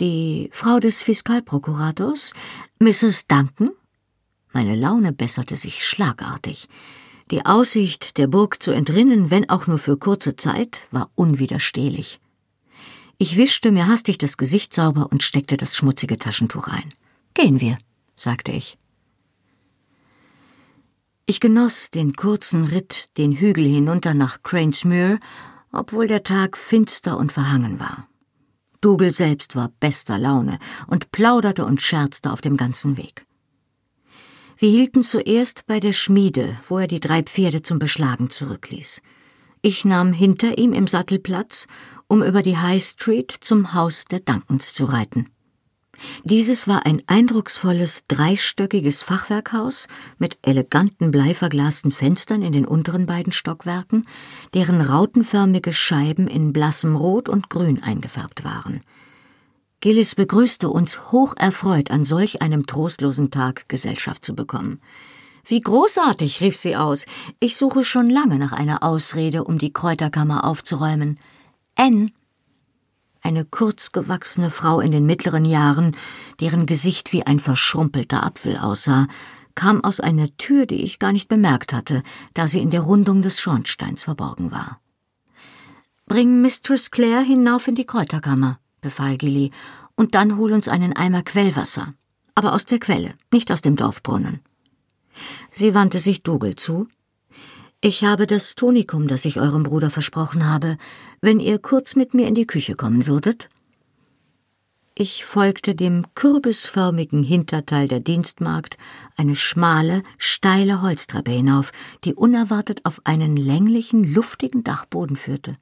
Die 0.00 0.48
Frau 0.52 0.80
des 0.80 1.02
Fiskalprokurators, 1.02 2.32
Mrs. 2.78 3.26
Duncan? 3.26 3.70
Meine 4.52 4.74
Laune 4.74 5.12
besserte 5.12 5.56
sich 5.56 5.86
schlagartig. 5.86 6.68
Die 7.30 7.46
Aussicht, 7.46 8.18
der 8.18 8.26
Burg 8.26 8.62
zu 8.62 8.72
entrinnen, 8.72 9.30
wenn 9.30 9.48
auch 9.48 9.66
nur 9.66 9.78
für 9.78 9.96
kurze 9.96 10.36
Zeit, 10.36 10.80
war 10.90 11.08
unwiderstehlich. 11.14 12.20
Ich 13.18 13.36
wischte 13.36 13.70
mir 13.70 13.86
hastig 13.86 14.18
das 14.18 14.36
Gesicht 14.36 14.74
sauber 14.74 15.08
und 15.10 15.22
steckte 15.22 15.56
das 15.56 15.76
schmutzige 15.76 16.18
Taschentuch 16.18 16.68
ein. 16.68 16.92
Gehen 17.34 17.60
wir, 17.60 17.78
sagte 18.16 18.52
ich. 18.52 18.76
Ich 21.32 21.40
genoss 21.40 21.88
den 21.88 22.12
kurzen 22.12 22.64
Ritt 22.64 23.16
den 23.16 23.32
Hügel 23.32 23.64
hinunter 23.64 24.12
nach 24.12 24.42
Cranesmuir, 24.42 25.18
obwohl 25.72 26.06
der 26.06 26.24
Tag 26.24 26.58
finster 26.58 27.16
und 27.16 27.32
verhangen 27.32 27.80
war. 27.80 28.06
Dougal 28.82 29.12
selbst 29.12 29.56
war 29.56 29.72
bester 29.80 30.18
Laune 30.18 30.58
und 30.88 31.10
plauderte 31.10 31.64
und 31.64 31.80
scherzte 31.80 32.34
auf 32.34 32.42
dem 32.42 32.58
ganzen 32.58 32.98
Weg. 32.98 33.24
Wir 34.58 34.68
hielten 34.68 35.00
zuerst 35.00 35.66
bei 35.66 35.80
der 35.80 35.94
Schmiede, 35.94 36.54
wo 36.68 36.76
er 36.76 36.86
die 36.86 37.00
drei 37.00 37.22
Pferde 37.22 37.62
zum 37.62 37.78
Beschlagen 37.78 38.28
zurückließ. 38.28 39.00
Ich 39.62 39.86
nahm 39.86 40.12
hinter 40.12 40.58
ihm 40.58 40.74
im 40.74 40.86
Sattel 40.86 41.18
Platz, 41.18 41.66
um 42.08 42.22
über 42.22 42.42
die 42.42 42.58
High 42.58 42.84
Street 42.84 43.30
zum 43.30 43.72
Haus 43.72 44.04
der 44.04 44.20
Duncans 44.20 44.74
zu 44.74 44.84
reiten. 44.84 45.31
Dieses 46.24 46.68
war 46.68 46.86
ein 46.86 47.02
eindrucksvolles, 47.06 48.04
dreistöckiges 48.08 49.02
Fachwerkhaus 49.02 49.86
mit 50.18 50.38
eleganten 50.42 51.10
bleiverglasten 51.10 51.92
Fenstern 51.92 52.42
in 52.42 52.52
den 52.52 52.66
unteren 52.66 53.06
beiden 53.06 53.32
Stockwerken, 53.32 54.02
deren 54.54 54.80
rautenförmige 54.80 55.72
Scheiben 55.72 56.28
in 56.28 56.52
blassem 56.52 56.96
Rot 56.96 57.28
und 57.28 57.50
Grün 57.50 57.82
eingefärbt 57.82 58.44
waren. 58.44 58.80
Gillis 59.80 60.14
begrüßte 60.14 60.68
uns 60.68 61.10
hocherfreut, 61.10 61.90
an 61.90 62.04
solch 62.04 62.40
einem 62.40 62.66
trostlosen 62.66 63.30
Tag 63.30 63.68
Gesellschaft 63.68 64.24
zu 64.24 64.34
bekommen. 64.34 64.80
Wie 65.44 65.60
großartig, 65.60 66.40
rief 66.40 66.56
sie 66.56 66.76
aus. 66.76 67.04
Ich 67.40 67.56
suche 67.56 67.84
schon 67.84 68.08
lange 68.08 68.38
nach 68.38 68.52
einer 68.52 68.84
Ausrede, 68.84 69.42
um 69.42 69.58
die 69.58 69.72
Kräuterkammer 69.72 70.44
aufzuräumen. 70.44 71.18
Anne, 71.74 72.10
eine 73.22 73.44
kurzgewachsene 73.44 74.50
Frau 74.50 74.80
in 74.80 74.90
den 74.90 75.06
mittleren 75.06 75.44
Jahren, 75.44 75.96
deren 76.40 76.66
Gesicht 76.66 77.12
wie 77.12 77.24
ein 77.24 77.38
verschrumpelter 77.38 78.24
Apfel 78.24 78.58
aussah, 78.58 79.06
kam 79.54 79.84
aus 79.84 80.00
einer 80.00 80.34
Tür, 80.36 80.66
die 80.66 80.82
ich 80.82 80.98
gar 80.98 81.12
nicht 81.12 81.28
bemerkt 81.28 81.72
hatte, 81.72 82.02
da 82.34 82.46
sie 82.48 82.60
in 82.60 82.70
der 82.70 82.80
Rundung 82.80 83.22
des 83.22 83.40
Schornsteins 83.40 84.02
verborgen 84.02 84.50
war. 84.50 84.80
Bring 86.06 86.42
Mistress 86.42 86.90
Clare 86.90 87.22
hinauf 87.22 87.68
in 87.68 87.74
die 87.74 87.86
Kräuterkammer, 87.86 88.58
befahl 88.80 89.16
Gilly, 89.16 89.50
und 89.94 90.14
dann 90.14 90.36
hol 90.36 90.52
uns 90.52 90.68
einen 90.68 90.94
Eimer 90.94 91.22
Quellwasser, 91.22 91.94
aber 92.34 92.52
aus 92.52 92.66
der 92.66 92.78
Quelle, 92.78 93.14
nicht 93.32 93.52
aus 93.52 93.60
dem 93.60 93.76
Dorfbrunnen. 93.76 94.40
Sie 95.50 95.74
wandte 95.74 95.98
sich 95.98 96.22
Dougal 96.22 96.54
zu, 96.54 96.88
ich 97.84 98.04
habe 98.04 98.28
das 98.28 98.54
Tonikum, 98.54 99.08
das 99.08 99.24
ich 99.24 99.40
eurem 99.40 99.64
Bruder 99.64 99.90
versprochen 99.90 100.46
habe, 100.46 100.78
wenn 101.20 101.40
ihr 101.40 101.58
kurz 101.58 101.96
mit 101.96 102.14
mir 102.14 102.28
in 102.28 102.34
die 102.34 102.46
Küche 102.46 102.76
kommen 102.76 103.06
würdet? 103.08 103.48
Ich 104.94 105.24
folgte 105.24 105.74
dem 105.74 106.06
kürbisförmigen 106.14 107.24
Hinterteil 107.24 107.88
der 107.88 107.98
Dienstmagd 107.98 108.78
eine 109.16 109.34
schmale, 109.34 110.04
steile 110.16 110.80
Holztreppe 110.80 111.32
hinauf, 111.32 111.72
die 112.04 112.14
unerwartet 112.14 112.84
auf 112.84 113.00
einen 113.04 113.36
länglichen, 113.36 114.04
luftigen 114.14 114.62
Dachboden 114.62 115.16
führte. 115.16 115.54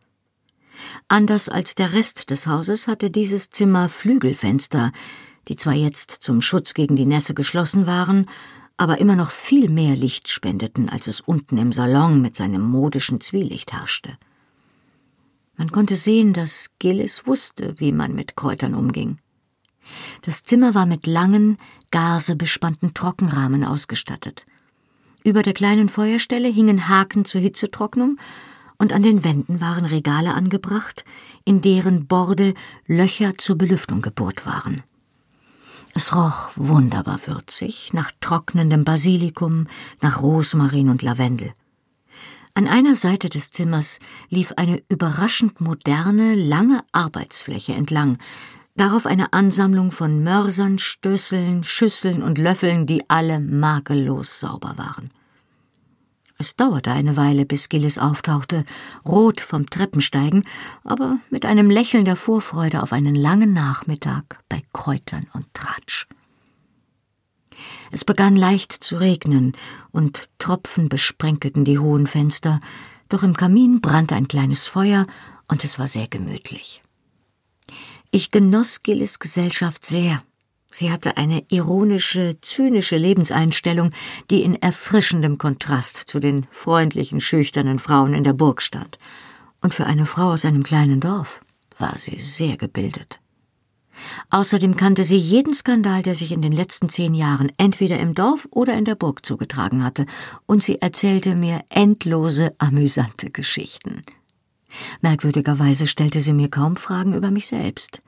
Anders 1.09 1.49
als 1.49 1.75
der 1.75 1.95
Rest 1.95 2.29
des 2.29 2.47
Hauses 2.47 2.87
hatte 2.87 3.11
dieses 3.11 3.49
Zimmer 3.49 3.89
Flügelfenster, 3.89 4.93
die 5.49 5.57
zwar 5.57 5.75
jetzt 5.75 6.11
zum 6.11 6.43
Schutz 6.43 6.75
gegen 6.75 6.97
die 6.97 7.07
Nässe 7.07 7.33
geschlossen 7.33 7.87
waren, 7.87 8.27
aber 8.81 8.97
immer 8.97 9.15
noch 9.15 9.31
viel 9.31 9.69
mehr 9.69 9.95
Licht 9.95 10.31
spendeten, 10.31 10.89
als 10.89 11.07
es 11.07 11.21
unten 11.21 11.59
im 11.59 11.71
Salon 11.71 12.23
mit 12.23 12.35
seinem 12.35 12.63
modischen 12.63 13.21
Zwielicht 13.21 13.75
herrschte. 13.75 14.17
Man 15.59 15.71
konnte 15.71 15.97
sehen, 15.97 16.33
dass 16.33 16.71
Gillis 16.79 17.27
wusste, 17.27 17.75
wie 17.77 17.93
man 17.93 18.15
mit 18.15 18.37
Kräutern 18.37 18.75
umging. 18.75 19.19
Das 20.23 20.45
Zimmer 20.45 20.75
war 20.75 20.87
mit 20.87 21.07
langen, 21.07 21.59
gasebespannten 21.91 22.95
Trockenrahmen 22.95 23.65
ausgestattet. 23.65 24.47
Über 25.25 25.43
der 25.43 25.53
kleinen 25.53 25.91
Feuerstelle 25.91 26.49
hingen 26.49 26.89
Haken 26.89 27.27
zur 27.27 27.43
Hitzetrocknung 27.43 28.17
und 28.79 28.95
an 28.95 29.03
den 29.03 29.25
Wänden 29.25 29.61
waren 29.61 29.85
Regale 29.85 30.33
angebracht, 30.33 31.05
in 31.45 31.61
deren 31.61 32.07
Borde 32.07 32.55
Löcher 32.87 33.37
zur 33.37 33.59
Belüftung 33.59 34.01
gebohrt 34.01 34.47
waren. 34.47 34.85
Es 35.95 36.15
roch 36.15 36.51
wunderbar 36.57 37.19
würzig, 37.27 37.93
nach 37.93 38.11
trocknendem 38.21 38.85
Basilikum, 38.85 39.67
nach 40.01 40.23
Rosmarin 40.23 40.89
und 40.89 41.03
Lavendel. 41.03 41.53
An 42.55 42.67
einer 42.67 42.95
Seite 42.95 43.29
des 43.29 43.51
Zimmers 43.51 43.99
lief 44.29 44.53
eine 44.57 44.83
überraschend 44.89 45.61
moderne, 45.61 46.35
lange 46.35 46.83
Arbeitsfläche 46.93 47.73
entlang, 47.73 48.19
darauf 48.77 49.07
eine 49.07 49.33
Ansammlung 49.33 49.93
von 49.93 50.23
Mörsern, 50.23 50.79
Stößeln, 50.79 51.65
Schüsseln 51.65 52.23
und 52.23 52.39
Löffeln, 52.39 52.87
die 52.87 53.09
alle 53.09 53.41
makellos 53.41 54.41
sauber 54.41 54.75
waren. 54.77 55.11
Es 56.41 56.57
dauerte 56.57 56.91
eine 56.91 57.19
Weile, 57.19 57.45
bis 57.45 57.69
Gillis 57.69 57.99
auftauchte, 57.99 58.65
rot 59.05 59.43
vom 59.43 59.69
Treppensteigen, 59.69 60.45
aber 60.85 61.19
mit 61.29 61.45
einem 61.45 61.69
Lächeln 61.69 62.07
der 62.07 62.17
Vorfreude 62.17 62.83
auf 62.83 62.95
einen 62.95 63.15
langen 63.15 63.53
Nachmittag 63.53 64.43
bei 64.49 64.63
Kräutern 64.73 65.27
und 65.35 65.53
Tratsch. 65.53 66.09
Es 67.91 68.07
begann 68.07 68.37
leicht 68.37 68.73
zu 68.73 68.97
regnen, 68.97 69.53
und 69.91 70.31
Tropfen 70.39 70.89
besprenkelten 70.89 71.67
die 71.67 71.79
hohen 71.79 72.07
Fenster, 72.07 72.61
doch 73.11 73.23
im 73.23 73.37
Kamin 73.37 73.83
brannte 73.83 74.15
ein 74.15 74.27
kleines 74.27 74.67
Feuer, 74.67 75.07
und 75.47 75.63
es 75.63 75.79
war 75.79 75.89
sehr 75.89 76.09
gemütlich. 76.09 76.81
Ich 78.13 78.31
genoss 78.31 78.83
Gillis 78.83 79.19
Gesellschaft 79.19 79.85
sehr. 79.85 80.23
Sie 80.73 80.91
hatte 80.91 81.17
eine 81.17 81.45
ironische, 81.51 82.41
zynische 82.41 82.97
Lebenseinstellung, 82.97 83.91
die 84.31 84.43
in 84.43 84.55
erfrischendem 84.55 85.37
Kontrast 85.37 85.97
zu 85.97 86.21
den 86.21 86.47
freundlichen, 86.51 87.21
schüchternen 87.21 87.79
Frauen 87.79 88.15
in 88.15 88.25
der 88.25 88.35
Burg 88.35 88.63
stand. 88.63 88.99
Und 89.61 89.75
für 89.75 89.87
eine 89.87 90.07
Frau 90.07 90.33
aus 90.33 90.45
einem 90.45 90.63
kleinen 90.63 91.01
Dorf 91.01 91.41
war 91.79 91.97
sie 91.99 92.19
sehr 92.19 92.57
gebildet. 92.57 93.21
Außerdem 94.31 94.77
kannte 94.77 95.03
sie 95.03 95.17
jeden 95.17 95.53
Skandal, 95.53 96.03
der 96.03 96.15
sich 96.15 96.33
in 96.33 96.41
den 96.41 96.53
letzten 96.53 96.89
zehn 96.89 97.15
Jahren 97.15 97.51
entweder 97.59 97.99
im 97.99 98.15
Dorf 98.15 98.49
oder 98.51 98.75
in 98.75 98.85
der 98.85 98.95
Burg 98.95 99.27
zugetragen 99.27 99.85
hatte, 99.85 100.07
und 100.47 100.63
sie 100.63 100.81
erzählte 100.81 101.35
mir 101.35 101.63
endlose, 101.69 102.55
amüsante 102.59 103.31
Geschichten. 103.31 104.03
Merkwürdigerweise 105.01 105.87
stellte 105.87 106.21
sie 106.21 106.33
mir 106.33 106.49
kaum 106.49 106.77
Fragen 106.77 107.15
über 107.15 107.31
mich 107.31 107.49
selbst. 107.49 108.03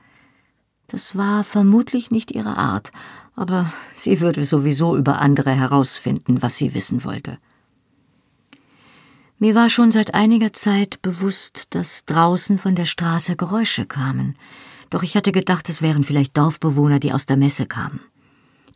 Das 0.93 1.17
war 1.17 1.43
vermutlich 1.43 2.11
nicht 2.11 2.33
ihre 2.33 2.55
Art, 2.55 2.91
aber 3.35 3.73
sie 3.91 4.19
würde 4.19 4.43
sowieso 4.43 4.95
über 4.95 5.19
andere 5.21 5.49
herausfinden, 5.49 6.43
was 6.43 6.57
sie 6.57 6.75
wissen 6.75 7.03
wollte. 7.03 7.39
Mir 9.39 9.55
war 9.55 9.71
schon 9.71 9.91
seit 9.91 10.13
einiger 10.13 10.53
Zeit 10.53 11.01
bewusst, 11.01 11.63
dass 11.71 12.05
draußen 12.05 12.59
von 12.59 12.75
der 12.75 12.85
Straße 12.85 13.35
Geräusche 13.35 13.87
kamen, 13.87 14.35
doch 14.91 15.01
ich 15.01 15.15
hatte 15.15 15.31
gedacht, 15.31 15.67
es 15.67 15.81
wären 15.81 16.03
vielleicht 16.03 16.37
Dorfbewohner, 16.37 16.99
die 16.99 17.11
aus 17.11 17.25
der 17.25 17.37
Messe 17.37 17.65
kamen. 17.65 17.99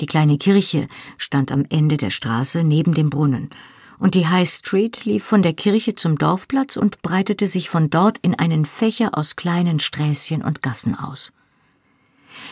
Die 0.02 0.08
kleine 0.08 0.40
Kirche 0.40 0.88
stand 1.20 1.52
am 1.52 1.66
Ende 1.70 1.98
der 1.98 2.10
Straße 2.10 2.64
neben 2.64 2.96
dem 2.96 3.12
Brunnen, 3.12 3.52
und 4.00 4.16
die 4.16 4.28
High 4.28 4.50
Street 4.50 5.06
lief 5.06 5.24
von 5.24 5.44
der 5.44 5.54
Kirche 5.54 5.94
zum 5.94 6.18
Dorfplatz 6.18 6.78
und 6.78 7.04
breitete 7.04 7.46
sich 7.46 7.70
von 7.70 7.92
dort 7.92 8.18
in 8.24 8.34
einen 8.34 8.66
Fächer 8.66 9.16
aus 9.16 9.36
kleinen 9.36 9.80
Sträßchen 9.80 10.42
und 10.42 10.64
Gassen 10.64 10.96
aus. 10.96 11.32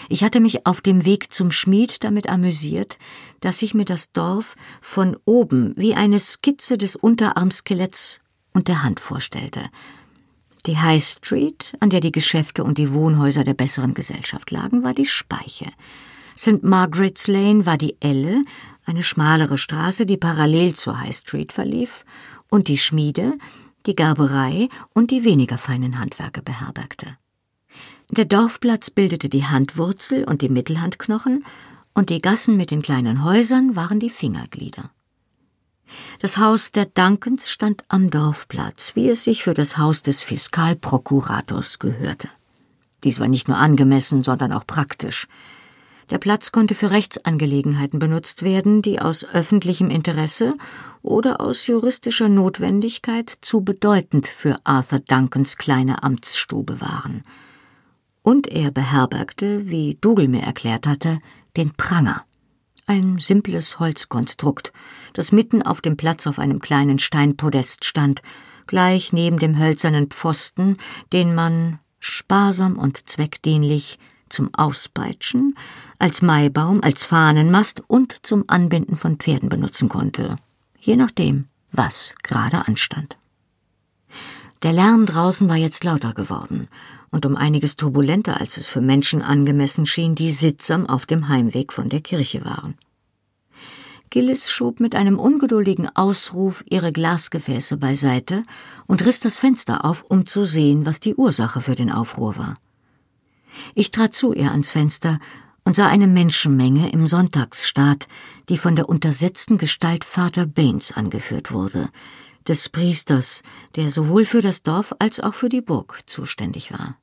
Ich 0.10 0.24
hatte 0.24 0.40
mich 0.40 0.66
auf 0.66 0.82
dem 0.82 1.06
Weg 1.06 1.32
zum 1.32 1.52
Schmied 1.52 2.04
damit 2.04 2.30
amüsiert, 2.30 2.98
dass 3.40 3.62
ich 3.62 3.74
mir 3.74 3.86
das 3.86 4.12
Dorf 4.12 4.56
von 4.82 5.18
oben 5.26 5.74
wie 5.78 5.96
eine 5.96 6.20
Skizze 6.20 6.78
des 6.78 6.96
Unterarmskeletts 6.96 8.20
und 8.54 8.68
der 8.68 8.84
Hand 8.84 9.00
vorstellte. 9.00 9.62
Die 10.66 10.78
High 10.78 11.04
Street, 11.04 11.76
an 11.80 11.90
der 11.90 12.00
die 12.00 12.12
Geschäfte 12.12 12.64
und 12.64 12.78
die 12.78 12.92
Wohnhäuser 12.92 13.44
der 13.44 13.54
besseren 13.54 13.94
Gesellschaft 13.94 14.50
lagen, 14.52 14.84
war 14.84 14.94
die 14.94 15.06
Speiche. 15.06 15.68
St. 16.38 16.64
Margaret's 16.64 17.28
Lane 17.28 17.66
war 17.66 17.78
die 17.78 17.96
Elle, 18.00 18.44
eine 18.86 19.04
schmalere 19.04 19.58
Straße, 19.58 20.06
die 20.06 20.18
parallel 20.18 20.74
zur 20.76 21.00
High 21.00 21.16
Street 21.16 21.52
verlief, 21.52 22.04
und 22.50 22.68
die 22.68 22.78
Schmiede, 22.78 23.34
die 23.86 23.96
Gerberei 23.96 24.70
und 24.94 25.12
die 25.12 25.24
weniger 25.24 25.58
feinen 25.58 26.00
Handwerke 26.00 26.42
beherbergte. 26.42 27.18
Der 28.16 28.24
Dorfplatz 28.24 28.90
bildete 28.92 29.28
die 29.28 29.44
Handwurzel 29.44 30.24
und 30.24 30.42
die 30.42 30.48
Mittelhandknochen, 30.48 31.44
und 31.94 32.10
die 32.10 32.22
Gassen 32.22 32.56
mit 32.56 32.72
den 32.72 32.82
kleinen 32.82 33.26
Häusern 33.26 33.76
waren 33.76 34.00
die 34.00 34.10
Fingerglieder. 34.10 34.90
Das 36.20 36.38
Haus 36.38 36.72
der 36.72 36.86
Duncans 36.86 37.50
stand 37.50 37.82
am 37.90 38.10
Dorfplatz, 38.10 38.96
wie 38.96 39.10
es 39.10 39.26
sich 39.26 39.44
für 39.44 39.54
das 39.54 39.78
Haus 39.78 40.02
des 40.02 40.22
Fiskalprokurators 40.22 41.80
gehörte. 41.80 42.30
Dies 43.04 43.20
war 43.20 43.28
nicht 43.28 43.50
nur 43.50 43.58
angemessen, 43.58 44.24
sondern 44.24 44.54
auch 44.54 44.66
praktisch. 44.66 45.28
Der 46.10 46.18
Platz 46.18 46.54
konnte 46.54 46.74
für 46.74 46.92
Rechtsangelegenheiten 46.92 48.00
benutzt 48.00 48.44
werden, 48.44 48.82
die 48.82 49.02
aus 49.02 49.26
öffentlichem 49.26 49.90
Interesse 49.90 50.54
oder 51.02 51.42
aus 51.42 51.68
juristischer 51.68 52.30
Notwendigkeit 52.30 53.34
zu 53.42 53.60
bedeutend 53.60 54.26
für 54.26 54.58
Arthur 54.64 55.00
Duncans 55.00 55.58
kleine 55.58 56.02
Amtsstube 56.02 56.80
waren– 56.80 57.22
und 58.26 58.48
er 58.48 58.72
beherbergte, 58.72 59.70
wie 59.70 60.00
Dougal 60.02 60.28
mir 60.28 60.42
erklärt 60.42 60.88
hatte, 60.88 61.20
den 61.58 61.74
Pranger. 61.74 62.26
Ein 62.88 63.20
simples 63.20 63.80
Holzkonstrukt, 63.80 64.74
das 65.14 65.32
mitten 65.32 65.62
auf 65.62 65.80
dem 65.80 65.96
Platz 65.96 66.26
auf 66.26 66.40
einem 66.40 66.60
kleinen 66.60 66.98
Steinpodest 66.98 67.86
stand, 67.86 68.24
gleich 68.66 69.14
neben 69.14 69.38
dem 69.38 69.60
hölzernen 69.60 70.08
Pfosten, 70.08 70.78
den 71.14 71.36
man 71.36 71.78
sparsam 72.00 72.80
und 72.80 73.08
zweckdienlich 73.08 74.00
zum 74.28 74.52
Auspeitschen, 74.56 75.56
als 76.00 76.24
Maibaum, 76.24 76.82
als 76.82 77.06
Fahnenmast 77.06 77.84
und 77.86 78.26
zum 78.26 78.46
Anbinden 78.48 78.98
von 78.98 79.18
Pferden 79.18 79.50
benutzen 79.50 79.88
konnte, 79.88 80.36
je 80.80 80.96
nachdem, 80.96 81.46
was 81.72 82.16
gerade 82.24 82.68
anstand. 82.68 83.18
Der 84.64 84.74
Lärm 84.74 85.06
draußen 85.06 85.48
war 85.48 85.58
jetzt 85.58 85.84
lauter 85.84 86.14
geworden 86.14 86.68
und 87.16 87.26
um 87.26 87.38
einiges 87.38 87.78
turbulenter, 87.78 88.42
als 88.42 88.58
es 88.58 88.68
für 88.68 88.82
Menschen 88.82 89.22
angemessen 89.22 89.86
schien, 89.86 90.16
die 90.16 90.32
sittsam 90.32 90.86
auf 90.86 91.06
dem 91.06 91.30
Heimweg 91.30 91.72
von 91.72 91.88
der 91.88 92.02
Kirche 92.02 92.44
waren. 92.44 92.76
Gillis 94.10 94.52
schob 94.52 94.82
mit 94.82 94.96
einem 94.96 95.18
ungeduldigen 95.18 95.88
Ausruf 95.96 96.62
ihre 96.70 96.92
Glasgefäße 96.92 97.78
beiseite 97.78 98.44
und 98.86 99.06
riss 99.06 99.22
das 99.22 99.38
Fenster 99.38 99.86
auf, 99.86 100.04
um 100.10 100.26
zu 100.26 100.44
sehen, 100.44 100.86
was 100.86 101.00
die 101.00 101.16
Ursache 101.16 101.62
für 101.62 101.76
den 101.76 101.90
Aufruhr 101.90 102.38
war. 102.38 102.56
Ich 103.76 103.92
trat 103.92 104.14
zu 104.14 104.34
ihr 104.34 104.52
ans 104.52 104.72
Fenster 104.72 105.20
und 105.64 105.78
sah 105.78 105.88
eine 105.88 106.08
Menschenmenge 106.08 106.90
im 106.92 107.08
Sonntagsstaat, 107.08 108.08
die 108.50 108.58
von 108.58 108.76
der 108.76 108.90
untersetzten 108.90 109.58
Gestalt 109.58 110.04
Vater 110.04 110.46
Baines 110.46 110.92
angeführt 110.92 111.54
wurde, 111.54 111.88
des 112.46 112.68
Priesters, 112.68 113.42
der 113.78 113.90
sowohl 113.90 114.26
für 114.26 114.42
das 114.42 114.64
Dorf 114.64 114.94
als 115.00 115.22
auch 115.22 115.34
für 115.34 115.48
die 115.48 115.62
Burg 115.62 116.02
zuständig 116.06 116.74
war. 116.74 116.98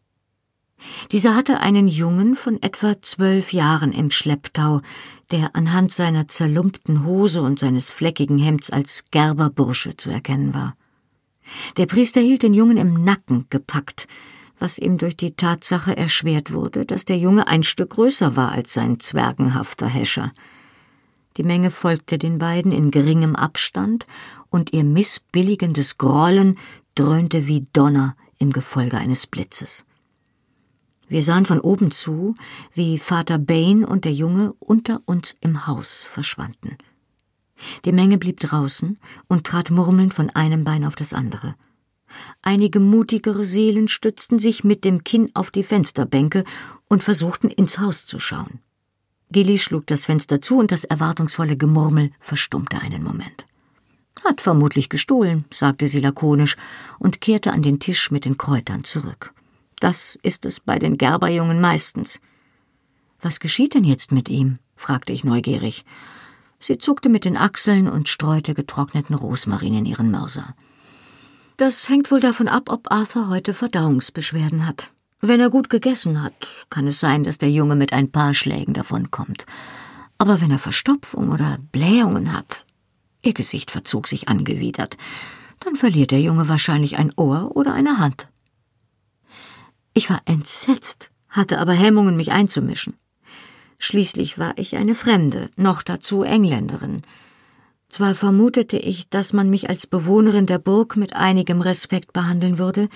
Dieser 1.10 1.34
hatte 1.34 1.60
einen 1.60 1.88
Jungen 1.88 2.34
von 2.34 2.60
etwa 2.62 3.00
zwölf 3.00 3.52
Jahren 3.52 3.92
im 3.92 4.10
Schlepptau, 4.10 4.80
der 5.30 5.54
anhand 5.54 5.90
seiner 5.90 6.28
zerlumpten 6.28 7.04
Hose 7.04 7.42
und 7.42 7.58
seines 7.58 7.90
fleckigen 7.90 8.38
Hemds 8.38 8.70
als 8.70 9.04
Gerberbursche 9.10 9.96
zu 9.96 10.10
erkennen 10.10 10.54
war. 10.54 10.76
Der 11.76 11.86
Priester 11.86 12.20
hielt 12.20 12.42
den 12.42 12.54
Jungen 12.54 12.76
im 12.76 13.04
Nacken 13.04 13.46
gepackt, 13.50 14.06
was 14.58 14.78
ihm 14.78 14.98
durch 14.98 15.16
die 15.16 15.34
Tatsache 15.34 15.96
erschwert 15.96 16.52
wurde, 16.52 16.86
dass 16.86 17.04
der 17.04 17.18
Junge 17.18 17.46
ein 17.48 17.62
Stück 17.62 17.90
größer 17.90 18.36
war 18.36 18.52
als 18.52 18.72
sein 18.72 19.00
zwergenhafter 19.00 19.86
Häscher. 19.86 20.32
Die 21.36 21.42
Menge 21.42 21.70
folgte 21.70 22.18
den 22.18 22.38
beiden 22.38 22.72
in 22.72 22.90
geringem 22.90 23.34
Abstand, 23.34 24.06
und 24.50 24.72
ihr 24.74 24.84
missbilligendes 24.84 25.96
Grollen 25.96 26.58
dröhnte 26.94 27.46
wie 27.46 27.66
Donner 27.72 28.14
im 28.38 28.52
Gefolge 28.52 28.98
eines 28.98 29.26
Blitzes. 29.26 29.86
Wir 31.12 31.20
sahen 31.20 31.44
von 31.44 31.60
oben 31.60 31.90
zu, 31.90 32.34
wie 32.72 32.98
Vater 32.98 33.36
Bain 33.38 33.84
und 33.84 34.06
der 34.06 34.14
Junge 34.14 34.54
unter 34.60 35.02
uns 35.04 35.34
im 35.42 35.66
Haus 35.66 36.04
verschwanden. 36.04 36.78
Die 37.84 37.92
Menge 37.92 38.16
blieb 38.16 38.40
draußen 38.40 38.98
und 39.28 39.44
trat 39.44 39.70
murmelnd 39.70 40.14
von 40.14 40.30
einem 40.30 40.64
Bein 40.64 40.86
auf 40.86 40.94
das 40.94 41.12
andere. 41.12 41.54
Einige 42.40 42.80
mutigere 42.80 43.44
Seelen 43.44 43.88
stützten 43.88 44.38
sich 44.38 44.64
mit 44.64 44.86
dem 44.86 45.04
Kinn 45.04 45.30
auf 45.34 45.50
die 45.50 45.64
Fensterbänke 45.64 46.44
und 46.88 47.02
versuchten 47.02 47.50
ins 47.50 47.78
Haus 47.78 48.06
zu 48.06 48.18
schauen. 48.18 48.60
Gilly 49.30 49.58
schlug 49.58 49.86
das 49.88 50.06
Fenster 50.06 50.40
zu 50.40 50.56
und 50.56 50.72
das 50.72 50.84
erwartungsvolle 50.84 51.58
Gemurmel 51.58 52.10
verstummte 52.20 52.80
einen 52.80 53.02
Moment. 53.02 53.44
Hat 54.24 54.40
vermutlich 54.40 54.88
gestohlen, 54.88 55.44
sagte 55.52 55.88
sie 55.88 56.00
lakonisch 56.00 56.56
und 56.98 57.20
kehrte 57.20 57.52
an 57.52 57.60
den 57.60 57.80
Tisch 57.80 58.10
mit 58.10 58.24
den 58.24 58.38
Kräutern 58.38 58.82
zurück. 58.82 59.34
Das 59.82 60.16
ist 60.22 60.46
es 60.46 60.60
bei 60.60 60.78
den 60.78 60.96
Gerberjungen 60.96 61.60
meistens. 61.60 62.20
Was 63.20 63.40
geschieht 63.40 63.74
denn 63.74 63.82
jetzt 63.82 64.12
mit 64.12 64.28
ihm? 64.28 64.58
fragte 64.76 65.12
ich 65.12 65.24
neugierig. 65.24 65.84
Sie 66.60 66.78
zuckte 66.78 67.08
mit 67.08 67.24
den 67.24 67.36
Achseln 67.36 67.88
und 67.88 68.08
streute 68.08 68.54
getrockneten 68.54 69.16
Rosmarin 69.16 69.74
in 69.74 69.84
ihren 69.84 70.12
Mörser. 70.12 70.54
Das 71.56 71.88
hängt 71.88 72.12
wohl 72.12 72.20
davon 72.20 72.46
ab, 72.46 72.70
ob 72.70 72.92
Arthur 72.92 73.28
heute 73.28 73.54
Verdauungsbeschwerden 73.54 74.68
hat. 74.68 74.92
Wenn 75.20 75.40
er 75.40 75.50
gut 75.50 75.68
gegessen 75.68 76.22
hat, 76.22 76.46
kann 76.70 76.86
es 76.86 77.00
sein, 77.00 77.24
dass 77.24 77.38
der 77.38 77.50
Junge 77.50 77.74
mit 77.74 77.92
ein 77.92 78.12
paar 78.12 78.34
Schlägen 78.34 78.74
davonkommt. 78.74 79.46
Aber 80.16 80.40
wenn 80.40 80.52
er 80.52 80.60
Verstopfung 80.60 81.30
oder 81.30 81.58
Blähungen 81.72 82.32
hat, 82.32 82.66
ihr 83.22 83.34
Gesicht 83.34 83.72
verzog 83.72 84.06
sich 84.06 84.28
angewidert, 84.28 84.96
dann 85.58 85.74
verliert 85.74 86.12
der 86.12 86.20
Junge 86.20 86.48
wahrscheinlich 86.48 86.98
ein 86.98 87.10
Ohr 87.16 87.56
oder 87.56 87.74
eine 87.74 87.98
Hand. 87.98 88.28
Ich 89.94 90.08
war 90.08 90.22
entsetzt, 90.24 91.10
hatte 91.28 91.58
aber 91.58 91.72
Hemmungen, 91.72 92.16
mich 92.16 92.32
einzumischen. 92.32 92.94
Schließlich 93.78 94.38
war 94.38 94.56
ich 94.56 94.76
eine 94.76 94.94
Fremde, 94.94 95.50
noch 95.56 95.82
dazu 95.82 96.22
Engländerin. 96.22 97.02
Zwar 97.88 98.14
vermutete 98.14 98.78
ich, 98.78 99.08
dass 99.08 99.32
man 99.32 99.50
mich 99.50 99.68
als 99.68 99.86
Bewohnerin 99.86 100.46
der 100.46 100.58
Burg 100.58 100.96
mit 100.96 101.14
einigem 101.14 101.60
Respekt 101.60 102.12
behandeln 102.12 102.58
würde, 102.58 102.88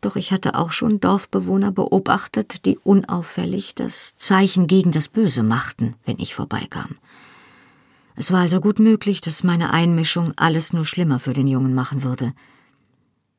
doch 0.00 0.16
ich 0.16 0.32
hatte 0.32 0.56
auch 0.56 0.72
schon 0.72 0.98
Dorfbewohner 0.98 1.70
beobachtet, 1.70 2.66
die 2.66 2.76
unauffällig 2.76 3.76
das 3.76 4.16
Zeichen 4.16 4.66
gegen 4.66 4.90
das 4.90 5.08
Böse 5.08 5.44
machten, 5.44 5.94
wenn 6.04 6.18
ich 6.18 6.34
vorbeikam. 6.34 6.96
Es 8.16 8.32
war 8.32 8.40
also 8.40 8.60
gut 8.60 8.78
möglich, 8.78 9.20
dass 9.20 9.44
meine 9.44 9.70
Einmischung 9.70 10.32
alles 10.36 10.72
nur 10.72 10.84
schlimmer 10.84 11.20
für 11.20 11.32
den 11.32 11.46
Jungen 11.46 11.72
machen 11.72 12.02
würde. 12.02 12.32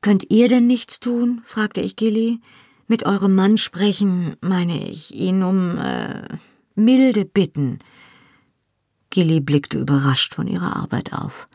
Könnt 0.00 0.30
ihr 0.30 0.48
denn 0.48 0.66
nichts 0.66 1.00
tun? 1.00 1.42
fragte 1.44 1.80
ich 1.80 1.96
Gilly. 1.96 2.40
Mit 2.86 3.06
eurem 3.06 3.34
Mann 3.34 3.56
sprechen, 3.56 4.36
meine 4.40 4.88
ich, 4.88 5.14
ihn 5.14 5.42
um 5.42 5.78
äh, 5.78 6.28
milde 6.74 7.24
bitten. 7.24 7.78
Gilly 9.10 9.40
blickte 9.40 9.78
überrascht 9.78 10.34
von 10.34 10.46
ihrer 10.46 10.76
Arbeit 10.76 11.12
auf. 11.12 11.48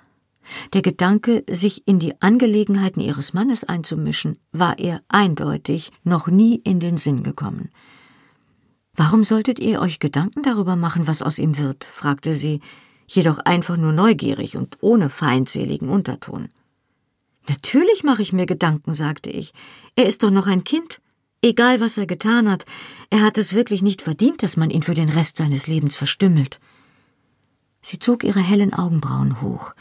Der 0.73 0.81
Gedanke, 0.81 1.43
sich 1.49 1.87
in 1.87 1.99
die 1.99 2.19
Angelegenheiten 2.21 3.01
ihres 3.01 3.33
Mannes 3.33 3.63
einzumischen, 3.63 4.37
war 4.51 4.79
ihr 4.79 5.01
eindeutig 5.07 5.91
noch 6.03 6.27
nie 6.27 6.55
in 6.55 6.79
den 6.79 6.97
Sinn 6.97 7.23
gekommen. 7.23 7.69
Warum 8.95 9.23
solltet 9.23 9.59
ihr 9.59 9.79
euch 9.81 9.99
Gedanken 9.99 10.41
darüber 10.41 10.75
machen, 10.75 11.05
was 11.05 11.21
aus 11.21 11.37
ihm 11.37 11.57
wird? 11.57 11.83
fragte 11.83 12.33
sie, 12.33 12.59
jedoch 13.07 13.37
einfach 13.39 13.77
nur 13.77 13.91
neugierig 13.91 14.57
und 14.57 14.77
ohne 14.81 15.09
feindseligen 15.09 15.89
Unterton. 15.89 16.49
Natürlich 17.47 18.03
mache 18.03 18.21
ich 18.21 18.33
mir 18.33 18.45
Gedanken, 18.45 18.93
sagte 18.93 19.29
ich. 19.29 19.53
Er 19.95 20.05
ist 20.05 20.23
doch 20.23 20.31
noch 20.31 20.47
ein 20.47 20.63
Kind. 20.63 21.01
Egal, 21.41 21.79
was 21.79 21.97
er 21.97 22.05
getan 22.05 22.49
hat, 22.49 22.65
er 23.09 23.21
hat 23.21 23.37
es 23.37 23.53
wirklich 23.53 23.81
nicht 23.81 24.01
verdient, 24.01 24.43
dass 24.43 24.57
man 24.57 24.69
ihn 24.69 24.83
für 24.83 24.93
den 24.93 25.09
Rest 25.09 25.37
seines 25.37 25.67
Lebens 25.67 25.95
verstümmelt. 25.95 26.59
Sie 27.81 27.97
zog 27.97 28.25
ihre 28.25 28.41
hellen 28.41 28.73
Augenbrauen 28.73 29.41
hoch. 29.41 29.73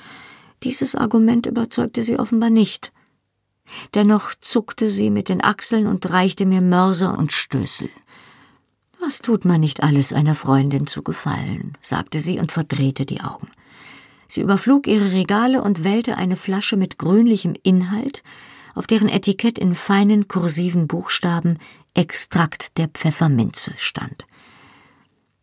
Dieses 0.63 0.95
Argument 0.95 1.47
überzeugte 1.47 2.03
sie 2.03 2.19
offenbar 2.19 2.51
nicht. 2.51 2.93
Dennoch 3.95 4.35
zuckte 4.41 4.89
sie 4.89 5.11
mit 5.11 5.29
den 5.29 5.43
Achseln 5.43 5.87
und 5.87 6.09
reichte 6.11 6.47
mir 6.47 6.61
Mörser 6.61 7.19
und 7.19 7.33
Stößel. 7.33 7.91
Was 9.01 9.19
tut 9.19 9.45
man 9.45 9.61
nicht 9.61 9.83
alles 9.83 10.13
einer 10.13 10.35
Freundin 10.35 10.87
zu 10.87 11.03
gefallen, 11.03 11.77
sagte 11.83 12.21
sie 12.21 12.39
und 12.39 12.51
verdrehte 12.51 13.05
die 13.05 13.21
Augen. 13.21 13.49
Sie 14.27 14.41
überflog 14.41 14.87
ihre 14.87 15.13
Regale 15.13 15.63
und 15.63 15.85
wählte 15.85 16.17
eine 16.17 16.37
Flasche 16.37 16.77
mit 16.77 16.99
grünlichem 16.99 17.55
Inhalt, 17.63 18.23
auf 18.79 18.87
deren 18.87 19.09
Etikett 19.09 19.59
in 19.59 19.75
feinen 19.75 20.29
kursiven 20.29 20.87
Buchstaben 20.87 21.59
Extrakt 21.95 22.79
der 22.79 22.87
Pfefferminze 22.87 23.73
stand. 23.77 24.25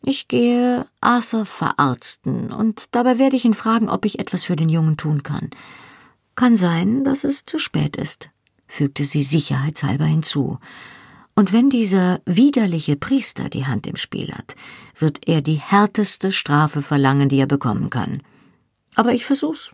Ich 0.06 0.30
gehe 0.30 0.86
Arthur 1.02 1.46
verarzten 1.46 2.54
und 2.54 2.82
dabei 2.92 3.20
werde 3.20 3.36
ich 3.36 3.44
ihn 3.44 3.54
fragen, 3.54 3.90
ob 3.90 4.06
ich 4.06 4.20
etwas 4.20 4.46
für 4.46 4.56
den 4.56 4.70
Jungen 4.70 4.96
tun 4.96 5.22
kann. 5.22 5.50
Kann 6.36 6.56
sein, 6.56 7.04
dass 7.04 7.26
es 7.26 7.46
zu 7.46 7.60
spät 7.60 7.98
ist, 7.98 8.30
fügte 8.68 9.04
sie 9.04 9.22
sicherheitshalber 9.22 10.06
hinzu. 10.06 10.60
Und 11.36 11.52
wenn 11.52 11.70
dieser 11.70 12.22
widerliche 12.26 12.96
Priester 12.96 13.50
die 13.50 13.66
Hand 13.66 13.86
im 13.86 13.98
Spiel 13.98 14.32
hat, 14.32 14.56
wird 14.98 15.28
er 15.28 15.42
die 15.42 15.60
härteste 15.60 16.32
Strafe 16.32 16.82
verlangen, 16.82 17.28
die 17.28 17.40
er 17.40 17.48
bekommen 17.48 17.90
kann. 17.90 18.22
Aber 18.96 19.12
ich 19.12 19.26
versuch's. 19.26 19.74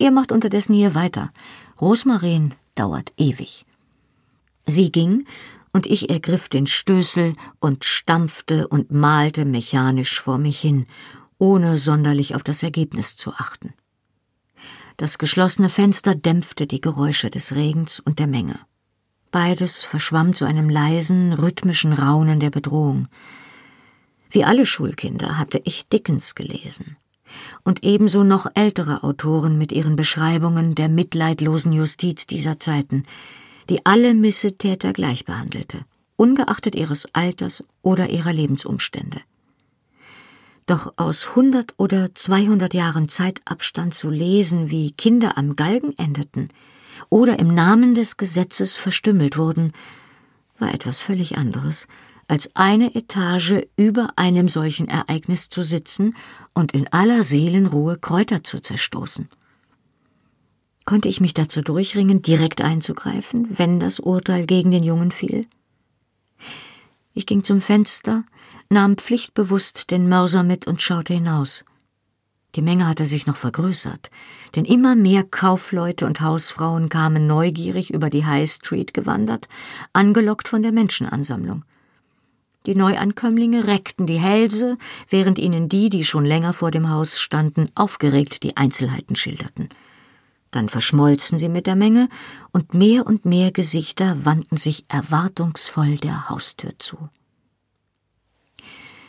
Ihr 0.00 0.10
macht 0.10 0.32
unterdessen 0.32 0.74
hier 0.74 0.94
weiter. 0.94 1.30
Rosmarin 1.80 2.54
dauert 2.74 3.12
ewig. 3.16 3.64
Sie 4.66 4.92
ging 4.92 5.26
und 5.72 5.86
ich 5.86 6.10
ergriff 6.10 6.48
den 6.48 6.66
Stößel 6.66 7.34
und 7.58 7.84
stampfte 7.84 8.68
und 8.68 8.90
malte 8.90 9.44
mechanisch 9.44 10.20
vor 10.20 10.38
mich 10.38 10.60
hin, 10.60 10.86
ohne 11.38 11.76
sonderlich 11.76 12.34
auf 12.34 12.42
das 12.42 12.62
Ergebnis 12.62 13.16
zu 13.16 13.32
achten. 13.32 13.72
Das 14.96 15.16
geschlossene 15.16 15.70
Fenster 15.70 16.14
dämpfte 16.14 16.66
die 16.66 16.82
Geräusche 16.82 17.30
des 17.30 17.54
Regens 17.54 18.00
und 18.00 18.18
der 18.18 18.26
Menge. 18.26 18.58
Beides 19.30 19.82
verschwamm 19.82 20.34
zu 20.34 20.44
einem 20.44 20.68
leisen, 20.68 21.32
rhythmischen 21.32 21.94
Raunen 21.94 22.40
der 22.40 22.50
Bedrohung. 22.50 23.08
Wie 24.28 24.44
alle 24.44 24.66
Schulkinder 24.66 25.38
hatte 25.38 25.62
ich 25.64 25.88
Dickens 25.88 26.34
gelesen 26.34 26.96
und 27.64 27.84
ebenso 27.84 28.24
noch 28.24 28.46
ältere 28.54 29.02
Autoren 29.02 29.58
mit 29.58 29.72
ihren 29.72 29.96
Beschreibungen 29.96 30.74
der 30.74 30.88
mitleidlosen 30.88 31.72
Justiz 31.72 32.26
dieser 32.26 32.58
Zeiten, 32.58 33.04
die 33.68 33.84
alle 33.86 34.14
Missetäter 34.14 34.92
gleich 34.92 35.24
behandelte, 35.24 35.84
ungeachtet 36.16 36.74
ihres 36.74 37.06
Alters 37.14 37.64
oder 37.82 38.10
ihrer 38.10 38.32
Lebensumstände. 38.32 39.20
Doch 40.66 40.92
aus 40.96 41.34
hundert 41.34 41.74
oder 41.78 42.14
zweihundert 42.14 42.74
Jahren 42.74 43.08
Zeitabstand 43.08 43.92
zu 43.94 44.08
lesen, 44.08 44.70
wie 44.70 44.92
Kinder 44.92 45.36
am 45.36 45.56
Galgen 45.56 45.96
endeten 45.98 46.48
oder 47.08 47.38
im 47.38 47.54
Namen 47.54 47.94
des 47.94 48.16
Gesetzes 48.16 48.76
verstümmelt 48.76 49.36
wurden, 49.36 49.72
war 50.58 50.72
etwas 50.72 51.00
völlig 51.00 51.38
anderes, 51.38 51.88
als 52.30 52.48
eine 52.54 52.94
Etage 52.94 53.66
über 53.76 54.12
einem 54.14 54.48
solchen 54.48 54.86
Ereignis 54.86 55.48
zu 55.48 55.62
sitzen 55.62 56.14
und 56.54 56.72
in 56.72 56.86
aller 56.92 57.24
Seelenruhe 57.24 57.98
Kräuter 57.98 58.44
zu 58.44 58.60
zerstoßen. 58.60 59.28
Konnte 60.84 61.08
ich 61.08 61.20
mich 61.20 61.34
dazu 61.34 61.60
durchringen, 61.60 62.22
direkt 62.22 62.62
einzugreifen, 62.62 63.58
wenn 63.58 63.80
das 63.80 63.98
Urteil 63.98 64.46
gegen 64.46 64.70
den 64.70 64.84
Jungen 64.84 65.10
fiel? 65.10 65.46
Ich 67.14 67.26
ging 67.26 67.42
zum 67.42 67.60
Fenster, 67.60 68.22
nahm 68.68 68.96
pflichtbewusst 68.96 69.90
den 69.90 70.08
Mörser 70.08 70.44
mit 70.44 70.68
und 70.68 70.80
schaute 70.80 71.14
hinaus. 71.14 71.64
Die 72.54 72.62
Menge 72.62 72.86
hatte 72.86 73.06
sich 73.06 73.26
noch 73.26 73.36
vergrößert, 73.36 74.08
denn 74.54 74.64
immer 74.64 74.94
mehr 74.94 75.24
Kaufleute 75.24 76.06
und 76.06 76.20
Hausfrauen 76.20 76.88
kamen 76.88 77.26
neugierig 77.26 77.92
über 77.92 78.08
die 78.08 78.24
High 78.24 78.50
Street 78.50 78.94
gewandert, 78.94 79.48
angelockt 79.92 80.46
von 80.46 80.62
der 80.62 80.72
Menschenansammlung. 80.72 81.64
Die 82.66 82.74
Neuankömmlinge 82.74 83.66
reckten 83.66 84.06
die 84.06 84.20
Hälse, 84.20 84.76
während 85.08 85.38
ihnen 85.38 85.68
die, 85.68 85.88
die 85.88 86.04
schon 86.04 86.26
länger 86.26 86.52
vor 86.52 86.70
dem 86.70 86.90
Haus 86.90 87.18
standen, 87.18 87.70
aufgeregt 87.74 88.42
die 88.42 88.56
Einzelheiten 88.56 89.16
schilderten. 89.16 89.70
Dann 90.50 90.68
verschmolzen 90.68 91.38
sie 91.38 91.48
mit 91.48 91.66
der 91.66 91.76
Menge, 91.76 92.08
und 92.52 92.74
mehr 92.74 93.06
und 93.06 93.24
mehr 93.24 93.50
Gesichter 93.50 94.24
wandten 94.24 94.56
sich 94.56 94.84
erwartungsvoll 94.88 95.96
der 95.96 96.28
Haustür 96.28 96.72
zu. 96.78 97.08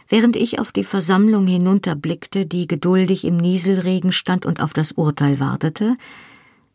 Während 0.07 0.35
ich 0.35 0.59
auf 0.59 0.71
die 0.71 0.83
Versammlung 0.83 1.47
hinunterblickte, 1.47 2.45
die 2.45 2.67
geduldig 2.67 3.25
im 3.25 3.37
Nieselregen 3.37 4.11
stand 4.11 4.45
und 4.45 4.61
auf 4.61 4.73
das 4.73 4.91
Urteil 4.93 5.39
wartete, 5.39 5.95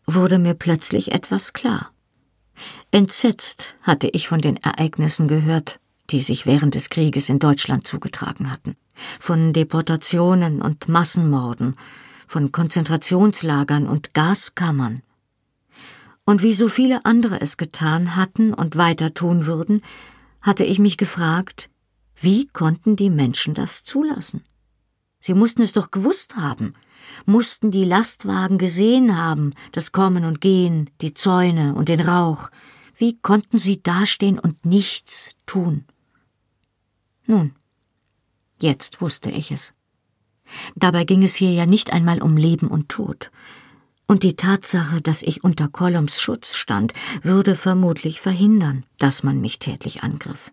wurde 0.06 0.38
mir 0.38 0.54
plötzlich 0.54 1.12
etwas 1.12 1.52
klar. 1.52 1.90
Entsetzt 2.90 3.76
hatte 3.82 4.08
ich 4.08 4.28
von 4.28 4.40
den 4.40 4.56
Ereignissen 4.56 5.28
gehört, 5.28 5.80
die 6.10 6.20
sich 6.20 6.46
während 6.46 6.74
des 6.74 6.90
Krieges 6.90 7.28
in 7.28 7.38
Deutschland 7.38 7.86
zugetragen 7.86 8.50
hatten, 8.50 8.76
von 9.20 9.52
Deportationen 9.52 10.62
und 10.62 10.88
Massenmorden, 10.88 11.74
von 12.26 12.52
Konzentrationslagern 12.52 13.86
und 13.86 14.14
Gaskammern. 14.14 15.02
Und 16.24 16.42
wie 16.42 16.52
so 16.52 16.68
viele 16.68 17.04
andere 17.04 17.40
es 17.40 17.56
getan 17.56 18.16
hatten 18.16 18.52
und 18.52 18.76
weiter 18.76 19.14
tun 19.14 19.46
würden, 19.46 19.82
hatte 20.42 20.64
ich 20.64 20.78
mich 20.78 20.96
gefragt, 20.96 21.70
wie 22.16 22.46
konnten 22.46 22.96
die 22.96 23.10
Menschen 23.10 23.54
das 23.54 23.84
zulassen? 23.84 24.42
Sie 25.20 25.34
mussten 25.34 25.62
es 25.62 25.72
doch 25.72 25.90
gewusst 25.90 26.36
haben, 26.36 26.74
mussten 27.26 27.70
die 27.70 27.84
Lastwagen 27.84 28.58
gesehen 28.58 29.18
haben, 29.18 29.54
das 29.72 29.92
Kommen 29.92 30.24
und 30.24 30.40
Gehen, 30.40 30.90
die 31.00 31.14
Zäune 31.14 31.74
und 31.74 31.88
den 31.88 32.00
Rauch. 32.00 32.50
Wie 32.94 33.18
konnten 33.18 33.58
sie 33.58 33.82
dastehen 33.82 34.38
und 34.38 34.64
nichts 34.64 35.32
tun? 35.46 35.84
Nun, 37.26 37.54
jetzt 38.58 39.00
wusste 39.00 39.30
ich 39.30 39.50
es. 39.50 39.74
Dabei 40.76 41.04
ging 41.04 41.22
es 41.22 41.34
hier 41.34 41.52
ja 41.52 41.66
nicht 41.66 41.92
einmal 41.92 42.22
um 42.22 42.36
Leben 42.36 42.68
und 42.68 42.88
Tod. 42.88 43.30
Und 44.06 44.22
die 44.22 44.36
Tatsache, 44.36 45.02
dass 45.02 45.22
ich 45.22 45.42
unter 45.42 45.68
Columns 45.68 46.20
Schutz 46.20 46.54
stand, 46.54 46.92
würde 47.22 47.56
vermutlich 47.56 48.20
verhindern, 48.20 48.84
dass 48.98 49.24
man 49.24 49.40
mich 49.40 49.58
tätlich 49.58 50.04
angriff. 50.04 50.52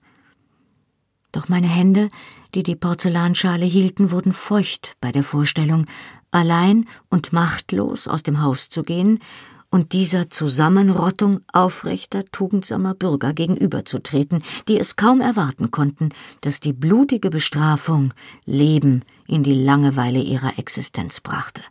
Doch 1.32 1.50
meine 1.50 1.68
Hände, 1.68 2.10
die 2.56 2.64
die 2.64 2.76
Porzellanschale 2.76 3.66
hielten, 3.66 4.12
wurden 4.12 4.34
feucht 4.34 4.96
bei 5.02 5.12
der 5.12 5.24
Vorstellung, 5.24 5.86
allein 6.32 6.86
und 7.10 7.34
machtlos 7.34 8.08
aus 8.08 8.24
dem 8.24 8.42
Haus 8.42 8.70
zu 8.70 8.84
gehen 8.84 9.20
und 9.74 9.92
dieser 9.92 10.30
Zusammenrottung 10.30 11.42
aufrechter, 11.52 12.24
tugendsamer 12.26 12.94
Bürger 12.94 13.34
gegenüberzutreten, 13.34 14.44
die 14.68 14.78
es 14.78 14.98
kaum 14.98 15.20
erwarten 15.20 15.72
konnten, 15.72 16.10
dass 16.42 16.60
die 16.60 16.74
blutige 16.74 17.32
Bestrafung 17.32 18.14
Leben 18.46 19.04
in 19.28 19.42
die 19.42 19.56
Langeweile 19.56 20.22
ihrer 20.22 20.60
Existenz 20.60 21.22
brachte. 21.22 21.64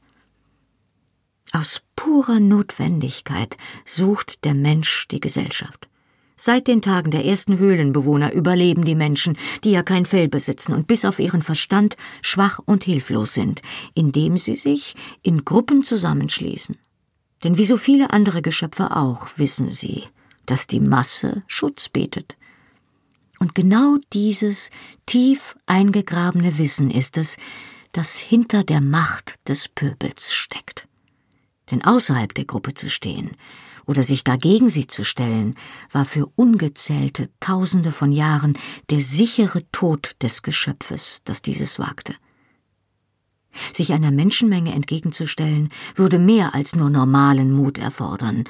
Aus 1.53 1.83
purer 1.95 2.41
Notwendigkeit 2.41 3.57
sucht 3.85 4.45
der 4.45 4.55
Mensch 4.55 5.07
die 5.07 5.21
Gesellschaft. 5.21 5.89
Seit 6.35 6.67
den 6.67 6.83
Tagen 6.83 7.13
der 7.13 7.25
ersten 7.25 7.61
Höhlenbewohner 7.61 8.33
überleben 8.33 8.85
die 8.85 8.97
Menschen, 8.97 9.37
die 9.63 9.71
ja 9.71 9.85
kein 9.85 10.07
Fell 10.07 10.27
besitzen 10.27 10.73
und 10.73 10.89
bis 10.89 11.05
auf 11.05 11.21
ihren 11.21 11.43
Verstand 11.43 11.95
schwach 12.21 12.59
und 12.65 12.83
hilflos 12.83 13.33
sind, 13.33 13.63
indem 13.95 14.37
sie 14.37 14.57
sich 14.57 14.97
in 15.23 15.45
Gruppen 15.45 15.85
zusammenschließen. 15.85 16.77
Denn 17.45 17.57
wie 17.57 17.67
so 17.67 17.77
viele 17.77 18.11
andere 18.11 18.43
Geschöpfe 18.43 18.97
auch 18.97 19.31
wissen 19.37 19.71
sie, 19.71 20.05
dass 20.47 20.67
die 20.67 20.81
Masse 20.81 21.43
Schutz 21.47 21.89
bietet. 21.89 22.37
Und 23.41 23.55
genau 23.55 23.97
dieses 24.13 24.71
tief 25.07 25.57
eingegrabene 25.67 26.59
Wissen 26.59 26.91
ist 26.91 27.19
es, 27.19 27.37
das 27.91 28.17
hinter 28.17 28.65
der 28.65 28.81
Macht 28.81 29.35
des 29.49 29.69
Pöbels 29.69 30.33
steckt. 30.33 30.87
Denn 31.71 31.85
außerhalb 31.85 32.33
der 32.35 32.45
Gruppe 32.45 32.75
zu 32.75 32.89
stehen 32.89 33.37
oder 33.87 34.05
sich 34.05 34.25
gar 34.25 34.39
gegen 34.39 34.69
sie 34.69 34.87
zu 34.87 35.05
stellen, 35.05 35.55
war 35.91 36.05
für 36.05 36.27
ungezählte 36.37 37.31
Tausende 37.41 37.91
von 37.91 38.13
Jahren 38.13 38.57
der 38.91 39.01
sichere 39.01 39.63
Tod 39.73 40.13
des 40.23 40.43
Geschöpfes, 40.43 41.21
das 41.25 41.43
dieses 41.43 41.79
wagte. 41.79 42.15
Sich 43.73 43.93
einer 43.93 44.11
Menschenmenge 44.11 44.73
entgegenzustellen, 44.75 45.69
würde 45.95 46.19
mehr 46.19 46.55
als 46.55 46.75
nur 46.75 46.91
normalen 46.91 47.53
Mut 47.53 47.79
erfordern, 47.79 48.45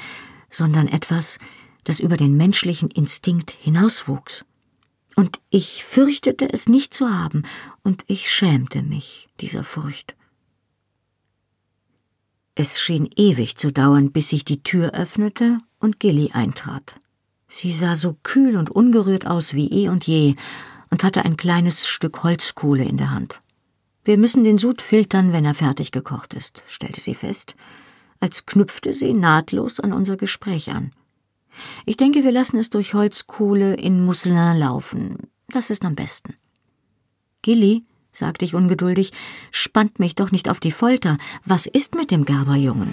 sondern 0.48 0.88
etwas, 0.88 1.38
das 1.84 2.00
über 2.00 2.16
den 2.16 2.36
menschlichen 2.36 2.90
Instinkt 2.90 3.50
hinauswuchs. 3.50 4.44
Und 5.16 5.40
ich 5.50 5.84
fürchtete 5.84 6.50
es 6.52 6.68
nicht 6.68 6.94
zu 6.94 7.10
haben, 7.10 7.42
und 7.82 8.04
ich 8.06 8.30
schämte 8.30 8.82
mich 8.82 9.28
dieser 9.40 9.64
Furcht. 9.64 10.14
Es 12.54 12.80
schien 12.80 13.08
ewig 13.16 13.56
zu 13.56 13.72
dauern, 13.72 14.12
bis 14.12 14.28
sich 14.28 14.44
die 14.44 14.62
Tür 14.62 14.92
öffnete 14.92 15.58
und 15.80 16.00
Gilly 16.00 16.30
eintrat. 16.32 16.96
Sie 17.46 17.72
sah 17.72 17.96
so 17.96 18.16
kühl 18.22 18.56
und 18.56 18.70
ungerührt 18.70 19.26
aus 19.26 19.54
wie 19.54 19.68
eh 19.68 19.88
und 19.88 20.06
je 20.06 20.36
und 20.90 21.02
hatte 21.02 21.24
ein 21.24 21.36
kleines 21.36 21.86
Stück 21.86 22.22
Holzkohle 22.22 22.84
in 22.84 22.96
der 22.98 23.10
Hand. 23.10 23.40
Wir 24.04 24.18
müssen 24.18 24.42
den 24.42 24.58
Sud 24.58 24.82
filtern, 24.82 25.32
wenn 25.32 25.44
er 25.44 25.54
fertig 25.54 25.92
gekocht 25.92 26.34
ist, 26.34 26.64
stellte 26.66 27.00
sie 27.00 27.14
fest, 27.14 27.54
als 28.18 28.46
knüpfte 28.46 28.92
sie 28.92 29.12
nahtlos 29.12 29.78
an 29.78 29.92
unser 29.92 30.16
Gespräch 30.16 30.72
an. 30.72 30.90
Ich 31.86 31.96
denke, 31.96 32.24
wir 32.24 32.32
lassen 32.32 32.56
es 32.56 32.68
durch 32.68 32.94
Holzkohle 32.94 33.74
in 33.74 34.04
Mousselin 34.04 34.58
laufen. 34.58 35.18
Das 35.48 35.70
ist 35.70 35.84
am 35.84 35.94
besten. 35.94 36.34
Gilly, 37.42 37.84
sagte 38.10 38.44
ich 38.44 38.56
ungeduldig, 38.56 39.12
spannt 39.52 40.00
mich 40.00 40.16
doch 40.16 40.32
nicht 40.32 40.48
auf 40.48 40.58
die 40.58 40.72
Folter. 40.72 41.16
Was 41.44 41.66
ist 41.66 41.94
mit 41.94 42.10
dem 42.10 42.24
Gerberjungen? 42.24 42.92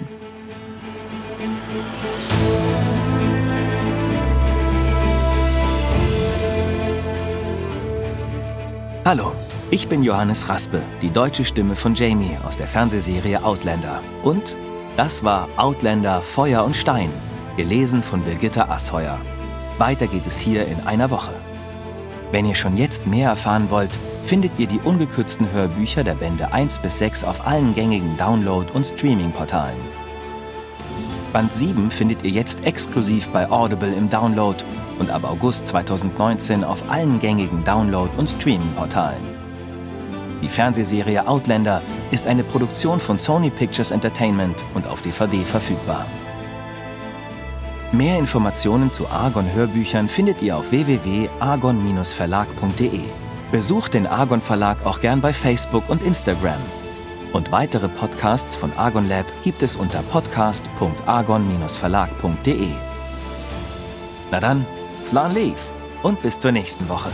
Hallo, 9.04 9.32
ich 9.70 9.88
bin 9.88 10.02
Johannes 10.02 10.48
Raspe, 10.48 10.82
die 11.00 11.10
deutsche 11.10 11.44
Stimme 11.44 11.76
von 11.76 11.94
Jamie 11.94 12.36
aus 12.44 12.56
der 12.56 12.66
Fernsehserie 12.66 13.42
Outlander. 13.44 14.02
Und 14.24 14.56
das 14.96 15.22
war 15.22 15.48
Outlander 15.56 16.22
Feuer 16.22 16.64
und 16.64 16.74
Stein 16.74 17.10
gelesen 17.56 18.02
von 18.02 18.22
Birgitta 18.22 18.68
Asheuer. 18.68 19.20
Weiter 19.78 20.06
geht 20.06 20.26
es 20.26 20.38
hier 20.38 20.66
in 20.66 20.80
einer 20.86 21.10
Woche. 21.10 21.32
Wenn 22.32 22.46
ihr 22.46 22.54
schon 22.54 22.76
jetzt 22.76 23.06
mehr 23.06 23.28
erfahren 23.30 23.70
wollt, 23.70 23.90
findet 24.24 24.52
ihr 24.58 24.66
die 24.66 24.80
ungekürzten 24.80 25.50
Hörbücher 25.50 26.04
der 26.04 26.14
Bände 26.14 26.52
1 26.52 26.78
bis 26.78 26.98
6 26.98 27.24
auf 27.24 27.46
allen 27.46 27.74
gängigen 27.74 28.16
Download- 28.16 28.70
und 28.72 28.86
Streaming-Portalen. 28.86 29.80
Band 31.32 31.52
7 31.52 31.90
findet 31.90 32.24
ihr 32.24 32.30
jetzt 32.30 32.64
exklusiv 32.64 33.28
bei 33.28 33.48
Audible 33.48 33.92
im 33.92 34.08
Download 34.08 34.56
und 34.98 35.10
ab 35.10 35.24
August 35.24 35.68
2019 35.68 36.64
auf 36.64 36.82
allen 36.88 37.20
gängigen 37.20 37.62
Download- 37.62 38.10
und 38.16 38.28
Streaming-Portalen. 38.28 39.39
Die 40.42 40.48
Fernsehserie 40.48 41.26
Outlander 41.26 41.80
ist 42.10 42.26
eine 42.26 42.42
Produktion 42.42 43.00
von 43.00 43.18
Sony 43.18 43.50
Pictures 43.50 43.90
Entertainment 43.90 44.56
und 44.74 44.86
auf 44.86 45.02
DVD 45.02 45.42
verfügbar. 45.42 46.06
Mehr 47.92 48.18
Informationen 48.18 48.90
zu 48.90 49.06
Argon 49.08 49.52
Hörbüchern 49.52 50.08
findet 50.08 50.40
ihr 50.42 50.56
auf 50.56 50.70
www.argon-verlag.de. 50.70 53.02
Besucht 53.50 53.94
den 53.94 54.06
Argon 54.06 54.40
Verlag 54.40 54.86
auch 54.86 55.00
gern 55.00 55.20
bei 55.20 55.32
Facebook 55.32 55.88
und 55.88 56.04
Instagram. 56.04 56.60
Und 57.32 57.50
weitere 57.52 57.88
Podcasts 57.88 58.56
von 58.56 58.72
Argon 58.76 59.08
Lab 59.08 59.26
gibt 59.42 59.62
es 59.62 59.76
unter 59.76 60.02
podcast.argon-verlag.de. 60.02 62.68
Na 64.30 64.40
dann, 64.40 64.66
Slan 65.02 65.34
Leaf 65.34 65.66
und 66.02 66.22
bis 66.22 66.38
zur 66.38 66.52
nächsten 66.52 66.88
Woche. 66.88 67.10